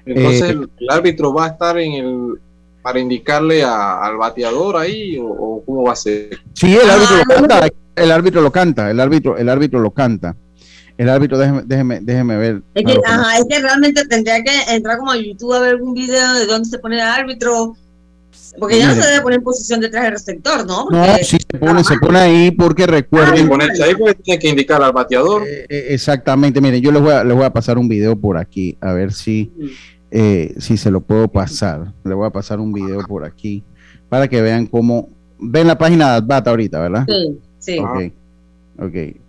Entonces 0.04 0.42
el, 0.42 0.70
el, 0.78 0.90
árbitro 0.90 1.32
va 1.32 1.46
a 1.46 1.48
estar 1.48 1.78
en 1.78 1.92
el 1.92 2.40
para 2.82 2.98
indicarle 2.98 3.62
a, 3.62 4.02
al 4.04 4.16
bateador 4.16 4.76
ahí 4.76 5.16
o, 5.16 5.26
o, 5.26 5.64
cómo 5.64 5.84
va 5.84 5.92
a 5.92 5.96
ser. 5.96 6.30
Sí, 6.52 6.76
el 6.76 6.90
árbitro 6.90 7.16
lo 7.16 7.24
canta, 7.24 7.68
el 7.94 8.10
árbitro 8.10 8.40
lo 8.42 8.52
canta, 8.52 8.90
el 8.90 9.00
árbitro, 9.00 9.36
el 9.38 9.48
árbitro 9.48 9.80
lo 9.80 9.90
canta. 9.92 10.36
El 10.98 11.08
árbitro, 11.08 11.38
déjeme, 11.38 11.62
déjeme, 11.64 12.00
déjeme 12.02 12.36
ver. 12.36 12.62
Es 12.74 12.84
que, 12.84 13.00
ajá, 13.04 13.38
es 13.38 13.46
que 13.48 13.58
realmente 13.60 14.04
tendría 14.06 14.42
que 14.44 14.50
entrar 14.68 14.98
como 14.98 15.10
a 15.10 15.16
YouTube 15.16 15.54
a 15.54 15.60
ver 15.60 15.70
algún 15.70 15.94
video 15.94 16.34
de 16.34 16.46
dónde 16.46 16.68
se 16.68 16.78
pone 16.78 16.96
el 16.96 17.02
árbitro. 17.02 17.74
Porque 18.58 18.78
ya 18.78 18.88
no 18.88 19.02
se 19.02 19.08
debe 19.08 19.22
poner 19.22 19.38
en 19.38 19.44
posición 19.44 19.80
detrás 19.80 20.04
del 20.04 20.12
receptor, 20.12 20.66
¿no? 20.66 20.84
Porque 20.84 20.98
no, 20.98 21.18
sí 21.18 21.38
se 21.50 21.58
pone, 21.58 21.84
se 21.84 21.96
pone 21.96 22.18
ahí 22.18 22.50
porque 22.50 22.86
recuerden. 22.86 23.46
Ah, 23.46 23.48
ponerse 23.48 23.82
ahí 23.82 23.94
porque 23.94 24.14
tiene 24.22 24.38
que 24.38 24.48
indicar 24.48 24.82
al 24.82 24.92
bateador. 24.92 25.42
Eh, 25.46 25.66
eh, 25.68 25.86
exactamente, 25.90 26.60
miren, 26.60 26.82
yo 26.82 26.92
les 26.92 27.02
voy, 27.02 27.12
a, 27.12 27.24
les 27.24 27.34
voy 27.34 27.44
a 27.44 27.52
pasar 27.52 27.78
un 27.78 27.88
video 27.88 28.16
por 28.16 28.36
aquí, 28.36 28.76
a 28.80 28.92
ver 28.92 29.12
si, 29.12 29.52
eh, 30.10 30.54
si 30.58 30.76
se 30.76 30.90
lo 30.90 31.00
puedo 31.00 31.28
pasar. 31.28 31.92
Le 32.04 32.14
voy 32.14 32.26
a 32.26 32.30
pasar 32.30 32.60
un 32.60 32.72
video 32.72 33.00
por 33.06 33.24
aquí 33.24 33.64
para 34.08 34.28
que 34.28 34.42
vean 34.42 34.66
cómo. 34.66 35.08
Ven 35.38 35.66
la 35.66 35.78
página 35.78 36.10
de 36.10 36.16
Adbat 36.16 36.46
ahorita, 36.46 36.80
¿verdad? 36.80 37.06
Sí, 37.08 37.38
sí. 37.58 37.78
Ok, 37.78 38.12
ok. 38.78 39.21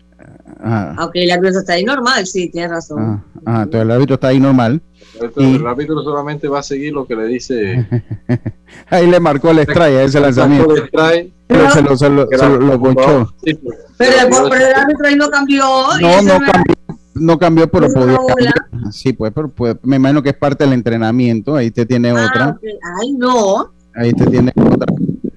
Ajá. 0.62 0.96
Aunque 0.98 1.24
el 1.24 1.32
árbitro 1.32 1.60
está 1.60 1.74
ahí 1.74 1.84
normal, 1.84 2.26
sí, 2.28 2.50
tienes 2.50 2.72
razón. 2.72 3.00
Ajá, 3.02 3.24
ajá, 3.46 3.64
entonces 3.64 3.82
el 3.82 3.92
árbitro 3.92 4.14
está 4.16 4.28
ahí 4.30 4.40
normal. 4.40 4.82
El, 5.22 5.32
y... 5.46 5.56
el 5.56 5.68
árbitro 5.68 6.02
solamente 6.04 6.48
va 6.48 6.60
a 6.60 6.64
seguir 6.64 6.94
lo 6.94 7.06
que 7.06 7.16
le 7.16 7.26
dice. 7.28 7.88
ahí 8.90 9.08
le 9.10 9.20
marcó 9.20 9.52
el 9.52 9.60
strike 9.60 9.96
a 9.98 10.04
ese 10.04 10.20
lanzamiento. 10.20 10.74
El. 10.76 11.34
Pero 11.48 11.70
se 11.72 11.82
lo, 11.82 11.96
se 11.98 12.10
lo, 12.10 12.28
se 12.28 12.38
lo- 12.38 12.58
lo 12.60 12.80
ponchó. 12.80 13.34
Sí, 13.46 13.54
pues. 13.56 13.78
Pero, 13.98 14.12
después- 14.12 14.50
pero 14.50 14.68
el 14.68 14.74
árbitro 14.74 15.08
ahí 15.08 15.16
no 15.16 15.30
cambió. 15.30 15.66
y 16.00 16.02
No, 16.02 16.22
no 16.24 16.40
cambió, 16.40 16.76
no 17.16 17.38
cambió, 17.38 17.68
pero 17.70 17.88
podía 17.94 18.18
cambiar. 18.28 18.54
Sí, 18.92 19.14
pues, 19.14 19.32
pero 19.36 19.50
pues, 19.50 19.76
me 19.84 19.98
imagino 19.98 20.24
que 20.24 20.30
es 20.30 20.36
parte 20.38 20.64
del 20.64 20.74
entrenamiento. 20.74 21.56
Ahí 21.56 21.70
te 21.70 21.86
tiene 21.86 22.10
Ah, 22.10 22.26
otra. 22.28 22.50
ok. 22.50 22.60
Ay, 23.02 23.12
no. 23.14 23.72
Ahí 23.96 24.12
te 24.14 24.26
tiene 24.26 24.52
otra. 24.56 24.88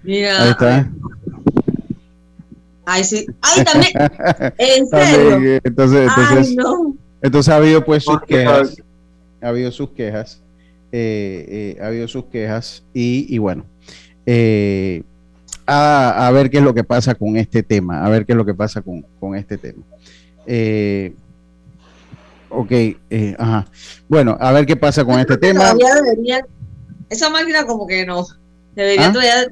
Mira. 0.03 0.43
Ahí 0.43 0.51
está. 0.51 0.91
Ay, 2.87 3.05
sí. 3.05 3.27
Ay, 3.43 3.65
también. 3.65 3.93
¿En 4.59 4.89
También, 4.89 5.15
serio? 5.15 5.61
Entonces, 5.65 6.09
entonces, 6.09 6.49
Ay, 6.49 6.55
no. 6.57 6.97
entonces 7.21 7.53
ha 7.53 7.57
habido 7.57 7.85
pues 7.85 8.05
sus 8.05 8.15
Porque, 8.15 8.35
quejas. 8.37 8.77
Ha 9.43 9.49
habido 9.49 9.71
sus 9.73 9.91
quejas. 9.91 10.41
eh, 10.93 11.75
eh, 11.77 11.83
ha 11.83 11.89
habido 11.89 12.07
sus 12.09 12.25
quejas. 12.27 12.85
Y, 12.95 13.27
y 13.35 13.39
bueno. 13.39 13.65
eh, 14.25 15.03
a, 15.67 16.29
a 16.29 16.31
ver 16.31 16.49
qué 16.49 16.59
es 16.59 16.63
lo 16.65 16.73
que 16.75 16.85
pasa 16.85 17.15
con 17.17 17.37
este 17.37 17.63
tema. 17.65 18.05
A 18.05 18.09
ver 18.09 18.25
qué 18.25 18.33
es 18.33 18.37
lo 18.39 18.47
que 18.47 18.55
pasa 18.55 18.81
con, 18.83 19.05
con 19.19 19.35
este 19.35 19.59
tema. 19.59 19.83
Eh, 20.47 21.13
ok, 22.51 22.71
eh, 22.71 23.35
ajá. 23.37 23.67
Bueno, 24.09 24.37
a 24.39 24.53
ver 24.53 24.65
qué 24.65 24.77
pasa 24.77 25.05
con 25.05 25.19
este 25.19 25.37
tema. 25.37 25.75
Esa 27.09 27.31
máquina, 27.31 27.67
como 27.67 27.87
que 27.87 28.07
no. 28.07 28.25
Deberían 28.77 29.11
¿Ah? 29.11 29.13
todavía. 29.13 29.47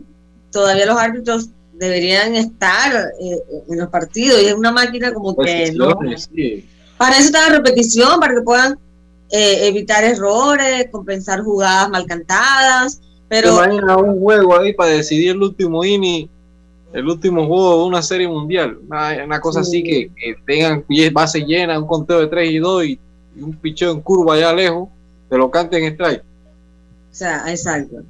Todavía 0.53 0.87
los 0.87 0.97
árbitros 0.99 1.51
deberían 1.79 2.35
estar 2.37 3.13
eh, 3.21 3.39
en 3.69 3.79
los 3.79 3.89
partidos. 3.89 4.43
Y 4.43 4.47
es 4.47 4.55
una 4.55 4.73
máquina 4.73 5.13
como 5.13 5.37
que 5.37 5.73
no. 5.73 5.99
Sí. 6.17 6.69
Para 6.97 7.17
eso 7.17 7.27
está 7.27 7.49
la 7.49 7.57
repetición, 7.57 8.21
para 8.21 8.35
que 8.35 8.43
puedan 8.43 8.79
eh, 9.31 9.67
evitar 9.67 10.05
errores, 10.05 10.89
compensar 10.91 11.43
jugadas 11.43 11.91
mal 11.91 12.07
cantadas. 12.07 13.01
Pero. 13.29 13.59
¿Te 13.59 13.65
imaginas 13.65 13.97
un 13.97 14.21
juego 14.21 14.59
ahí 14.59 14.73
para 14.73 14.91
decidir 14.91 15.31
el 15.31 15.43
último 15.43 15.85
inning, 15.85 16.29
el 16.93 17.09
último 17.09 17.47
juego 17.47 17.79
de 17.81 17.85
una 17.89 18.03
serie 18.03 18.29
mundial? 18.29 18.79
Una, 18.87 19.25
una 19.25 19.41
cosa 19.41 19.65
Sí. 19.65 19.79
así 19.79 19.83
que, 19.83 20.11
que 20.15 20.37
tengan 20.47 20.85
10 20.89 21.13
bases 21.13 21.45
llenas, 21.47 21.79
un 21.79 21.87
conteo 21.87 22.21
de 22.21 22.27
3 22.29 22.51
y 22.51 22.59
2 22.59 22.85
y, 22.85 23.01
y 23.37 23.43
un 23.43 23.57
picheo 23.57 23.91
en 23.91 24.01
curva 24.01 24.35
allá 24.35 24.53
lejos, 24.53 24.89
te 25.29 25.37
lo 25.37 25.51
canten 25.51 25.85
en 25.85 25.93
strike. 25.95 26.23
O 26.23 27.17
sea, 27.17 27.45
exacto. 27.49 28.03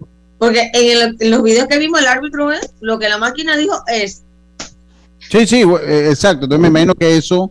Porque 0.45 0.70
en, 0.72 0.99
el- 0.99 1.16
en 1.20 1.30
los 1.30 1.42
videos 1.42 1.66
que 1.68 1.78
vimos, 1.78 2.01
el 2.01 2.07
árbitro 2.07 2.53
es 2.53 2.74
lo 2.80 2.99
que 2.99 3.09
la 3.09 3.18
máquina 3.18 3.57
dijo 3.57 3.74
es. 3.92 4.24
Sí, 5.30 5.47
sí, 5.47 5.62
eh, 5.62 6.09
exacto. 6.11 6.45
Entonces 6.45 6.61
me 6.61 6.68
imagino 6.68 6.95
que 6.95 7.16
eso, 7.16 7.51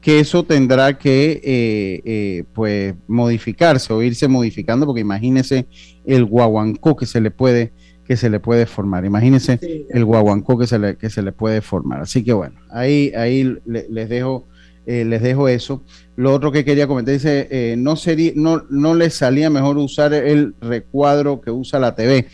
que 0.00 0.20
eso 0.20 0.42
tendrá 0.44 0.96
que 0.98 1.40
eh, 1.44 2.02
eh, 2.04 2.44
pues 2.54 2.94
modificarse 3.06 3.92
o 3.92 4.02
irse 4.02 4.26
modificando, 4.28 4.86
porque 4.86 5.00
imagínese 5.02 5.66
el 6.06 6.24
guaguancó 6.24 6.96
que 6.96 7.06
se 7.06 7.20
le 7.20 7.30
puede, 7.30 7.72
que 8.06 8.16
se 8.16 8.30
le 8.30 8.40
puede 8.40 8.66
formar. 8.66 9.04
Imagínese 9.04 9.58
el 9.90 10.04
guaguancó 10.04 10.58
que 10.58 10.66
se 10.66 10.78
le, 10.78 10.96
que 10.96 11.10
se 11.10 11.22
le 11.22 11.32
puede 11.32 11.60
formar. 11.60 12.00
Así 12.00 12.24
que 12.24 12.32
bueno, 12.32 12.58
ahí, 12.70 13.12
ahí 13.14 13.56
le- 13.66 13.86
les 13.90 14.08
dejo, 14.08 14.46
eh, 14.90 15.04
les 15.04 15.22
dejo 15.22 15.46
eso. 15.48 15.82
Lo 16.16 16.32
otro 16.34 16.50
que 16.50 16.64
quería 16.64 16.86
comentar 16.86 17.14
dice, 17.14 17.46
eh, 17.50 17.76
no 17.78 17.94
sería, 17.96 18.32
no, 18.34 18.64
no 18.70 18.94
les 18.94 19.14
salía 19.14 19.48
mejor 19.50 19.78
usar 19.78 20.12
el 20.12 20.54
recuadro 20.60 21.40
que 21.40 21.50
usa 21.50 21.78
la 21.78 21.94
TV. 21.94 22.26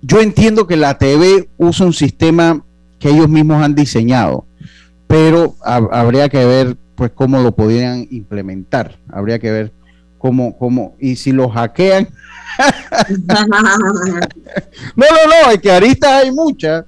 Yo 0.00 0.20
entiendo 0.20 0.66
que 0.66 0.76
la 0.76 0.96
TV 0.96 1.48
usa 1.58 1.84
un 1.86 1.92
sistema 1.92 2.64
que 2.98 3.10
ellos 3.10 3.28
mismos 3.28 3.62
han 3.62 3.74
diseñado, 3.74 4.46
pero 5.06 5.56
hab- 5.64 5.88
habría 5.92 6.28
que 6.28 6.44
ver 6.44 6.76
pues 6.94 7.10
cómo 7.14 7.40
lo 7.42 7.54
podrían 7.54 8.06
implementar, 8.10 8.98
habría 9.08 9.38
que 9.38 9.50
ver 9.52 9.72
cómo, 10.18 10.56
cómo, 10.58 10.96
y 10.98 11.14
si 11.16 11.30
lo 11.32 11.48
hackean, 11.48 12.08
no, 14.96 15.06
no, 15.06 15.44
no, 15.44 15.50
es 15.52 15.60
que 15.60 15.70
aristas 15.70 16.24
hay 16.24 16.32
muchas, 16.32 16.84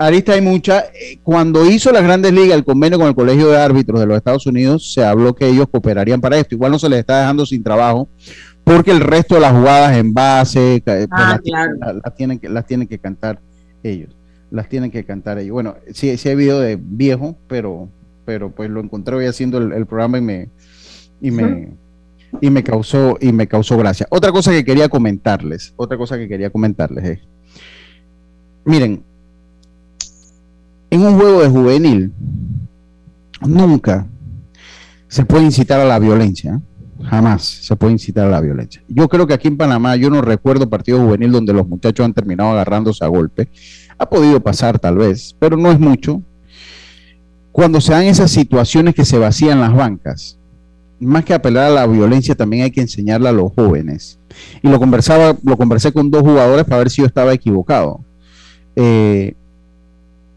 aristas 0.00 0.34
hay 0.36 0.40
muchas. 0.42 0.84
Eh, 0.94 1.18
Cuando 1.22 1.64
hizo 1.70 1.92
las 1.92 2.02
grandes 2.02 2.32
ligas 2.32 2.56
el 2.56 2.64
convenio 2.64 2.98
con 2.98 3.08
el 3.08 3.14
Colegio 3.14 3.48
de 3.48 3.58
Árbitros 3.58 4.00
de 4.00 4.06
los 4.06 4.16
Estados 4.16 4.46
Unidos, 4.46 4.92
se 4.92 5.04
habló 5.04 5.34
que 5.34 5.46
ellos 5.48 5.66
cooperarían 5.70 6.20
para 6.20 6.36
esto. 6.38 6.54
Igual 6.54 6.72
no 6.72 6.78
se 6.78 6.88
les 6.88 7.00
está 7.00 7.20
dejando 7.20 7.44
sin 7.46 7.62
trabajo, 7.62 8.08
porque 8.64 8.90
el 8.90 9.00
resto 9.00 9.34
de 9.36 9.40
las 9.42 9.52
jugadas 9.52 9.96
en 9.96 10.12
base, 10.14 10.82
ca- 10.84 10.94
pues, 10.94 11.08
Ah, 11.10 11.28
las, 11.32 11.40
claro. 11.40 11.72
la- 11.80 11.92
las 12.04 12.14
tienen 12.16 12.38
que, 12.38 12.48
las 12.48 12.66
tienen 12.66 12.88
que 12.88 12.98
cantar 12.98 13.40
ellos. 13.82 14.16
Las 14.50 14.68
tienen 14.68 14.90
que 14.90 15.04
cantar 15.04 15.38
ellos. 15.38 15.52
Bueno, 15.52 15.76
sí, 15.92 16.16
sí 16.16 16.28
hay 16.28 16.34
video 16.34 16.58
de 16.60 16.76
viejo, 16.80 17.36
pero, 17.46 17.88
pero 18.24 18.50
pues 18.50 18.68
lo 18.70 18.80
encontré 18.80 19.14
hoy 19.14 19.26
haciendo 19.26 19.58
el, 19.58 19.72
el 19.72 19.86
programa 19.86 20.18
y 20.18 20.22
me, 20.22 20.48
y 21.20 21.30
me, 21.30 21.68
y 22.40 22.50
me 22.50 22.62
causó, 22.64 23.16
y 23.20 23.32
me 23.32 23.46
causó 23.46 23.76
gracia. 23.76 24.06
Otra 24.10 24.32
cosa 24.32 24.50
que 24.50 24.64
quería 24.64 24.88
comentarles, 24.88 25.72
otra 25.76 25.96
cosa 25.98 26.16
que 26.18 26.26
quería 26.28 26.50
comentarles 26.50 27.04
es, 27.04 27.18
miren, 28.64 29.02
en 30.90 31.02
un 31.02 31.18
juego 31.18 31.42
de 31.42 31.48
juvenil, 31.48 32.12
nunca 33.40 34.06
se 35.08 35.24
puede 35.24 35.44
incitar 35.44 35.80
a 35.80 35.84
la 35.84 35.98
violencia. 35.98 36.60
Jamás 37.02 37.42
se 37.42 37.74
puede 37.76 37.94
incitar 37.94 38.26
a 38.26 38.30
la 38.30 38.40
violencia. 38.40 38.82
Yo 38.86 39.08
creo 39.08 39.26
que 39.26 39.32
aquí 39.32 39.48
en 39.48 39.56
Panamá 39.56 39.96
yo 39.96 40.10
no 40.10 40.20
recuerdo 40.20 40.68
partido 40.68 41.00
juvenil 41.00 41.32
donde 41.32 41.52
los 41.52 41.66
muchachos 41.66 42.04
han 42.04 42.12
terminado 42.12 42.50
agarrándose 42.50 43.04
a 43.04 43.08
golpe. 43.08 43.48
Ha 43.96 44.08
podido 44.08 44.40
pasar 44.40 44.78
tal 44.78 44.98
vez, 44.98 45.34
pero 45.38 45.56
no 45.56 45.70
es 45.70 45.80
mucho. 45.80 46.22
Cuando 47.52 47.80
se 47.80 47.92
dan 47.92 48.04
esas 48.04 48.30
situaciones 48.30 48.94
que 48.94 49.04
se 49.04 49.18
vacían 49.18 49.60
las 49.60 49.74
bancas, 49.74 50.38
más 51.00 51.24
que 51.24 51.32
apelar 51.32 51.64
a 51.66 51.74
la 51.74 51.86
violencia, 51.86 52.34
también 52.34 52.64
hay 52.64 52.70
que 52.70 52.82
enseñarle 52.82 53.28
a 53.28 53.32
los 53.32 53.52
jóvenes. 53.54 54.18
Y 54.62 54.68
lo 54.68 54.78
conversaba, 54.78 55.36
lo 55.42 55.56
conversé 55.56 55.92
con 55.92 56.10
dos 56.10 56.22
jugadores 56.22 56.64
para 56.64 56.78
ver 56.78 56.90
si 56.90 57.00
yo 57.00 57.06
estaba 57.06 57.32
equivocado. 57.32 58.04
Eh, 58.76 59.34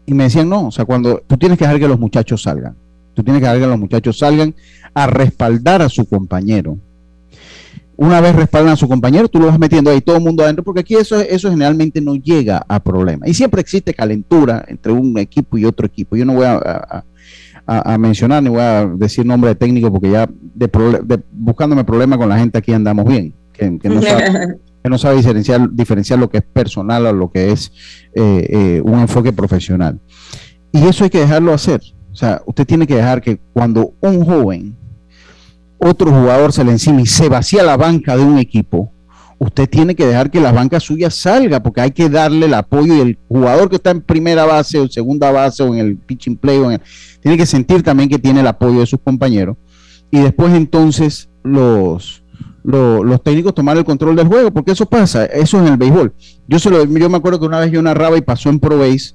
y 0.06 0.14
me 0.14 0.24
decían, 0.24 0.48
no, 0.48 0.68
o 0.68 0.70
sea, 0.70 0.84
cuando 0.84 1.22
tú 1.26 1.36
tienes 1.36 1.58
que 1.58 1.64
dejar 1.64 1.80
que 1.80 1.88
los 1.88 1.98
muchachos 1.98 2.42
salgan, 2.42 2.74
tú 3.14 3.22
tienes 3.22 3.40
que 3.40 3.46
dejar 3.46 3.60
que 3.60 3.66
los 3.66 3.78
muchachos 3.78 4.18
salgan 4.18 4.54
a 4.94 5.06
respaldar 5.06 5.82
a 5.82 5.88
su 5.88 6.04
compañero. 6.06 6.76
Una 7.96 8.20
vez 8.20 8.34
respaldan 8.34 8.72
a 8.72 8.76
su 8.76 8.88
compañero, 8.88 9.28
tú 9.28 9.38
lo 9.38 9.46
vas 9.46 9.58
metiendo 9.58 9.88
ahí 9.90 10.00
todo 10.00 10.16
el 10.16 10.22
mundo 10.22 10.42
adentro, 10.42 10.64
porque 10.64 10.80
aquí 10.80 10.94
eso, 10.96 11.20
eso 11.20 11.48
generalmente 11.48 12.00
no 12.00 12.16
llega 12.16 12.64
a 12.66 12.80
problemas. 12.80 13.28
Y 13.28 13.34
siempre 13.34 13.60
existe 13.60 13.94
calentura 13.94 14.64
entre 14.66 14.90
un 14.92 15.16
equipo 15.18 15.56
y 15.56 15.64
otro 15.64 15.86
equipo. 15.86 16.16
Yo 16.16 16.24
no 16.24 16.34
voy 16.34 16.44
a, 16.44 17.04
a- 17.66 17.98
mencionar 17.98 18.42
ni 18.42 18.50
voy 18.50 18.60
a 18.60 18.84
decir 18.84 19.24
nombre 19.24 19.50
de 19.50 19.54
técnico, 19.54 19.90
porque 19.92 20.10
ya 20.10 20.28
de, 20.54 20.66
de- 21.04 21.22
buscándome 21.32 21.84
problemas 21.84 22.18
con 22.18 22.28
la 22.28 22.38
gente 22.38 22.58
aquí 22.58 22.72
andamos 22.72 23.04
bien, 23.06 23.32
que, 23.52 23.78
que 23.78 23.88
no 23.88 24.02
sabe, 24.02 24.56
que 24.84 24.90
no 24.90 24.98
sabe 24.98 25.16
diferenciar, 25.72 26.18
lo 26.18 26.28
que 26.28 26.38
es 26.38 26.44
personal 26.44 27.06
a 27.06 27.12
lo 27.12 27.30
que 27.30 27.52
es 27.52 27.72
eh, 28.14 28.46
eh, 28.50 28.82
un 28.84 29.00
enfoque 29.00 29.32
profesional. 29.32 29.98
Y 30.72 30.82
eso 30.86 31.04
hay 31.04 31.10
que 31.10 31.20
dejarlo 31.20 31.54
hacer. 31.54 31.80
O 32.12 32.14
sea, 32.14 32.42
usted 32.44 32.66
tiene 32.66 32.86
que 32.86 32.96
dejar 32.96 33.22
que 33.22 33.40
cuando 33.54 33.94
un 34.02 34.22
joven, 34.22 34.76
otro 35.78 36.10
jugador 36.10 36.52
se 36.52 36.64
le 36.64 36.72
encima 36.72 37.00
y 37.00 37.06
se 37.06 37.30
vacía 37.30 37.62
la 37.62 37.78
banca 37.78 38.14
de 38.14 38.24
un 38.24 38.36
equipo, 38.36 38.92
usted 39.38 39.70
tiene 39.70 39.94
que 39.94 40.04
dejar 40.04 40.30
que 40.30 40.38
la 40.38 40.52
banca 40.52 40.78
suya 40.80 41.08
salga, 41.08 41.62
porque 41.62 41.80
hay 41.80 41.92
que 41.92 42.10
darle 42.10 42.44
el 42.44 42.52
apoyo 42.52 42.94
y 42.94 43.00
el 43.00 43.18
jugador 43.26 43.70
que 43.70 43.76
está 43.76 43.90
en 43.90 44.02
primera 44.02 44.44
base 44.44 44.78
o 44.78 44.86
segunda 44.86 45.30
base 45.30 45.62
o 45.62 45.72
en 45.72 45.80
el 45.80 45.96
pitching 45.96 46.36
play, 46.36 46.60
tiene 47.22 47.38
que 47.38 47.46
sentir 47.46 47.82
también 47.82 48.10
que 48.10 48.18
tiene 48.18 48.40
el 48.40 48.46
apoyo 48.46 48.80
de 48.80 48.86
sus 48.86 49.00
compañeros. 49.00 49.56
Y 50.10 50.20
después 50.20 50.52
entonces 50.52 51.30
los, 51.42 52.23
lo- 52.64 53.04
los 53.04 53.22
técnicos 53.22 53.54
tomar 53.54 53.76
el 53.76 53.84
control 53.84 54.16
del 54.16 54.26
juego, 54.26 54.50
porque 54.50 54.72
eso 54.72 54.86
pasa, 54.86 55.26
eso 55.26 55.58
en 55.60 55.68
el 55.68 55.76
béisbol. 55.76 56.12
Yo, 56.48 56.58
se 56.58 56.70
lo, 56.70 56.84
yo 56.84 57.08
me 57.10 57.16
acuerdo 57.18 57.38
que 57.38 57.46
una 57.46 57.60
vez 57.60 57.70
yo 57.70 57.80
narraba 57.82 58.16
y 58.16 58.22
pasó 58.22 58.48
en 58.48 58.58
Pro 58.58 58.78
Base, 58.78 59.14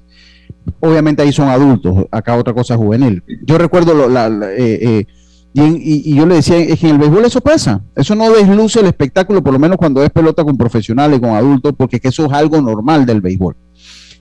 obviamente 0.80 1.22
ahí 1.22 1.32
son 1.32 1.48
adultos, 1.48 2.06
acá 2.10 2.36
otra 2.36 2.54
cosa 2.54 2.76
juvenil. 2.76 3.22
Yo 3.46 3.58
recuerdo 3.58 3.92
lo- 3.94 4.08
la- 4.08 4.28
la- 4.28 4.52
eh, 4.52 4.78
eh, 4.82 5.06
y, 5.52 5.60
en- 5.60 5.76
y- 5.76 6.02
y 6.12 6.14
yo 6.14 6.26
le 6.26 6.36
decía, 6.36 6.58
es 6.58 6.78
que 6.78 6.88
en 6.88 6.94
el 6.94 7.00
béisbol 7.00 7.24
eso 7.24 7.40
pasa, 7.40 7.82
eso 7.96 8.14
no 8.14 8.30
desluce 8.30 8.80
el 8.80 8.86
espectáculo, 8.86 9.42
por 9.42 9.52
lo 9.52 9.58
menos 9.58 9.76
cuando 9.78 10.02
es 10.02 10.10
pelota 10.10 10.44
con 10.44 10.56
profesionales, 10.56 11.18
con 11.20 11.30
adultos, 11.30 11.74
porque 11.76 11.96
es 11.96 12.02
que 12.02 12.08
eso 12.08 12.26
es 12.26 12.32
algo 12.32 12.60
normal 12.60 13.04
del 13.04 13.20
béisbol. 13.20 13.56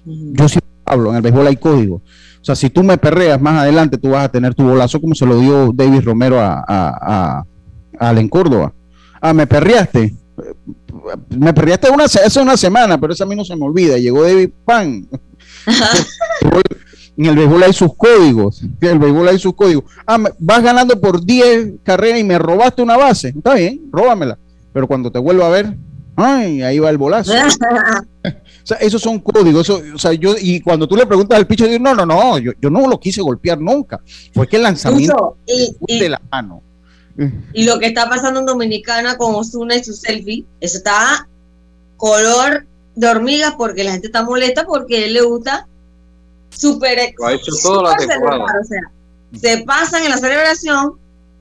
Yo 0.05 0.47
siempre 0.49 0.69
hablo, 0.86 1.11
en 1.11 1.17
el 1.17 1.21
béisbol 1.21 1.45
hay 1.47 1.55
código. 1.57 1.95
O 1.97 2.43
sea, 2.43 2.55
si 2.55 2.69
tú 2.71 2.84
me 2.84 2.97
perreas 2.97 3.39
más 3.39 3.59
adelante, 3.61 3.97
tú 3.97 4.09
vas 4.11 4.25
a 4.25 4.30
tener 4.32 4.55
tu 4.55 4.63
bolazo 4.63 4.99
como 4.99 5.13
se 5.13 5.25
lo 5.25 5.38
dio 5.39 5.71
David 5.73 6.01
Romero 6.03 6.39
a, 6.39 6.53
a, 6.53 6.63
a, 6.67 7.43
a 7.99 8.09
Allen 8.09 8.30
Córdoba. 8.30 8.73
Ah, 9.22 9.34
me 9.34 9.45
perreaste. 9.47 10.15
Me 11.30 11.53
perreaste 11.53 11.89
una, 11.89 12.05
hace 12.05 12.39
una 12.41 12.55
semana, 12.57 12.99
pero 12.99 13.13
eso 13.13 13.24
a 13.24 13.28
mí 13.28 13.36
no 13.36 13.43
se 13.45 13.55
me 13.55 13.65
olvida. 13.65 13.97
Llegó 13.97 14.24
David 14.24 14.49
Pan. 14.65 15.07
En 17.17 17.26
el 17.26 17.36
béisbol 17.36 17.63
hay 17.63 17.74
sus 17.74 17.93
códigos. 17.95 18.61
En 18.61 18.89
el 18.91 18.99
béisbol 18.99 19.28
hay 19.28 19.38
sus 19.39 19.53
códigos. 19.53 19.84
Ah, 20.05 20.17
me- 20.17 20.30
vas 20.39 20.63
ganando 20.63 20.99
por 21.01 21.22
10 21.26 21.74
carreras 21.84 22.17
y 22.20 22.24
me 22.24 22.39
robaste 22.39 22.82
una 22.82 22.95
base. 22.95 23.30
Está 23.36 23.55
bien, 23.55 23.82
róbamela. 23.91 24.38
Pero 24.72 24.88
cuando 24.88 25.11
te 25.11 25.20
vuelvo 25.20 25.43
a 25.43 25.49
ver, 25.49 25.76
ay, 26.15 26.61
ahí 26.61 26.80
va 26.80 26.89
el 26.89 26.97
bolazo. 26.97 27.34
O 28.61 28.67
sea, 28.70 28.78
esos 28.78 29.01
son 29.01 29.20
códigos. 29.20 29.61
Eso, 29.67 29.82
o 29.95 29.97
sea, 29.97 30.13
yo, 30.13 30.36
y 30.39 30.59
cuando 30.61 30.88
tú 30.88 30.95
le 30.95 31.05
preguntas 31.07 31.38
al 31.39 31.47
pitcher, 31.47 31.67
dice, 31.67 31.80
no, 31.80 31.95
no, 31.95 32.05
no, 32.05 32.38
yo, 32.38 32.51
yo 32.61 32.70
no 32.70 32.88
lo 32.88 32.99
quise 32.99 33.20
golpear 33.22 33.59
nunca. 33.59 33.99
Fue 34.34 34.47
que 34.47 34.57
el 34.57 34.63
lanzamiento 34.63 35.38
Lucho, 35.47 35.76
y, 35.88 35.95
y- 35.95 35.99
de 35.99 36.09
la 36.09 36.22
mano. 36.32 36.61
Y 37.53 37.65
lo 37.65 37.80
que 37.80 37.88
está 37.88 38.07
pasando 38.07 38.39
en 38.39 38.45
Dominicana 38.45 39.17
con 39.17 39.36
Osuna 39.36 39.76
y 39.76 39.84
su 39.84 39.93
selfie, 39.93 40.45
eso 40.61 40.78
está 40.78 41.28
color 41.97 42.65
de 42.95 43.07
hormiga 43.07 43.55
porque 43.57 43.84
la 43.84 43.91
gente 43.91 44.07
está 44.07 44.24
molesta 44.24 44.65
porque 44.65 45.05
él 45.05 45.13
le 45.13 45.22
gusta 45.22 45.67
súper 46.49 47.13
Lo 47.17 47.28
ha 47.28 47.34
hecho 47.34 47.51
toda 47.61 47.91
la 47.91 47.97
temporada. 47.97 48.45
o 48.61 48.65
sea, 48.65 48.82
se 49.39 49.63
pasan 49.63 50.03
en 50.03 50.11
la 50.11 50.17
celebración 50.17 50.93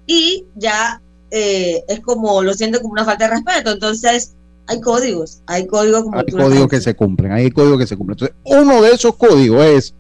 y 0.07 0.45
ya 0.57 1.01
eh, 1.31 1.83
es 1.89 2.01
como 2.01 2.43
lo 2.43 2.55
siento 2.55 2.81
como 2.81 2.93
una 2.93 3.05
falta 3.05 3.29
de 3.29 3.35
respeto. 3.35 3.73
Entonces, 3.73 4.35
hay 4.67 4.81
códigos, 4.81 5.41
hay 5.47 5.67
códigos 5.67 6.03
como 6.03 6.19
Hay 6.19 6.27
códigos 6.27 6.69
que 6.69 6.81
se 6.81 6.95
cumplen, 6.95 7.33
hay 7.33 7.51
códigos 7.51 7.79
que 7.79 7.87
se 7.87 7.97
cumplen. 7.97 8.19
Entonces, 8.21 8.37
uno 8.45 8.83
de 8.83 8.93
esos 8.93 9.17
códigos 9.17 9.65
es 9.65 9.95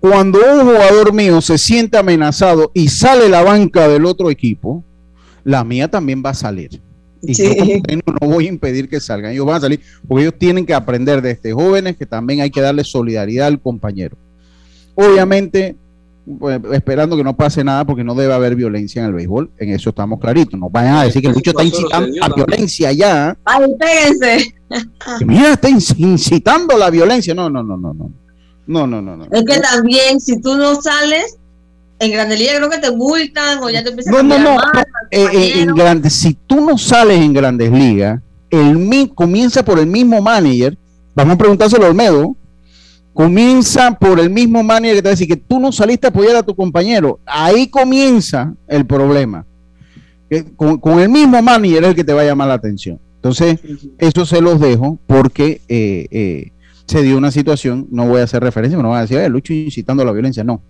cuando 0.00 0.40
un 0.40 0.66
jugador 0.66 1.12
mío 1.12 1.40
se 1.40 1.58
siente 1.58 1.96
amenazado 1.96 2.72
y 2.74 2.88
sale 2.88 3.28
la 3.28 3.42
banca 3.42 3.86
del 3.86 4.04
otro 4.04 4.30
equipo, 4.30 4.82
la 5.44 5.64
mía 5.64 5.88
también 5.88 6.22
va 6.24 6.30
a 6.30 6.34
salir. 6.34 6.80
Y 7.24 7.34
Sí. 7.34 7.44
yo 7.44 7.56
como 7.56 7.82
técnico 7.82 8.12
no 8.20 8.28
voy 8.28 8.46
a 8.46 8.48
impedir 8.48 8.88
que 8.88 8.98
salgan, 9.00 9.32
ellos 9.32 9.46
van 9.46 9.56
a 9.56 9.60
salir, 9.60 9.80
porque 10.08 10.22
ellos 10.24 10.34
tienen 10.38 10.66
que 10.66 10.74
aprender 10.74 11.22
desde 11.22 11.52
jóvenes 11.52 11.96
que 11.96 12.04
también 12.06 12.40
hay 12.40 12.50
que 12.50 12.60
darle 12.60 12.82
solidaridad 12.84 13.46
al 13.46 13.60
compañero. 13.60 14.16
Obviamente, 14.94 15.76
pues, 16.38 16.60
esperando 16.72 17.16
que 17.16 17.24
no 17.24 17.36
pase 17.36 17.64
nada, 17.64 17.84
porque 17.84 18.04
no 18.04 18.14
debe 18.14 18.34
haber 18.34 18.54
violencia 18.54 19.02
en 19.02 19.08
el 19.08 19.14
béisbol, 19.14 19.50
en 19.58 19.70
eso 19.70 19.90
estamos 19.90 20.20
claritos. 20.20 20.58
No 20.58 20.68
vayan 20.68 20.96
a 20.96 21.04
decir 21.04 21.22
que 21.22 21.28
el 21.28 21.34
Lucho 21.34 21.50
está 21.50 21.64
incitando 21.64 22.06
sucedió 22.08 22.24
a 22.24 22.28
también. 22.28 22.46
violencia 22.46 22.92
ya. 22.92 23.36
Ay, 23.44 23.66
péguense. 23.78 24.54
Mira, 25.26 25.52
está 25.52 25.68
inc- 25.68 25.94
incitando 25.98 26.76
la 26.76 26.90
violencia. 26.90 27.34
No, 27.34 27.48
no, 27.50 27.62
no, 27.62 27.76
no, 27.76 27.92
no. 27.94 28.10
No, 28.66 28.86
no, 28.86 29.02
no, 29.02 29.16
no. 29.16 29.24
Es 29.30 29.44
que 29.44 29.58
también, 29.60 30.20
si 30.20 30.40
tú 30.40 30.56
no 30.56 30.80
sales, 30.80 31.36
en 31.98 32.12
Grande 32.12 32.36
Liga 32.36 32.56
creo 32.56 32.70
que 32.70 32.78
te 32.78 32.90
multan 32.92 33.58
o 33.62 33.70
ya 33.70 33.82
te 33.82 33.90
empiezan 33.90 34.12
No, 34.14 34.18
a 34.34 34.38
no, 34.38 34.38
no. 34.38 34.60
Eh, 35.14 35.24
eh, 35.24 35.26
en 35.26 35.66
compañero. 35.68 35.74
grandes, 35.76 36.12
si 36.14 36.34
tú 36.46 36.64
no 36.64 36.78
sales 36.78 37.20
en 37.20 37.32
grandes 37.32 37.70
ligas, 37.70 38.20
el 38.50 38.78
mi- 38.78 39.08
comienza 39.14 39.62
por 39.64 39.78
el 39.78 39.86
mismo 39.86 40.20
manager. 40.22 40.76
Vamos 41.14 41.34
a 41.34 41.38
preguntárselo 41.38 41.84
a 41.86 41.88
Olmedo. 41.90 42.34
Comienza 43.12 43.92
por 43.98 44.18
el 44.20 44.30
mismo 44.30 44.62
manager 44.62 44.96
que 44.96 45.02
te 45.02 45.08
va 45.08 45.10
a 45.10 45.16
decir 45.16 45.28
que 45.28 45.36
tú 45.36 45.60
no 45.60 45.70
saliste 45.70 46.06
a 46.06 46.10
apoyar 46.10 46.36
a 46.36 46.42
tu 46.42 46.54
compañero. 46.56 47.20
Ahí 47.26 47.66
comienza 47.68 48.54
el 48.66 48.86
problema. 48.86 49.44
Que 50.30 50.44
con, 50.56 50.78
con 50.78 50.98
el 50.98 51.10
mismo 51.10 51.42
manager 51.42 51.82
es 51.84 51.88
el 51.90 51.94
que 51.94 52.04
te 52.04 52.12
va 52.14 52.22
a 52.22 52.24
llamar 52.24 52.48
la 52.48 52.54
atención. 52.54 52.98
Entonces, 53.16 53.58
eso 53.98 54.24
se 54.24 54.40
los 54.40 54.58
dejo 54.58 54.98
porque 55.06 55.60
eh, 55.68 56.06
eh, 56.10 56.52
se 56.86 57.02
dio 57.02 57.18
una 57.18 57.30
situación, 57.30 57.86
no 57.90 58.06
voy 58.08 58.20
a 58.20 58.24
hacer 58.24 58.42
referencia, 58.42 58.80
no 58.80 58.88
voy 58.88 58.98
a 58.98 59.02
decir, 59.02 59.18
"Eh, 59.18 59.28
Lucho 59.28 59.52
incitando 59.52 60.02
a 60.02 60.06
la 60.06 60.12
violencia, 60.12 60.42
no. 60.42 60.62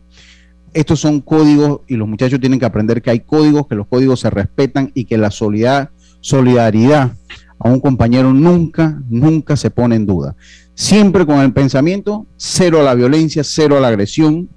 Estos 0.74 1.00
son 1.00 1.20
códigos 1.20 1.80
y 1.86 1.96
los 1.96 2.08
muchachos 2.08 2.40
tienen 2.40 2.58
que 2.58 2.64
aprender 2.66 3.02
que 3.02 3.10
hay 3.10 3.20
códigos, 3.20 3.66
que 3.66 3.74
los 3.74 3.86
códigos 3.86 4.20
se 4.20 4.30
respetan 4.30 4.90
y 4.94 5.04
que 5.04 5.18
la 5.18 5.30
solidar- 5.30 5.90
solidaridad 6.20 7.12
a 7.58 7.68
un 7.68 7.80
compañero 7.80 8.32
nunca, 8.32 9.00
nunca 9.08 9.56
se 9.56 9.70
pone 9.70 9.96
en 9.96 10.06
duda. 10.06 10.34
Siempre 10.74 11.26
con 11.26 11.40
el 11.40 11.52
pensamiento, 11.52 12.26
cero 12.36 12.80
a 12.80 12.82
la 12.82 12.94
violencia, 12.94 13.44
cero 13.44 13.76
a 13.76 13.80
la 13.80 13.88
agresión, 13.88 14.48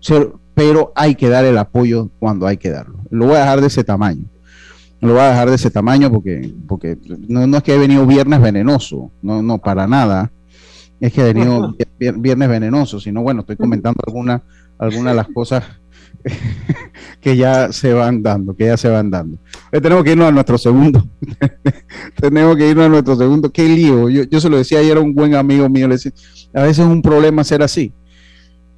cero- 0.00 0.38
pero 0.54 0.92
hay 0.94 1.14
que 1.14 1.28
dar 1.30 1.44
el 1.46 1.56
apoyo 1.56 2.10
cuando 2.18 2.46
hay 2.46 2.58
que 2.58 2.70
darlo. 2.70 2.98
Lo 3.10 3.26
voy 3.26 3.36
a 3.36 3.40
dejar 3.40 3.60
de 3.62 3.66
ese 3.68 3.82
tamaño. 3.84 4.24
Lo 5.00 5.12
voy 5.14 5.20
a 5.22 5.30
dejar 5.30 5.48
de 5.48 5.56
ese 5.56 5.70
tamaño 5.70 6.12
porque, 6.12 6.52
porque 6.68 6.96
no, 7.26 7.46
no 7.46 7.56
es 7.56 7.62
que 7.62 7.74
he 7.74 7.78
venido 7.78 8.06
viernes 8.06 8.40
venenoso, 8.40 9.10
no, 9.22 9.42
no, 9.42 9.58
para 9.58 9.86
nada. 9.88 10.30
Es 11.00 11.12
que 11.12 11.22
he 11.22 11.32
venido 11.32 11.74
vier- 11.98 12.20
viernes 12.20 12.48
venenoso, 12.48 13.00
sino 13.00 13.22
bueno, 13.22 13.40
estoy 13.40 13.56
comentando 13.56 13.98
algunas 14.06 14.42
algunas 14.82 15.12
de 15.12 15.16
las 15.16 15.28
cosas 15.28 15.64
que 17.20 17.36
ya 17.36 17.72
se 17.72 17.92
van 17.92 18.22
dando, 18.22 18.54
que 18.54 18.66
ya 18.66 18.76
se 18.76 18.88
van 18.88 19.10
dando. 19.10 19.38
Eh, 19.70 19.80
tenemos 19.80 20.04
que 20.04 20.12
irnos 20.12 20.28
a 20.28 20.32
nuestro 20.32 20.58
segundo. 20.58 21.06
tenemos 22.20 22.56
que 22.56 22.68
irnos 22.68 22.86
a 22.86 22.88
nuestro 22.88 23.16
segundo. 23.16 23.50
Qué 23.50 23.64
lío. 23.68 24.08
Yo, 24.08 24.24
yo 24.24 24.40
se 24.40 24.48
lo 24.48 24.56
decía 24.56 24.80
ayer 24.80 24.96
a 24.96 25.00
un 25.00 25.14
buen 25.14 25.34
amigo 25.34 25.68
mío, 25.68 25.86
le 25.88 25.94
decía, 25.94 26.12
a 26.52 26.62
veces 26.62 26.80
es 26.80 26.90
un 26.90 27.00
problema 27.00 27.44
ser 27.44 27.62
así. 27.62 27.92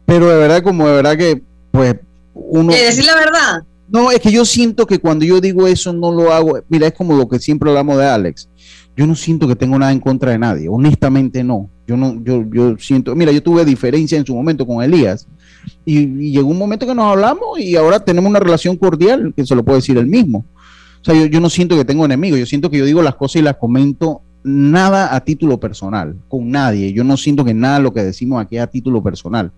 Pero 0.05 0.29
de 0.29 0.37
verdad, 0.37 0.63
como 0.63 0.87
de 0.87 0.95
verdad 0.95 1.17
que, 1.17 1.43
pues, 1.71 1.97
uno... 2.35 2.73
Decir 2.73 3.07
la 3.07 3.15
verdad. 3.15 3.63
No, 3.89 4.11
es 4.11 4.21
que 4.21 4.33
yo 4.33 4.45
siento 4.45 4.87
que 4.87 4.99
cuando 4.99 5.25
yo 5.25 5.41
digo 5.41 5.67
eso 5.67 5.93
no 5.93 6.13
lo 6.13 6.33
hago. 6.33 6.59
Mira, 6.69 6.87
es 6.87 6.93
como 6.93 7.17
lo 7.17 7.29
que 7.29 7.39
siempre 7.39 7.71
hablamos 7.71 7.97
de 7.97 8.07
Alex. 8.07 8.49
Yo 8.97 9.07
no 9.07 9.15
siento 9.15 9.49
que 9.49 9.57
tengo 9.57 9.79
nada 9.79 9.93
en 9.93 10.01
contra 10.01 10.33
de 10.33 10.39
nadie. 10.39 10.69
Honestamente 10.69 11.43
no. 11.43 11.71
Yo 11.87 11.97
no, 11.97 12.23
yo, 12.23 12.45
yo 12.51 12.77
siento. 12.79 13.15
Mira, 13.15 13.33
yo 13.33 13.43
tuve 13.43 13.65
diferencia 13.65 14.17
en 14.17 14.25
su 14.25 14.35
momento 14.35 14.67
con 14.67 14.83
Elías 14.83 15.27
y, 15.85 15.99
y 15.99 16.33
llegó 16.33 16.49
un 16.49 16.59
momento 16.59 16.87
que 16.87 16.95
nos 16.95 17.07
hablamos 17.07 17.59
y 17.59 17.77
ahora 17.77 18.01
tenemos 18.01 18.31
una 18.31 18.41
relación 18.41 18.77
cordial 18.77 19.33
que 19.37 19.47
se 19.47 19.55
lo 19.55 19.65
puede 19.65 19.79
decir 19.79 19.99
él 19.99 20.07
mismo. 20.07 20.45
O 21.01 21.05
sea, 21.05 21.15
yo, 21.15 21.27
yo 21.27 21.41
no 21.41 21.51
siento 21.51 21.77
que 21.77 21.85
tengo 21.85 22.05
enemigos. 22.05 22.39
Yo 22.39 22.47
siento 22.47 22.71
que 22.71 22.79
yo 22.79 22.85
digo 22.85 23.03
las 23.03 23.15
cosas 23.15 23.37
y 23.37 23.43
las 23.43 23.57
comento 23.57 24.23
nada 24.43 25.15
a 25.15 25.21
título 25.21 25.59
personal 25.59 26.17
con 26.29 26.51
nadie. 26.51 26.93
Yo 26.93 27.05
no 27.05 27.17
siento 27.17 27.45
que 27.45 27.55
nada 27.55 27.79
de 27.79 27.83
lo 27.83 27.93
que 27.93 28.03
decimos 28.03 28.43
aquí 28.43 28.57
es 28.57 28.63
a 28.63 28.67
título 28.67 29.03
personal. 29.03 29.51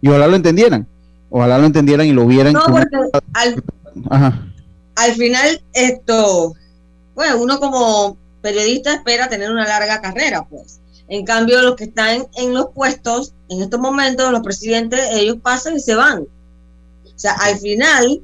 Y 0.00 0.08
ojalá 0.08 0.28
lo 0.28 0.36
entendieran. 0.36 0.86
Ojalá 1.30 1.58
lo 1.58 1.66
entendieran 1.66 2.06
y 2.06 2.12
lo 2.12 2.26
vieran. 2.26 2.54
No, 2.54 2.62
porque 2.66 2.96
al, 3.34 3.62
Ajá. 4.10 4.42
al 4.96 5.12
final 5.12 5.60
esto, 5.72 6.54
bueno, 7.14 7.42
uno 7.42 7.60
como 7.60 8.16
periodista 8.40 8.94
espera 8.94 9.28
tener 9.28 9.50
una 9.50 9.66
larga 9.66 10.00
carrera, 10.00 10.46
pues. 10.48 10.77
En 11.08 11.24
cambio, 11.24 11.62
los 11.62 11.76
que 11.76 11.84
están 11.84 12.26
en 12.36 12.54
los 12.54 12.66
puestos, 12.74 13.32
en 13.48 13.62
estos 13.62 13.80
momentos, 13.80 14.30
los 14.30 14.42
presidentes, 14.42 15.00
ellos 15.12 15.38
pasan 15.42 15.76
y 15.76 15.80
se 15.80 15.94
van. 15.94 16.22
O 16.22 17.18
sea, 17.18 17.32
al 17.32 17.58
final, 17.58 18.20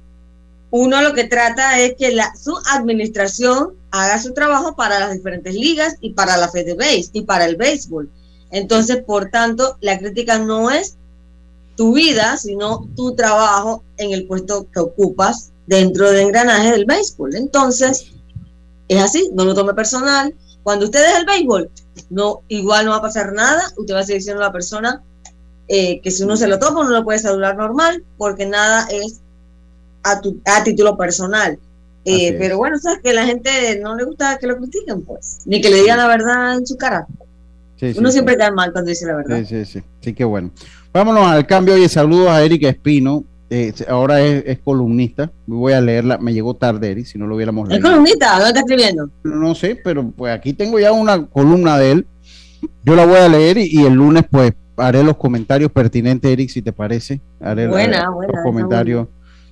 uno 0.70 1.03
lo 1.03 1.14
que 1.14 1.24
trata 1.24 1.78
es 1.78 1.95
que 1.97 2.12
la, 2.12 2.35
su 2.37 2.55
administración 2.72 3.74
haga 3.91 4.20
su 4.20 4.35
trabajo 4.35 4.76
para 4.76 5.01
las 5.01 5.14
diferentes 5.14 5.55
ligas 5.55 5.97
y 6.01 6.11
para 6.11 6.37
la 6.37 6.49
FedBase 6.49 7.11
y 7.12 7.22
para 7.22 7.47
el 7.47 7.57
béisbol. 7.57 8.11
Entonces, 8.51 8.99
por 9.05 9.30
tanto, 9.30 9.78
la 9.80 9.99
crítica 9.99 10.39
no 10.39 10.70
es 10.70 10.97
tu 11.76 11.95
vida, 11.95 12.37
sino 12.37 12.89
tu 12.95 13.14
trabajo 13.14 13.82
en 13.97 14.12
el 14.12 14.26
puesto 14.26 14.68
que 14.70 14.80
ocupas 14.80 15.53
dentro 15.66 16.11
del 16.11 16.26
engranaje 16.26 16.72
del 16.72 16.85
béisbol. 16.85 17.35
Entonces, 17.35 18.12
es 18.89 19.03
así, 19.03 19.30
no 19.32 19.45
lo 19.45 19.55
tome 19.55 19.74
personal. 19.74 20.35
Cuando 20.64 20.86
usted 20.86 21.00
deje 21.00 21.18
el 21.18 21.26
béisbol, 21.26 21.70
no, 22.10 22.40
igual 22.48 22.86
no 22.86 22.90
va 22.90 22.96
a 22.96 23.02
pasar 23.02 23.32
nada, 23.32 23.62
usted 23.76 23.94
va 23.94 24.00
a 24.00 24.04
seguir 24.04 24.22
siendo 24.22 24.42
la 24.42 24.50
persona 24.50 25.02
eh, 25.68 26.00
que 26.00 26.10
si 26.10 26.22
uno 26.24 26.36
se 26.36 26.48
lo 26.48 26.58
toma, 26.58 26.80
uno 26.80 26.90
lo 26.90 27.04
puede 27.04 27.18
saludar 27.18 27.56
normal, 27.56 28.02
porque 28.18 28.44
nada 28.46 28.86
es 28.90 29.20
a, 30.02 30.20
tu, 30.20 30.40
a 30.44 30.64
título 30.64 30.96
personal. 30.96 31.58
Eh, 32.04 32.28
Así 32.28 32.36
pero 32.38 32.58
bueno, 32.58 32.78
sabes 32.78 33.00
que 33.02 33.10
a 33.10 33.14
la 33.14 33.24
gente 33.24 33.78
no 33.80 33.94
le 33.94 34.04
gusta 34.04 34.36
que 34.38 34.46
lo 34.46 34.56
critiquen, 34.58 35.02
pues, 35.02 35.38
ni 35.46 35.60
que 35.60 35.70
le 35.70 35.80
digan 35.80 35.98
la 35.98 36.06
verdad 36.06 36.56
en 36.56 36.66
su 36.66 36.76
cara. 36.76 37.06
Sí, 37.76 37.92
sí, 37.92 37.98
Uno 37.98 38.08
sí. 38.08 38.14
siempre 38.14 38.36
cae 38.36 38.50
mal 38.50 38.72
cuando 38.72 38.90
dice 38.90 39.06
la 39.06 39.16
verdad. 39.16 39.38
Sí, 39.38 39.46
sí, 39.46 39.64
sí. 39.64 39.82
Sí, 40.00 40.14
qué 40.14 40.24
bueno. 40.24 40.50
Vámonos 40.92 41.26
al 41.26 41.46
cambio 41.46 41.76
y 41.76 41.88
saludos 41.88 42.28
a 42.28 42.42
Erika 42.42 42.68
Espino. 42.68 43.24
Eh, 43.57 43.72
ahora 43.88 44.20
es, 44.20 44.42
es 44.46 44.59
columnista. 44.59 45.30
Voy 45.46 45.72
a 45.74 45.80
leerla. 45.80 46.18
Me 46.18 46.32
llegó 46.34 46.55
tarde, 46.55 46.90
Eric, 46.90 47.07
si 47.07 47.18
no 47.18 47.26
lo 47.28 47.36
hubiéramos 47.36 47.68
¿Es 47.68 47.74
leído. 47.74 47.88
columnista? 47.88 48.32
¿Dónde 48.32 48.46
está 48.48 48.61
escribiendo? 48.61 49.11
No 49.22 49.55
sé, 49.55 49.76
pero 49.84 50.11
pues 50.11 50.34
aquí 50.34 50.52
tengo 50.55 50.78
ya 50.80 50.90
una 50.90 51.24
columna 51.26 51.78
de 51.78 51.92
él. 51.92 52.07
Yo 52.84 52.96
la 52.96 53.07
voy 53.07 53.18
a 53.18 53.28
leer 53.28 53.59
y, 53.59 53.66
y 53.70 53.84
el 53.84 53.94
lunes 53.94 54.24
pues 54.28 54.52
haré 54.76 55.05
los 55.05 55.16
comentarios 55.16 55.70
pertinentes, 55.70 56.28
Eric, 56.30 56.48
si 56.50 56.62
te 56.62 56.72
parece. 56.72 57.20
Haré 57.40 57.68
Buena, 57.68 57.98
haré 57.98 58.09
buena, 58.11 58.32
los 58.32 58.42
comentarios 58.42 59.07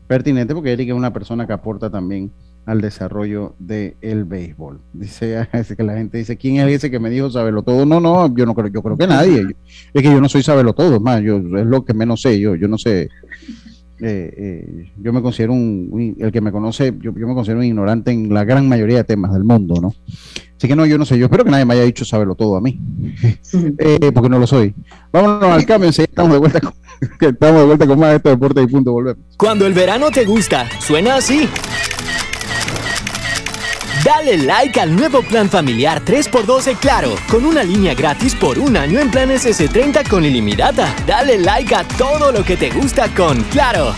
pertinentes 0.09 0.53
porque 0.55 0.73
Eric 0.73 0.89
es 0.89 0.95
una 0.95 1.13
persona 1.13 1.47
que 1.47 1.53
aporta 1.53 1.89
también 1.89 2.33
al 2.67 2.81
desarrollo 2.81 3.55
del 3.61 4.25
béisbol. 4.25 4.81
Dice, 4.93 5.47
que 5.77 5.83
la 5.85 5.95
gente 5.95 6.19
dice, 6.19 6.37
¿quién 6.37 6.57
es 6.57 6.75
ese 6.75 6.91
que 6.91 6.99
me 6.99 7.09
dijo 7.11 7.31
sabelo 7.31 7.63
todo? 7.63 7.87
No, 7.87 8.01
no, 8.01 8.35
yo 8.35 8.47
no 8.47 8.55
creo, 8.55 8.67
yo 8.69 8.83
creo 8.83 8.97
que 8.97 9.07
nadie. 9.07 9.43
Yo- 9.43 9.49
es 9.95 10.03
que 10.03 10.11
yo 10.11 10.21
no 10.21 10.29
soy 10.29 10.43
sabelo 10.43 10.73
todo, 10.73 10.97
es 10.97 11.01
más, 11.01 11.21
yo 11.23 11.37
es 11.37 11.67
lo 11.67 11.85
que 11.85 11.95
menos 11.95 12.21
sé, 12.23 12.41
yo, 12.41 12.57
yo 12.57 12.67
no 12.67 12.79
sé. 12.79 13.09
Eh, 14.03 14.35
eh, 14.37 14.93
yo 15.01 15.13
me 15.13 15.23
considero 15.23 15.53
un, 15.53 15.89
un- 15.91 16.17
el 16.19 16.33
que 16.33 16.41
me 16.41 16.53
conoce, 16.53 16.93
yo, 17.01 17.13
yo 17.17 17.27
me 17.29 17.35
considero 17.35 17.61
un 17.61 17.65
ignorante 17.67 18.11
en 18.11 18.33
la 18.35 18.45
gran 18.45 18.69
mayoría 18.69 18.99
de 18.99 19.05
temas 19.05 19.33
del 19.33 19.45
mundo, 19.45 19.75
¿no? 19.81 19.95
Así 20.57 20.69
que 20.69 20.77
no, 20.77 20.87
yo 20.87 20.97
no 20.99 21.05
sé, 21.05 21.19
yo 21.19 21.27
espero 21.27 21.45
que 21.45 21.51
nadie 21.51 21.65
me 21.65 21.75
haya 21.75 21.83
dicho 21.85 22.05
sabelo 22.05 22.35
todo 22.35 22.57
a 22.57 22.61
mí, 22.61 22.79
eh, 23.79 24.13
porque 24.15 24.29
no 24.29 24.39
lo 24.39 24.47
soy. 24.47 24.75
Vámonos 25.13 25.43
al 25.45 25.67
cambio, 25.67 25.89
enseguida 25.89 26.11
estamos 26.11 26.33
de 26.33 26.39
vuelta 26.39 26.61
con, 26.61 26.73
estamos 27.21 27.61
de 27.61 27.67
vuelta 27.67 27.87
con 27.87 27.99
más 27.99 28.11
de 28.11 28.17
este 28.17 28.29
deporte 28.31 28.63
y 28.63 28.67
punto, 28.67 28.93
volvemos. 28.93 29.25
Cuando 29.37 29.67
el 29.67 29.73
verano 29.73 30.11
te 30.11 30.25
gusta, 30.25 30.69
suena 30.81 31.17
así. 31.17 31.49
Dale 34.05 34.37
like 34.37 34.81
al 34.81 34.97
nuevo 34.97 35.23
plan 35.23 35.49
familiar 35.49 36.05
3x2 36.05 36.65
de 36.65 36.75
Claro, 36.75 37.15
con 37.31 37.47
una 37.47 37.63
línea 37.63 37.95
gratis 37.95 38.35
por 38.35 38.59
un 38.59 38.77
año 38.77 38.99
en 38.99 39.13
planes 39.13 39.47
S30 39.47 40.09
con 40.09 40.25
ilimitada. 40.25 40.93
Dale 41.07 41.39
like 41.39 41.73
a 41.73 41.85
todo 41.85 42.33
lo 42.33 42.45
que 42.45 42.57
te 42.57 42.71
gusta 42.71 43.07
con 43.15 43.41
Claro. 43.45 43.95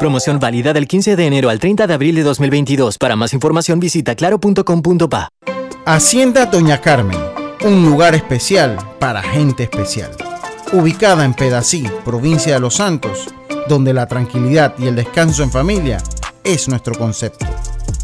Promoción 0.00 0.40
válida 0.40 0.72
del 0.72 0.88
15 0.88 1.14
de 1.14 1.26
enero 1.26 1.48
al 1.48 1.60
30 1.60 1.86
de 1.86 1.94
abril 1.94 2.16
de 2.16 2.24
2022. 2.24 2.98
Para 2.98 3.14
más 3.14 3.32
información 3.32 3.78
visita 3.78 4.16
claro.com.pa. 4.16 5.28
Hacienda 5.84 6.46
Doña 6.46 6.80
Carmen, 6.80 7.20
un 7.64 7.84
lugar 7.84 8.16
especial 8.16 8.76
para 8.98 9.22
gente 9.22 9.62
especial. 9.62 10.10
Ubicada 10.72 11.24
en 11.24 11.34
Pedací, 11.34 11.88
provincia 12.04 12.54
de 12.54 12.60
Los 12.60 12.74
Santos, 12.74 13.28
donde 13.68 13.92
la 13.92 14.08
tranquilidad 14.08 14.74
y 14.76 14.88
el 14.88 14.96
descanso 14.96 15.44
en 15.44 15.52
familia 15.52 15.98
es 16.42 16.68
nuestro 16.68 16.96
concepto. 16.96 17.46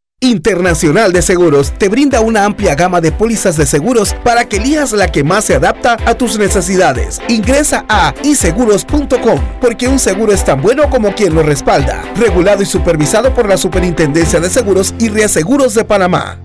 Internacional 0.23 1.11
de 1.11 1.23
Seguros 1.23 1.73
te 1.79 1.89
brinda 1.89 2.21
una 2.21 2.45
amplia 2.45 2.75
gama 2.75 3.01
de 3.01 3.11
pólizas 3.11 3.57
de 3.57 3.65
seguros 3.65 4.13
para 4.23 4.45
que 4.45 4.57
elijas 4.57 4.91
la 4.91 5.07
que 5.07 5.23
más 5.23 5.45
se 5.45 5.55
adapta 5.55 5.97
a 6.05 6.13
tus 6.13 6.37
necesidades. 6.37 7.19
Ingresa 7.27 7.85
a 7.89 8.13
iseguros.com 8.23 9.39
porque 9.59 9.87
un 9.87 9.97
seguro 9.97 10.31
es 10.31 10.45
tan 10.45 10.61
bueno 10.61 10.91
como 10.91 11.15
quien 11.15 11.33
lo 11.33 11.41
respalda. 11.41 12.03
Regulado 12.15 12.61
y 12.61 12.67
supervisado 12.67 13.33
por 13.33 13.49
la 13.49 13.57
Superintendencia 13.57 14.39
de 14.39 14.51
Seguros 14.51 14.93
y 14.99 15.09
Reaseguros 15.09 15.73
de 15.73 15.85
Panamá. 15.85 16.37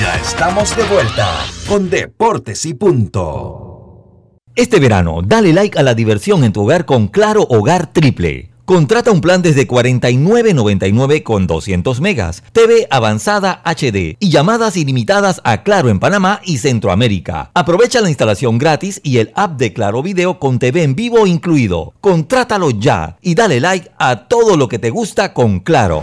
Ya 0.00 0.16
estamos 0.16 0.76
de 0.76 0.82
vuelta 0.84 1.46
con 1.68 1.88
Deportes 1.88 2.66
y 2.66 2.74
Punto. 2.74 4.40
Este 4.56 4.80
verano, 4.80 5.20
dale 5.24 5.52
like 5.52 5.78
a 5.78 5.84
la 5.84 5.94
diversión 5.94 6.42
en 6.42 6.52
tu 6.52 6.62
hogar 6.62 6.84
con 6.84 7.06
Claro 7.06 7.46
Hogar 7.48 7.92
Triple. 7.92 8.55
Contrata 8.66 9.12
un 9.12 9.20
plan 9.20 9.42
desde 9.42 9.68
49.99 9.68 11.22
con 11.22 11.46
200 11.46 12.00
megas, 12.00 12.42
TV 12.50 12.88
avanzada 12.90 13.62
HD 13.64 14.16
y 14.18 14.28
llamadas 14.28 14.76
ilimitadas 14.76 15.40
a 15.44 15.62
Claro 15.62 15.88
en 15.88 16.00
Panamá 16.00 16.40
y 16.44 16.58
Centroamérica. 16.58 17.52
Aprovecha 17.54 18.00
la 18.00 18.08
instalación 18.08 18.58
gratis 18.58 19.00
y 19.04 19.18
el 19.18 19.30
app 19.36 19.56
de 19.56 19.72
Claro 19.72 20.02
Video 20.02 20.40
con 20.40 20.58
TV 20.58 20.82
en 20.82 20.96
vivo 20.96 21.28
incluido. 21.28 21.94
Contrátalo 22.00 22.70
ya 22.70 23.18
y 23.22 23.36
dale 23.36 23.60
like 23.60 23.88
a 23.98 24.26
todo 24.26 24.56
lo 24.56 24.66
que 24.66 24.80
te 24.80 24.90
gusta 24.90 25.32
con 25.32 25.60
Claro. 25.60 26.02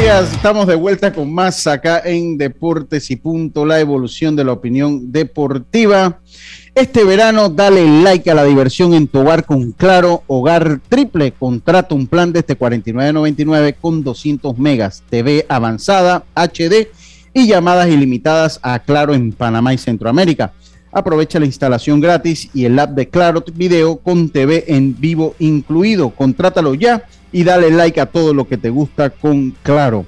Oigas, 0.00 0.32
estamos 0.32 0.68
de 0.68 0.76
vuelta 0.76 1.12
con 1.12 1.32
más 1.32 1.66
acá 1.66 2.02
en 2.04 2.38
Deportes 2.38 3.10
y 3.10 3.16
Punto, 3.16 3.66
la 3.66 3.80
evolución 3.80 4.36
de 4.36 4.44
la 4.44 4.52
opinión 4.52 5.10
deportiva. 5.10 6.20
Este 6.72 7.02
verano, 7.02 7.48
dale 7.48 7.84
like 8.02 8.30
a 8.30 8.34
la 8.34 8.44
diversión 8.44 8.94
en 8.94 9.08
tu 9.08 9.18
hogar 9.18 9.44
con 9.44 9.72
Claro 9.72 10.22
Hogar 10.28 10.80
Triple. 10.88 11.32
Contrata 11.32 11.96
un 11.96 12.06
plan 12.06 12.32
desde 12.32 12.56
49.99 12.56 13.74
con 13.80 14.04
200 14.04 14.56
megas, 14.56 15.02
TV 15.10 15.44
avanzada, 15.48 16.22
HD 16.36 16.88
y 17.34 17.48
llamadas 17.48 17.88
ilimitadas 17.88 18.60
a 18.62 18.78
Claro 18.78 19.14
en 19.14 19.32
Panamá 19.32 19.74
y 19.74 19.78
Centroamérica. 19.78 20.52
Aprovecha 20.98 21.38
la 21.38 21.46
instalación 21.46 22.00
gratis 22.00 22.50
y 22.52 22.64
el 22.64 22.78
app 22.78 22.90
de 22.90 23.08
Claro 23.08 23.44
Video 23.54 23.98
con 23.98 24.30
TV 24.30 24.64
en 24.66 24.98
vivo 24.98 25.36
incluido. 25.38 26.10
Contrátalo 26.10 26.74
ya 26.74 27.04
y 27.30 27.44
dale 27.44 27.70
like 27.70 28.00
a 28.00 28.06
todo 28.06 28.34
lo 28.34 28.48
que 28.48 28.56
te 28.56 28.70
gusta 28.70 29.10
con 29.10 29.54
Claro. 29.62 30.06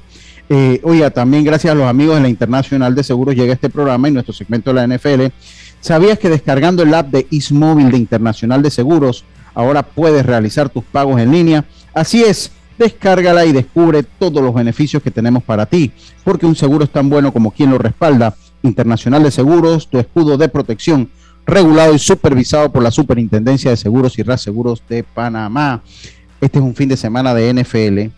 Eh, 0.48 0.80
oiga, 0.82 1.10
también 1.10 1.44
gracias 1.44 1.70
a 1.70 1.76
los 1.76 1.86
amigos 1.86 2.16
de 2.16 2.22
la 2.22 2.28
Internacional 2.28 2.92
de 2.96 3.04
Seguros 3.04 3.36
llega 3.36 3.52
este 3.52 3.70
programa 3.70 4.08
y 4.08 4.10
nuestro 4.10 4.34
segmento 4.34 4.72
de 4.72 4.74
la 4.74 4.96
NFL. 4.96 5.26
¿Sabías 5.80 6.18
que 6.18 6.28
descargando 6.28 6.82
el 6.82 6.92
app 6.92 7.06
de 7.08 7.28
Ismóvil 7.30 7.92
de 7.92 7.96
Internacional 7.96 8.60
de 8.60 8.72
Seguros, 8.72 9.24
ahora 9.54 9.84
puedes 9.84 10.26
realizar 10.26 10.68
tus 10.68 10.82
pagos 10.82 11.20
en 11.20 11.30
línea? 11.30 11.64
Así 11.94 12.24
es, 12.24 12.50
descárgala 12.78 13.46
y 13.46 13.52
descubre 13.52 14.02
todos 14.02 14.42
los 14.42 14.52
beneficios 14.52 15.02
que 15.04 15.12
tenemos 15.12 15.44
para 15.44 15.66
ti, 15.66 15.92
porque 16.24 16.46
un 16.46 16.56
seguro 16.56 16.82
es 16.82 16.90
tan 16.90 17.08
bueno 17.08 17.32
como 17.32 17.52
quien 17.52 17.70
lo 17.70 17.78
respalda. 17.78 18.34
Internacional 18.62 19.22
de 19.22 19.30
Seguros, 19.30 19.88
tu 19.88 19.98
escudo 19.98 20.36
de 20.36 20.48
protección, 20.48 21.10
regulado 21.46 21.94
y 21.94 21.98
supervisado 21.98 22.70
por 22.70 22.82
la 22.82 22.90
Superintendencia 22.90 23.70
de 23.70 23.76
Seguros 23.76 24.18
y 24.18 24.22
Reaseguros 24.22 24.82
de 24.88 25.02
Panamá. 25.02 25.82
Este 26.40 26.58
es 26.58 26.64
un 26.64 26.74
fin 26.74 26.88
de 26.88 26.96
semana 26.96 27.34
de 27.34 27.52
NFL. 27.52 28.12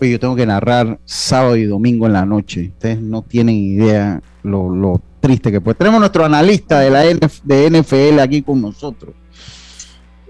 Oye, 0.00 0.12
yo 0.12 0.20
tengo 0.20 0.36
que 0.36 0.46
narrar 0.46 0.98
sábado 1.04 1.56
y 1.56 1.64
domingo 1.64 2.06
en 2.06 2.14
la 2.14 2.24
noche. 2.24 2.70
Ustedes 2.74 3.00
no 3.00 3.22
tienen 3.22 3.56
idea 3.56 4.22
lo, 4.42 5.00
triste 5.20 5.52
que 5.52 5.60
puede. 5.60 5.74
Tenemos 5.74 6.00
nuestro 6.00 6.24
analista 6.24 6.80
de 6.80 6.90
la 6.90 7.04
NFL 7.04 8.20
aquí 8.20 8.42
con 8.42 8.62
nosotros. 8.62 9.14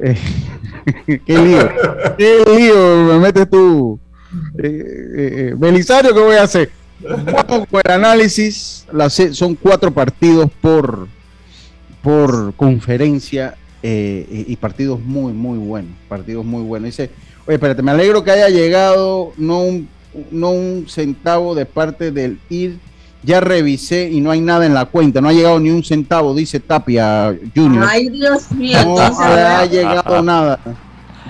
Eh, 0.02 0.16
qué 1.26 1.38
lío, 1.38 1.68
qué 2.18 2.42
lío 2.46 3.04
me 3.06 3.18
metes 3.18 3.48
tú. 3.48 4.00
Eh, 4.58 4.66
eh, 4.66 5.34
eh, 5.36 5.54
Belisario, 5.56 6.14
¿qué 6.14 6.20
voy 6.20 6.36
a 6.36 6.44
hacer? 6.44 6.70
Vamos 7.02 7.66
con 7.70 7.80
el 7.84 7.90
análisis. 7.92 8.86
Las- 8.92 9.14
son 9.32 9.54
cuatro 9.54 9.90
partidos 9.90 10.50
por, 10.60 11.08
por 12.02 12.54
conferencia 12.54 13.54
eh, 13.82 14.44
y, 14.48 14.52
y 14.52 14.56
partidos 14.56 15.00
muy, 15.00 15.32
muy 15.32 15.58
buenos. 15.58 15.92
Partidos 16.08 16.44
muy 16.44 16.62
buenos. 16.62 16.86
Dice, 16.86 17.10
oye, 17.46 17.54
espérate, 17.54 17.82
me 17.82 17.90
alegro 17.92 18.22
que 18.24 18.30
haya 18.30 18.48
llegado 18.48 19.32
no 19.36 19.60
un, 19.62 19.88
no 20.30 20.50
un 20.50 20.86
centavo 20.88 21.54
de 21.54 21.66
parte 21.66 22.10
del 22.10 22.38
IR. 22.48 22.76
Ya 23.22 23.38
revisé 23.40 24.08
y 24.10 24.22
no 24.22 24.30
hay 24.30 24.40
nada 24.40 24.64
en 24.64 24.72
la 24.72 24.86
cuenta. 24.86 25.20
No 25.20 25.28
ha 25.28 25.32
llegado 25.34 25.60
ni 25.60 25.68
un 25.68 25.84
centavo, 25.84 26.34
dice 26.34 26.58
Tapia 26.58 27.36
Junior. 27.54 27.84
Ay, 27.86 28.08
Dios 28.08 28.50
mío, 28.52 28.78
No 28.82 28.92
entonces, 28.92 29.26
ha 29.26 29.66
llegado 29.66 30.22
nada. 30.22 30.58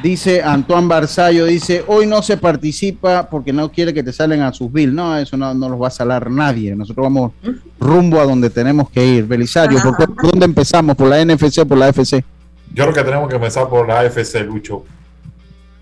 Dice 0.03 0.42
Antoine 0.42 0.88
Barzallo, 0.88 1.44
dice, 1.44 1.84
hoy 1.86 2.07
no 2.07 2.22
se 2.22 2.36
participa 2.38 3.28
porque 3.28 3.53
no 3.53 3.70
quiere 3.70 3.92
que 3.92 4.03
te 4.03 4.12
salen 4.12 4.40
a 4.40 4.53
sus 4.53 4.72
bills. 4.72 4.92
No, 4.92 5.16
eso 5.16 5.36
no, 5.36 5.53
no 5.53 5.68
los 5.68 5.80
va 5.80 5.88
a 5.88 5.90
salar 5.90 6.30
nadie. 6.30 6.74
Nosotros 6.74 7.05
vamos 7.05 7.32
rumbo 7.78 8.18
a 8.18 8.24
donde 8.24 8.48
tenemos 8.48 8.88
que 8.90 9.05
ir. 9.05 9.26
Belisario, 9.26 9.78
¿por, 9.82 9.96
por 9.96 10.30
dónde 10.30 10.46
empezamos? 10.46 10.96
¿Por 10.96 11.09
la 11.09 11.22
NFC 11.22 11.59
o 11.59 11.66
por 11.66 11.76
la 11.76 11.88
FC? 11.88 12.24
Yo 12.72 12.84
creo 12.84 12.94
que 12.94 13.03
tenemos 13.03 13.28
que 13.28 13.34
empezar 13.34 13.68
por 13.68 13.86
la 13.86 14.01
AFC, 14.01 14.46
Lucho, 14.46 14.84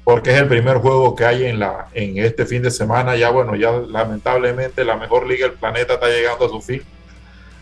porque 0.04 0.30
es 0.30 0.40
el 0.40 0.48
primer 0.48 0.78
juego 0.78 1.14
que 1.14 1.24
hay 1.24 1.44
en, 1.44 1.60
la, 1.60 1.88
en 1.92 2.18
este 2.18 2.46
fin 2.46 2.62
de 2.62 2.70
semana. 2.70 3.14
Ya, 3.14 3.30
bueno, 3.30 3.54
ya 3.54 3.70
lamentablemente 3.72 4.84
la 4.84 4.96
mejor 4.96 5.26
liga 5.26 5.46
del 5.46 5.56
planeta 5.56 5.94
está 5.94 6.08
llegando 6.08 6.46
a 6.46 6.48
su 6.48 6.60
fin. 6.60 6.82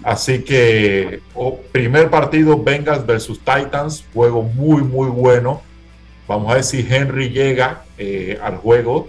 Así 0.04 0.44
que, 0.44 1.20
oh, 1.34 1.58
primer 1.72 2.08
partido, 2.08 2.62
Bengals 2.62 3.04
versus 3.04 3.40
Titans, 3.40 4.04
juego 4.14 4.42
muy, 4.42 4.82
muy 4.82 5.08
bueno. 5.08 5.62
Vamos 6.28 6.50
a 6.50 6.54
ver 6.54 6.64
si 6.64 6.86
Henry 6.88 7.30
llega 7.30 7.82
eh, 7.98 8.38
al 8.42 8.56
juego. 8.56 9.08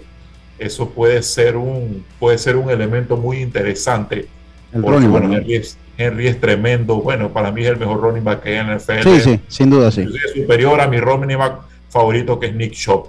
Eso 0.58 0.90
puede 0.90 1.22
ser 1.22 1.56
un, 1.56 2.04
puede 2.18 2.38
ser 2.38 2.56
un 2.56 2.70
elemento 2.70 3.16
muy 3.16 3.38
interesante. 3.38 4.26
El 4.72 4.82
porque, 4.82 4.96
running 4.96 5.10
bueno, 5.10 5.28
¿no? 5.28 5.36
Henry, 5.36 5.54
es, 5.56 5.78
Henry 5.96 6.28
es 6.28 6.40
tremendo. 6.40 6.96
Bueno, 6.96 7.32
para 7.32 7.50
mí 7.50 7.62
es 7.62 7.68
el 7.68 7.76
mejor 7.76 8.00
running 8.00 8.24
back 8.24 8.42
que 8.42 8.50
hay 8.50 8.56
en 8.56 8.68
el 8.68 8.76
NFL. 8.76 9.02
Sí, 9.02 9.20
sí, 9.20 9.40
sin 9.48 9.70
duda 9.70 9.90
sí. 9.90 10.02
Inclusive 10.02 10.42
superior 10.42 10.80
a 10.80 10.88
mi 10.88 11.00
running 11.00 11.38
back 11.38 11.60
favorito 11.88 12.38
que 12.38 12.46
es 12.46 12.54
Nick 12.54 12.72
Shop. 12.72 13.08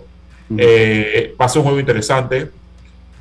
Eh, 0.58 1.36
va 1.40 1.46
a 1.46 1.50
ser 1.50 1.60
un 1.60 1.66
juego 1.66 1.80
interesante. 1.80 2.50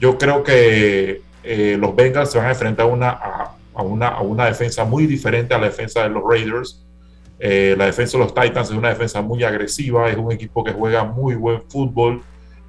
Yo 0.00 0.16
creo 0.16 0.42
que 0.42 1.20
eh, 1.42 1.76
los 1.78 1.94
Bengals 1.94 2.30
se 2.30 2.38
van 2.38 2.46
a 2.46 2.50
enfrentar 2.50 2.86
a 2.86 2.88
una, 2.88 3.08
a, 3.10 3.56
a 3.74 3.82
una, 3.82 4.08
a 4.08 4.20
una 4.22 4.46
defensa 4.46 4.84
muy 4.84 5.06
diferente 5.06 5.54
a 5.54 5.58
la 5.58 5.66
defensa 5.66 6.02
de 6.02 6.10
los 6.10 6.22
Raiders. 6.26 6.84
Eh, 7.38 7.74
la 7.78 7.86
defensa 7.86 8.18
de 8.18 8.24
los 8.24 8.34
Titans 8.34 8.70
es 8.70 8.76
una 8.76 8.88
defensa 8.88 9.22
muy 9.22 9.44
agresiva, 9.44 10.10
es 10.10 10.16
un 10.16 10.32
equipo 10.32 10.64
que 10.64 10.72
juega 10.72 11.04
muy 11.04 11.34
buen 11.36 11.62
fútbol, 11.68 12.22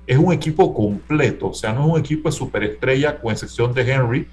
es 0.06 0.18
un 0.18 0.32
equipo 0.32 0.74
completo, 0.74 1.50
o 1.50 1.54
sea, 1.54 1.74
no 1.74 1.86
es 1.86 1.94
un 1.94 2.00
equipo 2.00 2.30
de 2.30 2.36
superestrella 2.36 3.20
con 3.20 3.32
excepción 3.32 3.74
de 3.74 3.92
Henry. 3.92 4.28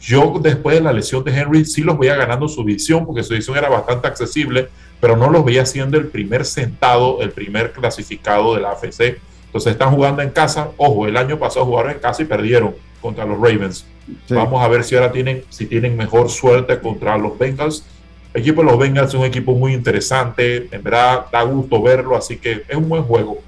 Yo 0.00 0.38
después 0.40 0.76
de 0.76 0.82
la 0.82 0.92
lesión 0.92 1.22
de 1.24 1.38
Henry 1.38 1.64
sí 1.66 1.82
los 1.82 1.98
veía 1.98 2.16
ganando 2.16 2.48
su 2.48 2.64
división 2.64 3.04
porque 3.04 3.22
su 3.22 3.34
división 3.34 3.56
era 3.56 3.68
bastante 3.68 4.08
accesible, 4.08 4.68
pero 4.98 5.16
no 5.16 5.28
los 5.28 5.44
veía 5.44 5.66
siendo 5.66 5.98
el 5.98 6.06
primer 6.06 6.46
sentado, 6.46 7.20
el 7.20 7.32
primer 7.32 7.72
clasificado 7.72 8.54
de 8.54 8.62
la 8.62 8.70
AFC. 8.70 9.18
Entonces 9.46 9.72
están 9.72 9.94
jugando 9.94 10.22
en 10.22 10.30
casa. 10.30 10.70
Ojo, 10.76 11.06
el 11.06 11.16
año 11.16 11.38
pasado 11.38 11.66
jugaron 11.66 11.92
en 11.92 11.98
casa 11.98 12.22
y 12.22 12.24
perdieron 12.24 12.74
contra 13.02 13.24
los 13.26 13.36
Ravens. 13.36 13.84
Sí. 14.26 14.34
Vamos 14.34 14.62
a 14.62 14.68
ver 14.68 14.84
si 14.84 14.94
ahora 14.94 15.12
tienen, 15.12 15.44
si 15.50 15.66
tienen 15.66 15.96
mejor 15.96 16.30
suerte 16.30 16.78
contra 16.78 17.18
los 17.18 17.38
Bengals. 17.38 17.84
El 18.32 18.42
equipo 18.42 18.62
de 18.62 18.70
los 18.70 18.78
Bengals 18.78 19.08
es 19.08 19.14
un 19.14 19.24
equipo 19.24 19.52
muy 19.52 19.74
interesante. 19.74 20.68
En 20.70 20.82
verdad 20.82 21.26
da 21.32 21.42
gusto 21.42 21.82
verlo, 21.82 22.16
así 22.16 22.36
que 22.36 22.62
es 22.68 22.76
un 22.76 22.88
buen 22.88 23.02
juego. 23.02 23.38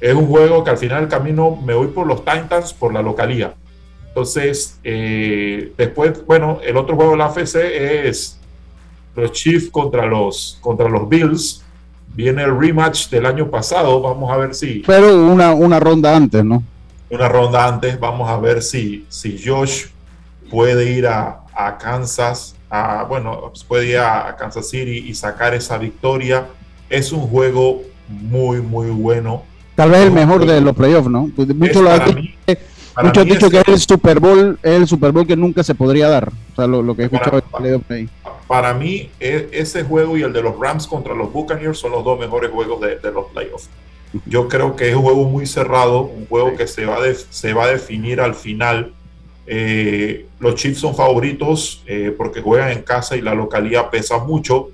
Es 0.00 0.14
un 0.14 0.26
juego 0.26 0.62
que 0.62 0.70
al 0.70 0.78
final 0.78 1.00
del 1.00 1.08
camino 1.08 1.56
me 1.64 1.74
voy 1.74 1.88
por 1.88 2.06
los 2.06 2.24
Titans 2.24 2.72
por 2.72 2.92
la 2.92 3.00
localía. 3.00 3.54
Entonces, 4.08 4.78
eh, 4.82 5.72
después, 5.76 6.24
bueno, 6.26 6.58
el 6.64 6.76
otro 6.76 6.96
juego 6.96 7.12
de 7.12 7.18
la 7.18 7.26
AFC 7.26 7.56
es 8.06 8.38
los 9.14 9.32
Chiefs 9.32 9.70
contra 9.70 10.06
los, 10.06 10.58
contra 10.60 10.88
los 10.88 11.08
Bills. 11.08 11.62
Viene 12.14 12.42
el 12.42 12.58
rematch 12.58 13.10
del 13.10 13.26
año 13.26 13.50
pasado. 13.50 14.00
Vamos 14.00 14.30
a 14.30 14.36
ver 14.36 14.54
si. 14.54 14.82
Pero 14.86 15.14
una, 15.26 15.52
una 15.52 15.78
ronda 15.80 16.16
antes, 16.16 16.44
¿no? 16.44 16.62
Una 17.10 17.28
ronda 17.28 17.66
antes. 17.66 18.00
Vamos 18.00 18.28
a 18.28 18.38
ver 18.38 18.62
si, 18.62 19.06
si 19.08 19.38
Josh 19.42 19.86
puede 20.50 20.90
ir 20.90 21.06
a, 21.06 21.42
a 21.54 21.76
Kansas. 21.78 22.55
A, 22.70 23.04
bueno, 23.04 23.52
puede 23.68 23.86
ir 23.86 23.98
a, 23.98 24.34
Kansas 24.36 24.68
City 24.68 25.04
y 25.08 25.14
sacar 25.14 25.54
esa 25.54 25.78
victoria. 25.78 26.46
Es 26.90 27.12
un 27.12 27.20
juego 27.28 27.82
muy, 28.08 28.60
muy 28.60 28.90
bueno. 28.90 29.42
Tal 29.74 29.90
vez 29.90 30.00
el 30.06 30.10
mejor 30.12 30.44
de 30.46 30.60
los 30.60 30.74
playoffs, 30.74 31.08
¿no? 31.10 31.30
Pues 31.36 31.54
muchos 31.54 31.82
lo 31.82 31.90
han 31.90 32.04
dicho, 32.04 32.14
mí- 32.16 32.34
dicho 33.24 33.46
es- 33.46 33.52
que 33.52 33.58
es 33.60 33.68
el 33.68 33.78
Super 33.80 34.20
Bowl, 34.20 34.58
es 34.62 34.72
el 34.72 34.86
Super 34.86 35.12
Bowl 35.12 35.26
que 35.26 35.36
nunca 35.36 35.62
se 35.62 35.74
podría 35.74 36.08
dar. 36.08 36.28
O 36.28 36.56
sea, 36.56 36.66
lo, 36.66 36.82
lo 36.82 36.96
que 36.96 37.02
he 37.02 37.04
escuchado 37.06 37.40
Para- 37.42 37.42
de 37.42 37.58
playoffs 37.58 37.90
ahí. 37.90 38.08
Para 38.48 38.72
mí, 38.74 39.10
e- 39.20 39.48
ese 39.52 39.82
juego 39.82 40.16
y 40.16 40.22
el 40.22 40.32
de 40.32 40.40
los 40.42 40.58
Rams 40.58 40.86
contra 40.86 41.14
los 41.14 41.32
Buccaneers 41.32 41.78
son 41.78 41.90
los 41.92 42.04
dos 42.04 42.18
mejores 42.18 42.50
juegos 42.50 42.80
de, 42.80 42.96
de 42.98 43.12
los 43.12 43.26
playoffs. 43.26 43.68
Yo 44.24 44.48
creo 44.48 44.76
que 44.76 44.88
es 44.88 44.94
un 44.96 45.02
juego 45.02 45.24
muy 45.24 45.46
cerrado, 45.46 46.02
un 46.02 46.26
juego 46.26 46.56
que 46.56 46.66
se 46.66 46.86
va, 46.86 46.96
a 46.96 47.00
def- 47.00 47.26
se 47.30 47.52
va 47.52 47.64
a 47.64 47.68
definir 47.68 48.20
al 48.20 48.34
final. 48.34 48.92
Eh, 49.46 50.26
los 50.40 50.56
Chiefs 50.56 50.80
son 50.80 50.94
favoritos 50.94 51.82
eh, 51.86 52.12
porque 52.16 52.40
juegan 52.40 52.72
en 52.72 52.82
casa 52.82 53.16
y 53.16 53.20
la 53.20 53.34
localidad 53.34 53.90
pesa 53.90 54.18
mucho. 54.18 54.70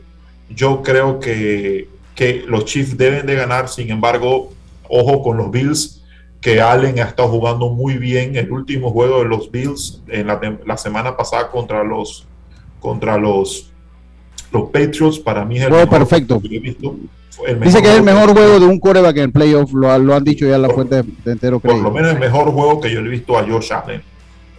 Yo 0.49 0.83
creo 0.83 1.21
que, 1.21 1.89
que 2.15 2.45
los 2.47 2.65
Chiefs 2.65 2.97
deben 2.97 3.27
de 3.27 3.35
ganar, 3.35 3.69
sin 3.69 3.91
embargo, 3.91 4.53
ojo 4.89 5.23
con 5.23 5.37
los 5.37 5.51
Bills, 5.51 6.03
que 6.41 6.61
Allen 6.61 6.99
ha 7.01 7.05
estado 7.05 7.29
jugando 7.29 7.69
muy 7.69 7.99
bien. 7.99 8.37
El 8.37 8.51
último 8.51 8.91
juego 8.91 9.21
de 9.21 9.27
los 9.27 9.51
Bills 9.51 10.03
en 10.09 10.27
la, 10.27 10.77
semana 10.77 11.17
pasada 11.17 11.51
contra 11.51 11.85
los 11.85 12.27
contra 12.81 13.17
los, 13.17 13.71
los 14.51 14.65
Patriots, 14.71 15.21
para 15.21 15.45
mí 15.45 15.59
es 15.59 15.63
el 15.63 15.69
Juego 15.69 15.85
mejor 15.85 15.99
perfecto. 15.99 16.41
que 16.41 16.57
he 16.57 16.59
visto. 16.59 16.97
Dice 17.63 17.81
que 17.81 17.89
es 17.89 17.95
el 17.97 18.03
juego 18.03 18.05
mejor 18.05 18.33
juego 18.33 18.61
de 18.61 18.67
un 18.67 18.79
coreback 18.79 19.17
en 19.19 19.23
el 19.23 19.33
playoff, 19.33 19.73
lo, 19.73 19.97
lo 19.99 20.15
han 20.15 20.25
dicho 20.25 20.47
ya 20.47 20.59
la 20.59 20.69
fuente 20.69 21.03
de 21.03 21.33
entero 21.33 21.61
Por 21.61 21.79
lo 21.79 21.91
menos 21.91 22.13
el 22.13 22.19
mejor 22.19 22.51
juego 22.51 22.81
que 22.81 22.93
yo 22.93 23.01
le 23.01 23.09
he 23.09 23.11
visto 23.11 23.39
a 23.39 23.45
Josh 23.45 23.73
Allen 23.73 24.03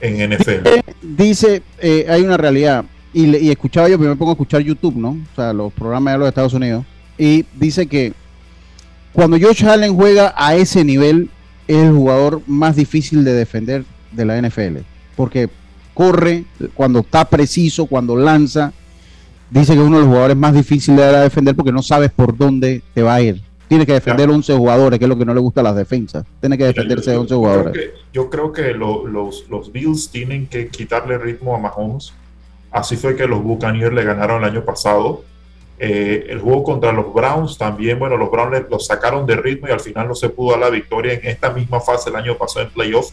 en 0.04 0.32
NFL. 0.32 0.68
Dice, 1.02 1.64
eh, 1.80 2.06
hay 2.10 2.22
una 2.22 2.38
realidad, 2.38 2.86
y, 3.14 3.50
escuchaba 3.50 3.88
yo, 3.88 3.98
primero 3.98 4.16
me 4.16 4.20
pongo 4.20 4.32
a 4.32 4.34
escuchar 4.34 4.62
YouTube, 4.62 4.96
¿no? 4.96 5.10
O 5.10 5.36
sea, 5.36 5.54
los 5.54 5.72
programas 5.72 6.14
de 6.14 6.18
los 6.20 6.28
Estados 6.28 6.54
Unidos, 6.54 6.86
y 7.18 7.46
dice 7.56 7.88
que 7.88 8.14
cuando 9.14 9.38
Josh 9.40 9.66
Allen 9.66 9.96
juega 9.96 10.34
a 10.36 10.56
ese 10.56 10.84
nivel, 10.84 11.30
es 11.68 11.78
el 11.78 11.94
jugador 11.94 12.42
más 12.48 12.76
difícil 12.76 13.24
de 13.24 13.34
defender 13.34 13.86
de 14.12 14.26
la 14.26 14.42
NFL, 14.42 14.80
porque 15.16 15.50
corre, 15.94 16.44
cuando 16.74 17.00
está 17.00 17.26
preciso, 17.26 17.86
cuando 17.86 18.16
lanza, 18.16 18.74
dice 19.50 19.74
que 19.74 19.80
es 19.80 19.86
uno 19.86 19.98
de 19.98 20.04
los 20.04 20.10
jugadores 20.10 20.36
más 20.36 20.54
difíciles 20.54 21.00
de 21.00 21.20
defender 21.20 21.56
porque 21.56 21.72
no 21.72 21.84
sabes 21.84 22.12
por 22.12 22.36
dónde 22.36 22.82
te 22.94 23.04
va 23.04 23.16
a 23.16 23.22
ir. 23.22 23.42
Tienes 23.68 23.88
que 23.88 23.94
defender 23.94 24.30
11 24.30 24.54
jugadores, 24.56 25.00
que 25.00 25.06
es 25.06 25.10
lo 25.10 25.18
que 25.18 25.26
no 25.26 25.34
le 25.34 25.40
gusta 25.40 25.62
a 25.62 25.64
las 25.64 25.76
defensas. 25.76 26.26
Tiene 26.40 26.58
que 26.58 26.66
defenderse 26.66 27.12
de 27.12 27.18
11 27.18 27.30
Yo 27.32 27.38
jugadores. 27.40 27.74
creo 27.74 27.92
que, 27.92 27.98
yo 28.14 28.30
creo 28.30 28.52
que 28.52 28.74
lo- 28.74 29.08
los, 29.08 29.50
los 29.50 29.72
Bills 29.72 30.10
tienen 30.10 30.48
que 30.48 30.68
quitarle 30.68 31.18
ritmo 31.18 31.56
a 31.56 31.60
Mahomes. 31.60 32.14
Así 32.72 32.96
fue 32.98 33.16
que 33.16 33.26
los 33.28 33.42
Buccaneers 33.42 33.94
le 33.94 34.04
ganaron 34.04 34.44
el 34.44 34.50
año 34.50 34.64
pasado. 34.66 35.24
Eh, 35.80 36.28
el 36.30 36.40
juego 36.40 36.64
contra 36.64 36.92
los 36.92 37.12
Browns 37.14 37.58
también, 37.58 37.98
bueno, 38.00 38.16
los 38.16 38.30
Browns 38.32 38.66
los 38.70 38.86
sacaron 38.86 39.26
de 39.26 39.36
ritmo 39.36 39.68
y 39.68 39.72
al 39.72 39.80
final 39.80 40.08
no 40.08 40.16
se 40.16 40.30
pudo 40.30 40.52
dar 40.52 40.60
la 40.60 40.70
victoria 40.70 41.14
en 41.14 41.26
esta 41.28 41.50
misma 41.52 41.80
fase 41.82 42.10
el 42.10 42.16
año 42.16 42.38
pasado 42.38 42.66
en 42.68 42.72
playoff. 42.72 43.10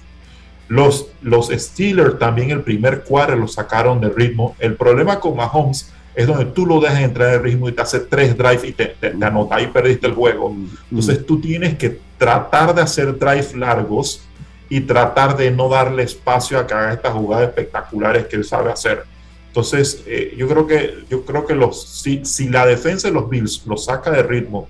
Los, 0.68 1.08
los 1.22 1.48
Steelers 1.48 2.18
también 2.18 2.50
el 2.50 2.60
primer 2.62 3.02
cuadro 3.02 3.36
los 3.36 3.54
sacaron 3.54 4.00
de 4.00 4.08
ritmo. 4.10 4.54
El 4.58 4.76
problema 4.76 5.18
con 5.18 5.36
Mahomes 5.36 5.90
es 6.20 6.26
donde 6.26 6.46
tú 6.46 6.66
lo 6.66 6.80
dejas 6.80 7.00
entrar 7.00 7.34
en 7.34 7.42
ritmo 7.42 7.68
y 7.68 7.72
te 7.72 7.82
hace 7.82 8.00
tres 8.00 8.36
drives 8.36 8.64
y 8.64 8.72
te, 8.72 8.86
te, 8.86 9.10
te 9.10 9.24
anota 9.24 9.56
ahí 9.56 9.66
perdiste 9.68 10.06
el 10.06 10.14
juego. 10.14 10.54
Entonces 10.90 11.24
tú 11.26 11.40
tienes 11.40 11.76
que 11.76 11.98
tratar 12.18 12.74
de 12.74 12.82
hacer 12.82 13.18
drives 13.18 13.54
largos 13.54 14.22
y 14.68 14.80
tratar 14.80 15.36
de 15.36 15.50
no 15.50 15.68
darle 15.68 16.02
espacio 16.04 16.58
a 16.58 16.66
que 16.66 16.74
haga 16.74 16.92
estas 16.92 17.12
jugadas 17.12 17.48
espectaculares 17.48 18.26
que 18.26 18.36
él 18.36 18.44
sabe 18.44 18.70
hacer. 18.72 19.04
Entonces, 19.48 20.04
eh, 20.06 20.34
yo 20.36 20.46
creo 20.46 20.66
que, 20.66 20.94
yo 21.10 21.24
creo 21.24 21.44
que 21.44 21.56
los, 21.56 21.84
si, 22.02 22.24
si 22.24 22.48
la 22.48 22.64
defensa 22.66 23.08
de 23.08 23.14
los 23.14 23.28
Bills 23.28 23.66
lo 23.66 23.76
saca 23.76 24.10
de 24.12 24.22
ritmo, 24.22 24.68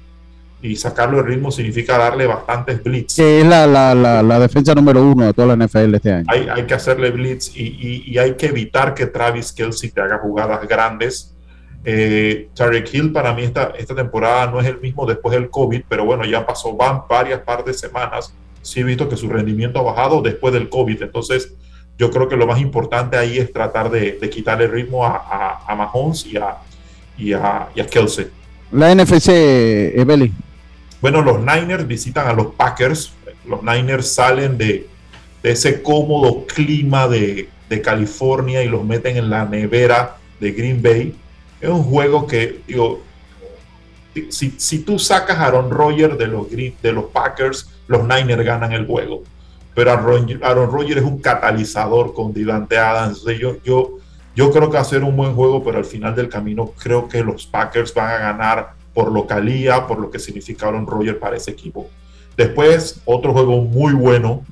y 0.62 0.76
sacarlo 0.76 1.16
de 1.18 1.22
ritmo 1.22 1.50
significa 1.50 1.96
darle 1.96 2.26
bastantes 2.26 2.82
blitz. 2.82 3.16
Que 3.16 3.40
es 3.40 3.46
la, 3.46 3.66
la, 3.66 3.94
la, 3.94 4.22
la 4.22 4.38
defensa 4.38 4.74
número 4.74 5.02
uno 5.02 5.24
de 5.24 5.32
toda 5.32 5.56
la 5.56 5.64
NFL 5.66 5.94
este 5.94 6.12
año. 6.12 6.26
Hay, 6.28 6.48
hay 6.50 6.64
que 6.66 6.74
hacerle 6.74 7.10
blitz 7.10 7.56
y, 7.56 7.62
y- 7.62 8.02
y 8.06 8.18
hay 8.18 8.34
que 8.34 8.46
evitar 8.48 8.92
que 8.94 9.06
Travis 9.06 9.52
Kelsey 9.52 9.90
te 9.90 10.02
haga 10.02 10.18
jugadas 10.18 10.66
grandes. 10.68 11.34
Eh, 11.84 12.48
Tarek 12.54 12.92
Hill 12.92 13.12
para 13.12 13.32
mí 13.32 13.42
esta, 13.42 13.72
esta 13.78 13.94
temporada 13.94 14.50
no 14.50 14.60
es 14.60 14.66
el 14.66 14.80
mismo 14.80 15.06
después 15.06 15.34
del 15.34 15.48
COVID, 15.48 15.82
pero 15.88 16.04
bueno, 16.04 16.24
ya 16.24 16.46
pasó 16.46 16.74
van 16.76 17.02
varias 17.08 17.40
par 17.40 17.64
de 17.64 17.72
semanas. 17.72 18.34
Sí 18.62 18.80
he 18.80 18.84
visto 18.84 19.08
que 19.08 19.16
su 19.16 19.28
rendimiento 19.28 19.78
ha 19.78 19.82
bajado 19.82 20.20
después 20.20 20.52
del 20.52 20.68
COVID. 20.68 21.02
Entonces, 21.02 21.54
yo 21.96 22.10
creo 22.10 22.28
que 22.28 22.36
lo 22.36 22.46
más 22.46 22.60
importante 22.60 23.16
ahí 23.16 23.38
es 23.38 23.52
tratar 23.52 23.90
de, 23.90 24.18
de 24.20 24.30
quitarle 24.30 24.66
ritmo 24.66 25.06
a, 25.06 25.16
a, 25.16 25.64
a 25.66 25.74
Mahomes 25.74 26.26
y 26.26 26.36
a, 26.36 26.56
y 27.16 27.32
a, 27.32 27.68
y 27.74 27.80
a 27.80 27.86
Kelsey. 27.86 28.28
La 28.72 28.94
NFC, 28.94 29.28
Ebeli. 29.96 30.32
Bueno, 31.00 31.22
los 31.22 31.40
Niners 31.40 31.86
visitan 31.86 32.28
a 32.28 32.32
los 32.32 32.54
Packers. 32.54 33.12
Los 33.46 33.62
Niners 33.62 34.12
salen 34.12 34.58
de, 34.58 34.86
de 35.42 35.50
ese 35.50 35.82
cómodo 35.82 36.46
clima 36.46 37.08
de, 37.08 37.48
de 37.68 37.80
California 37.80 38.62
y 38.62 38.68
los 38.68 38.84
meten 38.84 39.16
en 39.16 39.30
la 39.30 39.44
nevera 39.44 40.16
de 40.38 40.52
Green 40.52 40.82
Bay. 40.82 41.14
Es 41.60 41.68
un 41.68 41.82
juego 41.84 42.26
que, 42.26 42.62
digo, 42.66 43.00
si, 44.28 44.52
si 44.58 44.80
tú 44.80 44.98
sacas 44.98 45.38
a 45.38 45.46
Aaron 45.46 45.70
Rodgers 45.70 46.18
de 46.18 46.26
los, 46.26 46.50
de 46.50 46.92
los 46.92 47.04
Packers, 47.06 47.68
los 47.86 48.02
Niners 48.02 48.44
ganan 48.44 48.72
el 48.72 48.86
juego. 48.86 49.22
Pero 49.74 49.92
Aaron, 49.92 50.40
Aaron 50.42 50.90
es 50.90 51.02
un 51.02 51.20
catalizador 51.20 52.12
con 52.12 52.32
Divante 52.32 52.78
Adams. 52.78 53.24
Yo, 53.38 53.56
yo, 53.62 53.98
yo 54.34 54.50
creo 54.50 54.68
que 54.68 54.76
va 54.76 54.80
a 54.80 54.84
ser 54.84 55.04
un 55.04 55.16
buen 55.16 55.34
juego, 55.34 55.62
pero 55.62 55.78
al 55.78 55.84
final 55.84 56.14
del 56.14 56.28
camino 56.28 56.72
creo 56.78 57.08
que 57.08 57.22
los 57.22 57.46
Packers 57.46 57.94
van 57.94 58.10
a 58.10 58.18
ganar 58.18 58.72
por 58.92 59.12
localía, 59.12 59.86
por 59.86 59.98
lo 59.98 60.10
que 60.10 60.18
significa 60.18 60.68
Aaron 60.68 60.86
Rodgers 60.86 61.18
para 61.18 61.36
ese 61.36 61.52
equipo. 61.52 61.88
Después, 62.36 63.00
otro 63.04 63.32
juego 63.32 63.60
muy 63.60 63.92
bueno, 63.92 64.44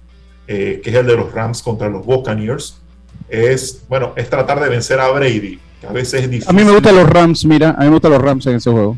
eh, 0.47 0.81
que 0.83 0.91
es 0.91 0.97
el 0.97 1.07
de 1.07 1.17
los 1.17 1.33
Rams 1.33 1.63
contra 1.63 1.89
los 1.89 2.05
Buccaneers, 2.05 2.81
es, 3.29 3.85
bueno, 3.89 4.13
es 4.17 4.31
tratar 4.31 4.61
de 4.61 4.69
vencer 4.69 5.01
a 5.01 5.09
Brady, 5.11 5.59
a 5.87 5.93
veces 5.93 6.23
es 6.25 6.31
difícil. 6.31 6.51
A 6.51 6.53
mí 6.59 6.65
me 6.65 6.73
gustan 6.73 6.97
los 6.97 7.09
Rams, 7.09 7.45
mira, 7.45 7.71
a 7.71 7.81
mí 7.81 7.87
me 7.87 7.93
gustan 7.93 8.13
los 8.13 8.23
Rams 8.23 8.47
en 8.47 8.57
ese 8.57 8.71
juego. 8.71 8.97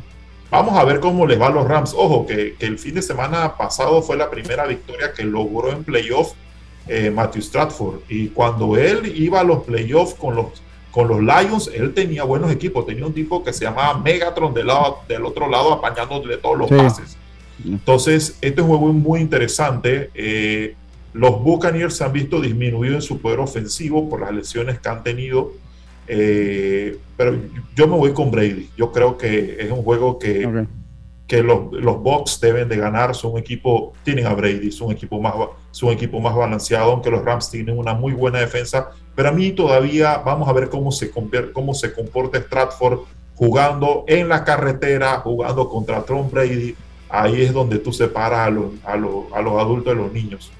Vamos 0.50 0.76
a 0.78 0.84
ver 0.84 0.98
cómo 1.00 1.26
les 1.26 1.40
va 1.40 1.46
a 1.46 1.50
los 1.50 1.66
Rams. 1.66 1.94
Ojo, 1.96 2.26
que, 2.26 2.54
que 2.58 2.66
el 2.66 2.78
fin 2.78 2.94
de 2.94 3.02
semana 3.02 3.56
pasado 3.56 4.02
fue 4.02 4.16
la 4.16 4.28
primera 4.30 4.66
victoria 4.66 5.12
que 5.12 5.22
logró 5.24 5.70
en 5.70 5.84
playoff 5.84 6.32
eh, 6.88 7.10
Matthew 7.10 7.42
Stratford. 7.42 8.00
Y 8.08 8.28
cuando 8.28 8.76
él 8.76 9.12
iba 9.16 9.40
a 9.40 9.44
los 9.44 9.62
playoffs 9.62 10.14
con 10.14 10.34
los, 10.34 10.46
con 10.90 11.06
los 11.06 11.20
Lions, 11.20 11.70
él 11.72 11.94
tenía 11.94 12.24
buenos 12.24 12.50
equipos. 12.50 12.84
Tenía 12.84 13.06
un 13.06 13.12
tipo 13.12 13.44
que 13.44 13.52
se 13.52 13.64
llamaba 13.64 13.96
Megatron 14.00 14.52
del, 14.52 14.66
lado, 14.66 14.98
del 15.08 15.24
otro 15.24 15.48
lado, 15.48 15.72
apañándole 15.74 16.36
todos 16.38 16.58
los 16.58 16.68
Sí. 16.68 16.74
pases. 16.74 17.16
Entonces, 17.64 18.36
este 18.40 18.62
juego 18.62 18.88
es 18.88 18.94
muy 18.94 19.20
interesante. 19.20 20.10
Eh, 20.14 20.74
los 21.12 21.40
Buccaneers 21.42 21.94
se 21.94 22.04
han 22.04 22.12
visto 22.12 22.40
disminuidos 22.40 22.96
en 22.96 23.02
su 23.02 23.20
poder 23.20 23.38
ofensivo 23.38 24.08
por 24.08 24.20
las 24.22 24.32
lesiones 24.32 24.80
que 24.80 24.88
han 24.88 25.04
tenido. 25.04 25.52
Eh, 26.12 26.98
pero 27.16 27.38
yo 27.76 27.86
me 27.86 27.96
voy 27.96 28.12
con 28.12 28.32
Brady. 28.32 28.68
Yo 28.76 28.90
creo 28.90 29.16
que 29.16 29.58
es 29.60 29.70
un 29.70 29.84
juego 29.84 30.18
que, 30.18 30.66
que 31.28 31.40
los, 31.40 31.72
los 31.72 32.02
Bucks 32.02 32.40
deben 32.40 32.68
de 32.68 32.76
ganar. 32.76 33.14
Son 33.14 33.34
un 33.34 33.38
equipo, 33.38 33.92
tienen 34.02 34.26
a 34.26 34.34
Brady, 34.34 34.68
es 34.68 34.80
un 34.80 34.90
equipo 34.90 35.20
más, 35.20 35.34
es 35.72 35.80
un 35.84 35.92
equipo 35.92 36.18
más 36.18 36.34
balanceado, 36.34 36.90
aunque 36.90 37.10
los 37.10 37.24
Rams 37.24 37.48
tienen 37.48 37.78
una 37.78 37.94
muy 37.94 38.12
buena 38.12 38.40
defensa. 38.40 38.90
Pero 39.14 39.28
a 39.28 39.32
mí 39.32 39.52
todavía 39.52 40.18
vamos 40.18 40.48
a 40.48 40.52
ver 40.52 40.68
cómo 40.68 40.90
se, 40.90 41.12
cómo 41.52 41.74
se 41.74 41.92
comporta 41.92 42.38
Stratford 42.38 43.00
jugando 43.36 44.04
en 44.08 44.28
la 44.28 44.44
carretera, 44.44 45.20
jugando 45.20 45.68
contra 45.68 46.02
Tom 46.02 46.28
Brady. 46.28 46.74
Ahí 47.08 47.42
es 47.42 47.52
donde 47.52 47.78
tú 47.78 47.92
separas 47.92 48.48
a 48.48 48.50
los, 48.50 48.72
a 48.84 48.96
los, 48.96 49.32
a 49.32 49.40
los 49.40 49.60
adultos 49.60 49.94
de 49.94 50.02
los 50.02 50.12
niños. 50.12 50.50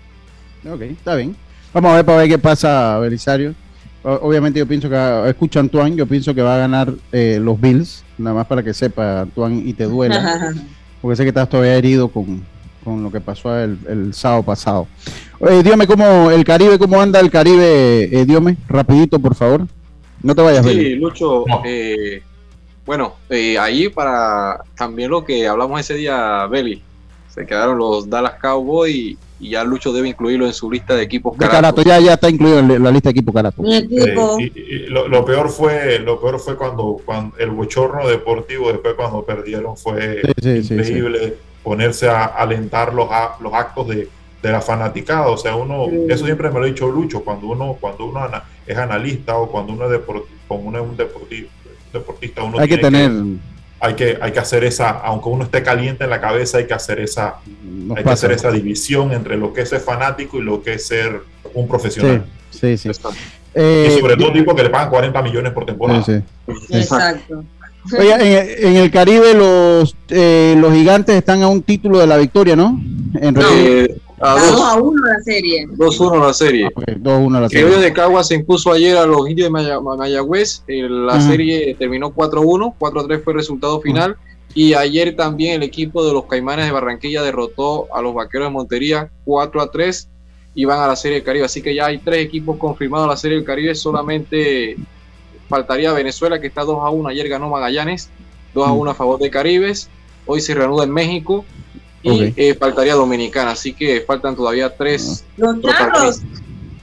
Ok, 0.65 0.83
está 0.83 1.17
bien. 1.17 1.35
Vamos 1.75 1.91
a 1.91 1.97
ver 1.97 2.05
para 2.05 2.19
ver 2.19 2.29
qué 2.29 2.39
pasa, 2.39 3.01
Belisario. 3.01 3.55
Obviamente 4.03 4.59
yo 4.59 4.67
pienso 4.67 4.89
que, 4.89 5.29
escucha 5.29 5.61
Antoine, 5.61 5.95
yo 5.97 6.07
pienso 6.07 6.35
que 6.35 6.41
va 6.41 6.55
a 6.55 6.59
ganar 6.59 6.93
eh, 7.13 7.39
los 7.41 7.61
Bills, 7.61 8.03
nada 8.17 8.37
más 8.37 8.47
para 8.47 8.63
que 8.63 8.73
sepa, 8.73 9.23
Antoine, 9.23 9.63
y 9.65 9.75
te 9.75 9.85
duela, 9.85 10.55
porque 11.03 11.17
sé 11.17 11.23
que 11.23 11.29
estás 11.29 11.49
todavía 11.49 11.77
herido 11.77 12.09
con, 12.09 12.43
con 12.83 13.03
lo 13.03 13.11
que 13.11 13.21
pasó 13.21 13.59
el, 13.59 13.79
el 13.87 14.15
sábado 14.15 14.43
pasado. 14.43 14.87
Oye, 15.39 15.63
dígame 15.63 15.87
cómo 15.87 16.31
el 16.31 16.45
Caribe, 16.45 16.79
cómo 16.79 17.01
anda 17.01 17.21
el 17.21 17.31
Caribe, 17.31 18.05
eh, 18.05 18.25
dígame, 18.25 18.57
rapidito, 18.69 19.19
por 19.19 19.35
favor. 19.35 19.67
No 20.23 20.35
te 20.35 20.43
vayas, 20.43 20.65
Sí. 20.67 20.95
Lucho, 20.97 21.45
eh, 21.65 22.23
bueno, 22.87 23.15
eh, 23.29 23.59
ahí 23.59 23.89
para 23.89 24.63
también 24.77 25.11
lo 25.11 25.25
que 25.25 25.47
hablamos 25.47 25.79
ese 25.81 25.95
día, 25.95 26.47
Beli, 26.47 26.83
se 27.35 27.47
quedaron 27.47 27.79
los 27.79 28.09
Dallas 28.11 28.35
Cowboys 28.41 29.17
y 29.39 29.51
ya 29.51 29.65
Lucho 29.65 29.93
debe 29.93 30.09
incluirlo 30.09 30.47
en 30.47 30.53
su 30.53 30.71
lista 30.71 30.95
de 30.95 31.03
equipos 31.05 31.39
De 31.39 31.49
Carato, 31.49 31.83
ya, 31.83 31.99
ya 32.01 32.15
está 32.15 32.29
incluido 32.29 32.59
en 32.59 32.83
la 32.83 32.91
lista 32.91 33.09
de 33.09 33.13
equipo 33.13 33.33
Carato. 33.33 33.63
Mi 33.63 33.77
equipo. 33.77 34.39
Eh, 34.39 34.53
y- 34.55 34.61
y 34.61 34.79
lo, 34.89 35.09
lo 35.09 35.25
peor 35.25 35.49
fue 35.49 35.99
lo 36.01 36.21
peor 36.21 36.39
fue 36.41 36.57
cuando, 36.57 37.01
cuando 37.05 37.37
el 37.39 37.51
bochorno 37.51 38.07
deportivo 38.09 38.71
después 38.71 38.95
cuando 38.95 39.23
perdieron 39.25 39.77
fue 39.77 40.21
Sí, 40.23 40.33
sí, 40.43 40.63
sí, 40.65 40.75
increíble 40.75 41.37
ponerse 41.63 42.09
a 42.09 42.25
alentar 42.25 42.93
los, 42.93 43.09
a- 43.11 43.37
los 43.41 43.53
actos 43.55 43.89
de, 43.89 44.09
de 44.43 44.51
la 44.51 44.61
fanaticada 44.61 45.29
o 45.29 45.37
sea 45.37 45.55
uno 45.55 45.87
eso 46.09 46.25
siempre 46.25 46.49
me 46.51 46.59
lo 46.59 46.65
ha 46.65 46.69
dicho 46.69 46.89
Lucho 46.89 47.21
cuando 47.23 47.47
uno 47.47 47.77
cuando 47.81 48.07
uno 48.07 48.21
ana- 48.25 48.43
es 48.67 48.77
analista 48.77 49.37
o 49.37 49.49
cuando 49.51 49.73
uno 49.73 49.85
es 49.91 50.01
depor- 50.01 50.25
cuando 50.49 50.69
uno 50.69 50.79
es 50.79 50.85
un 50.85 50.97
deporti- 50.97 51.47
deportista 51.93 52.43
uno 52.43 52.59
Hay 52.59 52.69
que 52.69 52.79
tiene 52.79 52.99
tener. 53.09 53.23
Hay 53.81 53.95
que 53.95 54.19
hay 54.21 54.33
que 54.33 54.39
hacer 54.39 54.65
esa 54.65 54.91
aunque 54.91 55.29
uno 55.29 55.45
esté 55.45 55.63
caliente 55.63 56.05
en 56.05 56.11
la 56.11 56.21
cabeza 56.21 56.59
hay 56.59 56.67
que 56.67 56.75
hacer 56.75 57.01
esa 57.01 57.37
nos 57.65 57.97
hay 57.97 58.05
que 58.05 58.11
hacer 58.11 58.33
esa 58.33 58.51
división 58.51 59.13
entre 59.13 59.37
lo 59.37 59.53
que 59.53 59.63
es 59.63 59.71
ser 59.71 59.81
fanático 59.81 60.39
y 60.39 60.43
lo 60.43 60.63
que 60.63 60.75
es 60.75 60.87
ser 60.87 61.21
un 61.55 61.67
profesional 61.67 62.25
Sí, 62.51 62.77
sí, 62.77 62.91
sí. 62.93 63.09
y 63.55 63.55
Eh, 63.55 63.97
sobre 64.01 64.17
todo 64.17 64.33
tipo 64.33 64.55
que 64.55 64.63
le 64.65 64.71
pagan 64.71 64.91
40 64.91 65.23
millones 65.23 65.53
por 65.53 65.65
temporada. 65.67 66.03
sí, 66.05 66.21
Exacto. 66.71 67.45
Oiga, 67.99 68.17
en, 68.21 68.67
en 68.69 68.77
el 68.77 68.91
Caribe 68.91 69.33
los, 69.35 69.97
eh, 70.11 70.55
los 70.59 70.73
gigantes 70.73 71.17
están 71.17 71.43
a 71.43 71.49
un 71.49 71.63
título 71.63 71.99
de 71.99 72.07
la 72.07 72.17
victoria, 72.19 72.55
¿no? 72.55 72.79
En 73.21 73.35
Eh, 73.55 73.97
a 74.21 74.37
Está 74.37 74.47
2 74.47 74.57
dos- 74.57 74.69
a 74.69 74.75
1 74.77 75.03
la 75.07 75.21
serie. 75.23 75.67
2-1 75.71 76.19
la 76.27 76.33
serie. 76.35 76.71
2-1 76.99 77.41
la 77.41 77.49
serie. 77.49 77.77
de 77.79 77.93
Cagua 77.93 78.23
se 78.23 78.35
impuso 78.35 78.71
ayer 78.73 78.97
a 78.97 79.07
los 79.07 79.29
indios 79.29 79.47
de 79.47 79.51
Maya- 79.51 79.81
Mayagüez. 79.81 80.63
Eh, 80.69 80.87
La 80.89 81.15
Ajá. 81.15 81.23
serie 81.29 81.75
terminó 81.79 82.11
4-1, 82.13 82.75
4-3 82.79 83.23
fue 83.25 83.33
el 83.33 83.39
resultado 83.39 83.81
final. 83.81 84.17
Y 84.55 84.75
ayer 84.75 85.15
también 85.17 85.55
el 85.55 85.63
equipo 85.63 86.05
de 86.05 86.13
los 86.13 86.25
Caimanes 86.27 86.67
de 86.67 86.73
Barranquilla 86.73 87.23
derrotó 87.23 87.87
a 87.95 88.03
los 88.03 88.15
Vaqueros 88.15 88.49
de 88.49 88.53
Montería 88.53 89.09
4-3 89.25 90.09
y 90.55 90.65
van 90.65 90.81
a 90.81 90.89
la 90.89 90.97
Serie 90.97 91.19
del 91.19 91.25
Caribe. 91.25 91.45
Así 91.45 91.63
que 91.63 91.75
ya 91.75 91.87
hay 91.87 91.99
tres 91.99 92.25
equipos 92.27 92.59
confirmados 92.59 93.05
en 93.07 93.11
la 93.11 93.17
Serie 93.17 93.37
del 93.37 93.47
Caribe. 93.47 93.75
Solamente 93.77 94.77
faltaría 95.49 95.93
Venezuela 95.93 96.41
que 96.41 96.49
está 96.49 96.63
2-1. 96.65 97.09
Ayer 97.09 97.29
ganó 97.29 97.49
Magallanes 97.49 98.11
2-1 98.55 98.91
a 98.91 98.95
favor 98.95 99.19
de 99.21 99.31
Caribes. 99.31 99.89
Hoy 100.27 100.41
se 100.41 100.53
reanuda 100.55 100.83
en 100.85 100.91
México. 100.91 101.45
Y 102.03 102.33
eh, 102.37 102.57
faltaría 102.59 102.95
Dominicana. 102.95 103.53
Así 103.53 103.73
que 103.73 104.03
faltan 104.07 104.35
todavía 104.35 104.75
tres. 104.75 105.25
Los 105.37 105.61
charros, 105.61 106.21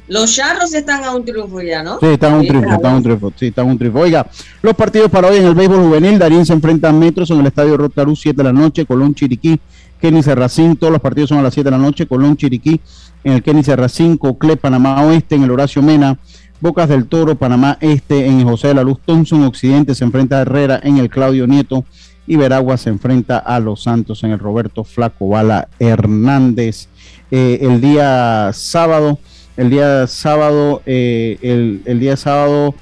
los 0.08 0.34
charros 0.34 0.74
están 0.74 1.04
a 1.04 1.14
un 1.14 1.26
triunfo 1.26 1.62
ya, 1.62 1.84
¿no? 1.84 2.00
Sí, 2.00 2.06
está 2.06 2.30
en 2.30 2.36
un 2.36 2.48
triunfo, 2.48 2.66
está. 2.66 2.76
está 2.76 2.90
en 2.90 2.96
un 2.96 3.04
triunfo, 3.04 3.34
sí, 3.36 3.48
está 3.48 3.62
en 3.62 3.68
un 3.70 3.78
triunfo. 3.78 4.00
Oiga, 4.00 4.26
los 4.62 4.74
partidos 4.74 5.12
para 5.12 5.28
hoy 5.28 5.38
en 5.38 5.46
el 5.46 5.54
béisbol 5.54 5.80
juvenil, 5.80 6.18
Darín 6.18 6.46
se 6.46 6.54
enfrenta 6.54 6.90
a 6.90 6.94
Metros 6.94 7.30
en 7.32 7.40
el 7.40 7.48
estadio 7.48 7.76
Rotarú, 7.76 8.16
7 8.16 8.38
de 8.38 8.44
la 8.44 8.54
noche, 8.54 8.86
Colón 8.86 9.14
Chiriquí, 9.14 9.60
Kenny 10.00 10.24
Serracín, 10.24 10.78
todos 10.78 10.94
los 10.94 11.02
partidos 11.02 11.30
son 11.30 11.40
a 11.40 11.42
las 11.42 11.54
7 11.54 11.70
de 11.70 11.72
la 11.72 11.82
noche, 11.82 12.08
Colón 12.08 12.38
Chiriquí 12.38 12.80
en 13.24 13.34
el 13.34 13.44
Kenny 13.44 13.64
Serracín, 13.64 14.18
Cocle, 14.18 14.56
Panamá 14.56 15.04
Oeste 15.06 15.36
en 15.36 15.44
el 15.44 15.52
Horacio 15.52 15.82
Mena, 15.82 16.18
Bocas 16.62 16.88
del 16.88 17.08
Toro, 17.08 17.36
Panamá 17.36 17.78
Este 17.82 18.28
en 18.28 18.40
el 18.40 18.46
José 18.46 18.70
de 18.70 18.76
la 18.76 18.84
Luz, 18.84 19.00
Thompson 19.06 19.44
Occidente 19.44 19.94
se 19.94 20.06
enfrenta 20.06 20.38
a 20.38 20.42
Herrera 20.42 20.80
en 20.84 20.98
el 20.98 21.10
Claudio 21.10 21.48
Nieto 21.48 21.84
y 22.28 22.36
Veragua 22.36 22.78
se 22.78 22.90
enfrenta 22.90 23.38
a 23.38 23.60
Los 23.60 23.84
Santos 23.84 24.24
en 24.24 24.32
el 24.32 24.40
Roberto 24.40 24.84
Flaco 24.84 25.30
Bala 25.30 25.70
Hernández. 25.80 26.90
Eh, 27.32 27.60
el 27.62 27.80
día 27.80 28.52
sábado, 28.54 29.18
el 29.56 29.70
día 29.70 30.06
sábado, 30.08 30.82
eh, 30.86 31.38
el, 31.86 32.00
día 32.00 32.18
sábado, 32.18 32.76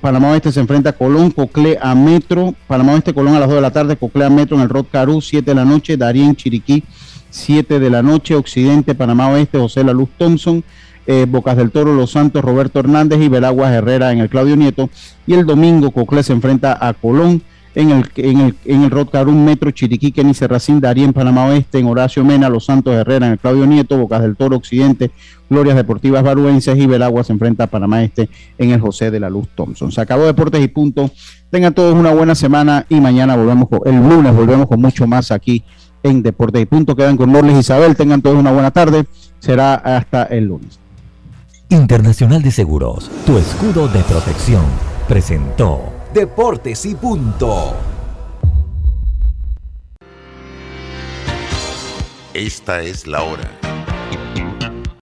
Panamá 0.00 0.30
Oeste 0.30 0.50
se 0.50 0.60
enfrenta 0.60 0.90
a 0.90 0.92
Colón, 0.94 1.30
Cocle 1.30 1.78
a 1.80 1.94
Metro, 1.94 2.54
Panamá 2.66 2.94
Oeste, 2.94 3.12
Colón 3.12 3.34
a 3.34 3.40
las 3.40 3.48
2 3.48 3.56
de 3.56 3.62
la 3.62 3.70
tarde, 3.70 3.96
Cocle 3.96 4.24
a 4.24 4.30
Metro 4.30 4.56
en 4.56 4.62
el 4.62 4.70
Rod 4.70 4.86
Carú, 4.90 5.20
7 5.20 5.50
de 5.50 5.54
la 5.54 5.66
noche, 5.66 5.98
Darien 5.98 6.34
Chiriquí, 6.34 6.82
7 7.30 7.78
de 7.78 7.90
la 7.90 8.02
noche, 8.02 8.34
Occidente, 8.34 8.94
Panamá 8.94 9.28
Oeste, 9.30 9.58
José 9.58 9.84
La 9.84 9.92
Luz 9.92 10.08
Thompson, 10.16 10.64
eh, 11.06 11.26
Bocas 11.28 11.56
del 11.56 11.70
Toro, 11.70 11.94
Los 11.94 12.12
Santos, 12.12 12.42
Roberto 12.42 12.80
Hernández 12.80 13.20
y 13.20 13.28
Veraguas 13.28 13.72
Herrera 13.72 14.12
en 14.12 14.20
el 14.20 14.28
Claudio 14.28 14.56
Nieto. 14.56 14.88
Y 15.26 15.34
el 15.34 15.46
domingo 15.46 15.90
Cocle 15.90 16.22
se 16.22 16.32
enfrenta 16.32 16.76
a 16.80 16.94
Colón 16.94 17.42
en 17.78 17.90
el, 17.90 18.10
en 18.16 18.40
el, 18.40 18.56
en 18.64 18.82
el 18.82 18.90
Rod 18.90 19.08
Carún 19.08 19.44
Metro, 19.44 19.70
Chiriquí, 19.70 20.10
Kenny 20.10 20.34
Serracín, 20.34 20.80
Darien, 20.80 21.12
Panamá 21.12 21.46
Oeste, 21.46 21.78
en 21.78 21.86
Horacio 21.86 22.24
Mena, 22.24 22.48
Los 22.48 22.64
Santos 22.64 22.92
Herrera 22.92 23.26
en 23.26 23.32
el 23.32 23.38
Claudio 23.38 23.66
Nieto, 23.68 23.96
Bocas 23.96 24.20
del 24.20 24.34
Toro 24.34 24.56
Occidente, 24.56 25.12
Glorias 25.48 25.76
Deportivas 25.76 26.24
Baruenses 26.24 26.76
y 26.76 26.88
Veraguas 26.88 27.28
se 27.28 27.34
enfrenta 27.34 27.64
a 27.64 27.66
Panamá 27.68 28.02
Este 28.02 28.28
en 28.58 28.72
el 28.72 28.80
José 28.80 29.12
de 29.12 29.20
la 29.20 29.30
Luz 29.30 29.46
Thompson. 29.54 29.92
Se 29.92 30.00
acabó 30.00 30.26
Deportes 30.26 30.60
y 30.60 30.66
punto. 30.66 31.08
Tengan 31.50 31.72
todos 31.72 31.94
una 31.94 32.12
buena 32.12 32.34
semana 32.34 32.84
y 32.88 33.00
mañana 33.00 33.36
volvemos 33.36 33.68
con, 33.68 33.80
el 33.86 33.96
lunes 33.96 34.34
volvemos 34.34 34.66
con 34.66 34.80
mucho 34.80 35.06
más 35.06 35.30
aquí 35.30 35.62
en 36.02 36.20
Deportes 36.20 36.60
y 36.60 36.66
punto. 36.66 36.96
Quedan 36.96 37.16
con 37.16 37.30
Morles 37.30 37.60
Isabel. 37.60 37.94
Tengan 37.94 38.22
todos 38.22 38.36
una 38.36 38.50
buena 38.50 38.72
tarde. 38.72 39.06
Será 39.38 39.74
hasta 39.74 40.24
el 40.24 40.46
lunes. 40.46 40.80
Internacional 41.68 42.42
de 42.42 42.50
Seguros, 42.50 43.08
tu 43.24 43.38
escudo 43.38 43.86
de 43.86 44.00
protección, 44.00 44.64
presentó 45.06 45.97
Deportes 46.12 46.86
y 46.86 46.94
punto. 46.94 47.74
Esta 52.32 52.80
es 52.80 53.06
la 53.06 53.22
hora. 53.22 53.50